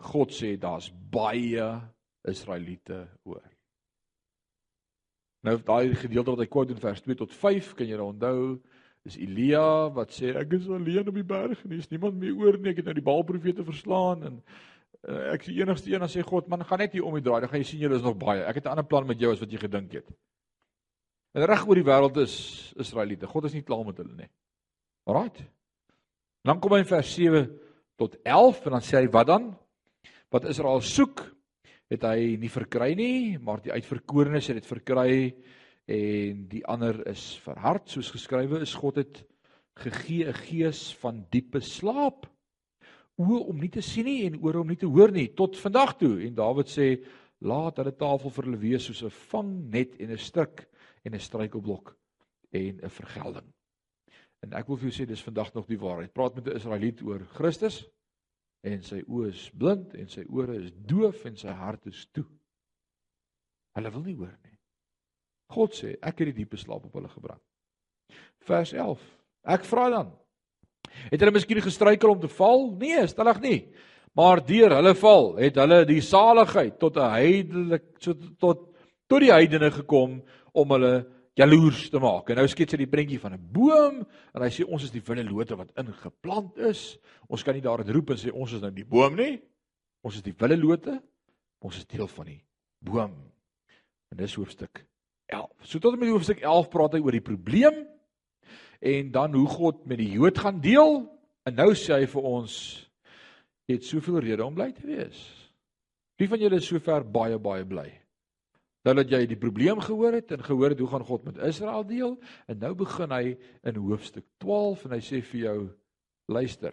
God 0.00 0.32
sê 0.32 0.56
daar's 0.56 0.90
baie 1.12 1.80
Israeliete 2.24 3.08
oor 3.22 3.44
Nou 5.40 5.56
daai 5.64 5.94
gedeelte 5.94 6.34
wat 6.34 6.42
hy 6.44 6.46
quote 6.46 6.74
in 6.74 6.80
vers 6.80 7.00
2 7.00 7.16
tot 7.16 7.32
5 7.32 7.74
kan 7.74 7.88
jy 7.88 7.98
onthou 7.98 8.60
Dis 9.06 9.16
Elia 9.16 9.88
wat 9.96 10.12
sê 10.12 10.34
ek 10.36 10.58
is 10.58 10.66
alleen 10.68 11.08
op 11.08 11.16
die 11.16 11.24
berg 11.24 11.62
en 11.64 11.72
daar's 11.72 11.88
niemand 11.88 12.18
meer 12.20 12.36
oor 12.36 12.58
nie. 12.58 12.74
Ek 12.74 12.82
het 12.82 12.88
nou 12.90 12.96
die 12.98 13.04
Baalprofete 13.04 13.64
verslaan 13.64 14.26
en 14.28 14.34
uh, 15.08 15.30
ek 15.32 15.46
is 15.46 15.52
die 15.54 15.62
enigste 15.62 15.92
een 15.92 16.04
wat 16.04 16.12
sê 16.12 16.24
God, 16.26 16.50
man, 16.52 16.66
gaan 16.68 16.82
net 16.84 16.92
hier 16.96 17.06
om 17.08 17.16
die 17.16 17.24
draai. 17.24 17.38
Dan 17.40 17.52
gaan 17.52 17.62
jy 17.62 17.68
sien 17.70 17.80
julle 17.86 17.96
is 17.96 18.04
nog 18.04 18.18
baie. 18.20 18.44
Ek 18.44 18.60
het 18.60 18.68
'n 18.68 18.74
ander 18.74 18.84
plan 18.84 19.08
met 19.08 19.20
jou 19.20 19.32
as 19.32 19.40
wat 19.40 19.52
jy 19.52 19.62
gedink 19.62 19.96
het. 19.96 20.12
En 21.32 21.46
reg 21.48 21.64
oor 21.64 21.80
die 21.80 21.86
wêreld 21.86 22.16
is 22.20 22.74
Israeliete. 22.76 23.26
God 23.26 23.48
is 23.48 23.56
nie 23.56 23.64
klaar 23.64 23.84
met 23.86 23.96
hulle 23.96 24.14
nie. 24.16 24.28
Alraait. 25.06 25.40
Dan 26.44 26.60
kom 26.60 26.72
hy 26.72 26.84
in 26.84 26.92
vers 26.92 27.14
7 27.14 27.48
tot 27.96 28.16
11 28.22 28.66
en 28.66 28.72
dan 28.76 28.84
sê 28.84 29.00
hy 29.00 29.08
wat 29.08 29.26
dan? 29.26 29.56
Wat 30.28 30.44
Israel 30.44 30.80
soek, 30.80 31.24
het 31.90 32.04
hy 32.06 32.36
nie 32.38 32.50
verkry 32.52 32.92
nie, 32.94 33.38
maar 33.42 33.62
die 33.64 33.72
uitverkorenes 33.74 34.50
het 34.50 34.60
dit 34.60 34.68
verkry 34.68 35.34
en 35.90 36.44
die 36.50 36.62
ander 36.70 37.00
is 37.10 37.34
verhard. 37.42 37.88
Soos 37.90 38.12
geskrywe 38.14 38.60
is 38.62 38.76
God 38.78 39.00
het 39.02 39.24
gegee 39.80 40.28
'n 40.28 40.34
gees 40.46 40.94
van 41.00 41.26
diepe 41.30 41.60
slaap 41.60 42.28
oë 43.20 43.48
om 43.48 43.58
nie 43.60 43.68
te 43.68 43.82
sien 43.82 44.04
nie 44.04 44.26
en 44.26 44.40
ore 44.40 44.60
om 44.60 44.68
nie 44.68 44.78
te 44.80 44.86
hoor 44.86 45.12
nie 45.12 45.28
tot 45.36 45.56
vandag 45.56 45.96
toe. 45.98 46.20
En 46.26 46.34
Dawid 46.34 46.68
sê 46.68 47.04
laat 47.40 47.76
hulle 47.76 47.96
tafel 47.96 48.30
vir 48.30 48.44
hulle 48.44 48.60
wees 48.60 48.84
soos 48.84 49.02
'n 49.02 49.10
vangnet 49.30 50.00
en 50.00 50.10
'n 50.10 50.18
stryk 50.18 50.68
en 51.04 51.14
'n 51.14 51.20
struikelblok 51.20 51.96
en 52.52 52.80
'n 52.82 52.88
vergelding. 52.88 53.48
En 54.42 54.52
ek 54.52 54.68
wil 54.68 54.76
vir 54.76 54.90
jou 54.90 55.02
sê 55.02 55.06
dis 55.06 55.22
vandag 55.22 55.54
nog 55.54 55.66
die 55.66 55.78
waarheid. 55.78 56.12
Praat 56.12 56.34
met 56.34 56.46
'n 56.46 56.56
Israeliet 56.56 57.02
oor 57.02 57.26
Christus 57.34 57.84
en 58.62 58.82
sy 58.82 59.02
oë 59.06 59.28
is 59.28 59.48
blind 59.56 59.94
en 59.94 60.08
sy 60.08 60.24
ore 60.28 60.56
is 60.60 60.72
doof 60.72 61.24
en 61.26 61.36
sy 61.36 61.52
hart 61.52 61.86
is 61.86 62.06
toe 62.12 62.26
hulle 63.76 63.92
wil 63.94 64.04
nie 64.04 64.16
hoor 64.16 64.36
nie 64.44 64.50
God 65.50 65.74
sê, 65.74 65.96
ek 65.98 66.22
het 66.22 66.30
die 66.30 66.42
diepe 66.42 66.58
slaap 66.60 66.86
op 66.86 66.96
hulle 66.98 67.10
gebring. 67.10 67.38
Vers 68.46 68.72
11. 68.72 69.02
Ek 69.50 69.64
vra 69.66 69.88
dan, 69.92 70.10
het 71.10 71.22
hulle 71.22 71.34
miskien 71.34 71.62
gestruikel 71.64 72.12
om 72.12 72.20
te 72.22 72.30
val? 72.30 72.68
Nee, 72.78 73.02
stellig 73.10 73.40
nie. 73.42 73.58
Maar 74.18 74.42
deur 74.46 74.76
hulle 74.78 74.94
val, 74.98 75.30
het 75.38 75.58
hulle 75.60 75.84
die 75.88 76.02
saligheid 76.02 76.78
tot 76.82 76.96
'n 76.96 77.14
heidelik 77.14 77.86
so 77.98 78.14
tot 78.38 78.68
tot 79.10 79.20
die 79.20 79.32
heidene 79.32 79.72
gekom 79.74 80.20
om 80.54 80.70
hulle 80.70 81.04
jaloers 81.38 81.88
te 81.90 82.00
maak. 82.02 82.30
En 82.30 82.40
nou 82.40 82.46
skets 82.50 82.74
hy 82.74 82.82
die 82.82 82.90
prentjie 82.90 83.20
van 83.20 83.34
'n 83.34 83.52
boom 83.52 84.00
en 84.34 84.42
hy 84.42 84.50
sê 84.50 84.64
ons 84.66 84.82
is 84.82 84.90
die 84.90 85.02
wille 85.02 85.24
lote 85.24 85.56
wat 85.56 85.72
ingeplant 85.76 86.56
is. 86.58 86.98
Ons 87.28 87.42
kan 87.42 87.54
nie 87.54 87.62
daar 87.62 87.80
roep 87.86 88.10
en 88.10 88.16
sê 88.16 88.32
ons 88.32 88.52
is 88.52 88.60
nou 88.60 88.70
die 88.70 88.84
boom 88.84 89.16
nie. 89.16 89.40
Ons 90.02 90.16
is 90.16 90.22
die 90.22 90.34
wille 90.38 90.56
lote. 90.56 91.02
Ons 91.60 91.76
is 91.76 91.86
deel 91.86 92.08
van 92.08 92.26
die 92.26 92.44
boom. 92.80 93.14
En 94.10 94.16
dis 94.16 94.34
hoofstuk 94.34 94.84
11. 95.26 95.50
So 95.62 95.78
tot 95.78 95.92
en 95.94 95.98
met 95.98 96.08
hoofstuk 96.08 96.40
11 96.40 96.68
praat 96.68 96.92
hy 96.92 97.00
oor 97.00 97.12
die 97.12 97.20
probleem 97.24 97.86
en 98.80 99.10
dan 99.10 99.34
hoe 99.34 99.46
God 99.48 99.86
met 99.86 99.98
die 99.98 100.10
Jood 100.10 100.38
gaan 100.38 100.60
deel. 100.60 101.06
En 101.44 101.54
nou 101.54 101.74
sê 101.74 102.00
hy 102.00 102.06
vir 102.06 102.22
ons 102.22 102.54
het 103.70 103.84
soveel 103.84 104.18
redes 104.18 104.44
om 104.44 104.54
bly 104.54 104.72
te 104.72 104.86
wees. 104.86 105.20
Wie 106.18 106.28
van 106.28 106.40
julle 106.42 106.58
is 106.60 106.66
sover 106.68 107.04
baie 107.04 107.38
baie 107.38 107.64
bly? 107.64 107.88
Nou 108.86 108.94
dat 108.96 109.10
jy 109.12 109.26
die 109.28 109.38
probleem 109.40 109.80
gehoor 109.84 110.16
het 110.16 110.30
en 110.32 110.44
gehoor 110.44 110.72
het 110.72 110.78
hoe 110.80 110.88
gaan 110.88 111.04
God 111.04 111.24
met 111.28 111.40
Israel 111.44 111.84
deel 111.86 112.14
en 112.48 112.58
nou 112.62 112.72
begin 112.74 113.12
hy 113.12 113.34
in 113.68 113.76
hoofstuk 113.76 114.24
12 114.40 114.86
en 114.86 114.96
hy 114.96 115.02
sê 115.04 115.20
vir 115.32 115.40
jou 115.40 115.58
luister. 116.32 116.72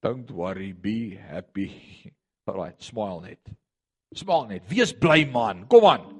Don't 0.00 0.30
worry, 0.30 0.72
be 0.72 1.18
happy. 1.18 1.70
Alright, 2.48 2.78
smile 2.82 3.20
net. 3.26 3.52
Smile 4.14 4.46
net. 4.54 4.70
Wees 4.70 4.94
bly 4.94 5.24
man. 5.32 5.66
Kom 5.70 5.84
aan. 5.90 6.19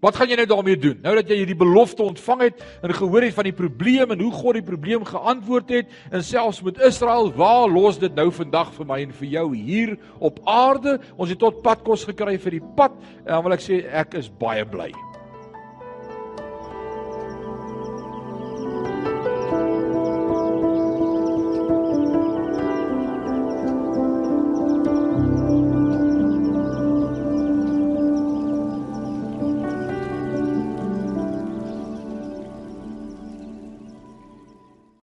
Wat 0.00 0.16
gaan 0.16 0.30
jy 0.32 0.38
nou 0.40 0.46
daarmee 0.48 0.78
doen? 0.80 0.96
Nou 1.04 1.12
dat 1.18 1.28
jy 1.28 1.42
hierdie 1.42 1.58
belofte 1.60 2.02
ontvang 2.02 2.46
het 2.46 2.62
en 2.80 2.94
gehoor 2.96 3.26
het 3.26 3.36
van 3.36 3.48
die 3.50 3.56
probleem 3.56 4.14
en 4.14 4.22
hoe 4.24 4.32
God 4.32 4.56
die 4.56 4.64
probleem 4.64 5.04
geantwoord 5.04 5.74
het 5.76 5.92
en 6.08 6.24
selfs 6.24 6.62
met 6.64 6.80
Israel, 6.88 7.28
waar 7.36 7.68
los 7.68 8.00
dit 8.00 8.16
nou 8.16 8.30
vandag 8.32 8.72
vir 8.78 8.88
my 8.88 9.02
en 9.04 9.12
vir 9.20 9.28
jou 9.36 9.46
hier 9.52 9.94
op 10.18 10.40
aarde? 10.48 10.96
Ons 11.20 11.34
het 11.34 11.42
tot 11.44 11.60
padkos 11.66 12.08
gekry 12.08 12.38
vir 12.40 12.60
die 12.60 12.64
pad 12.80 12.96
en 13.26 13.34
dan 13.34 13.44
wil 13.44 13.58
ek 13.60 13.68
sê 13.68 13.84
ek 13.92 14.16
is 14.22 14.32
baie 14.40 14.64
bly. 14.64 14.88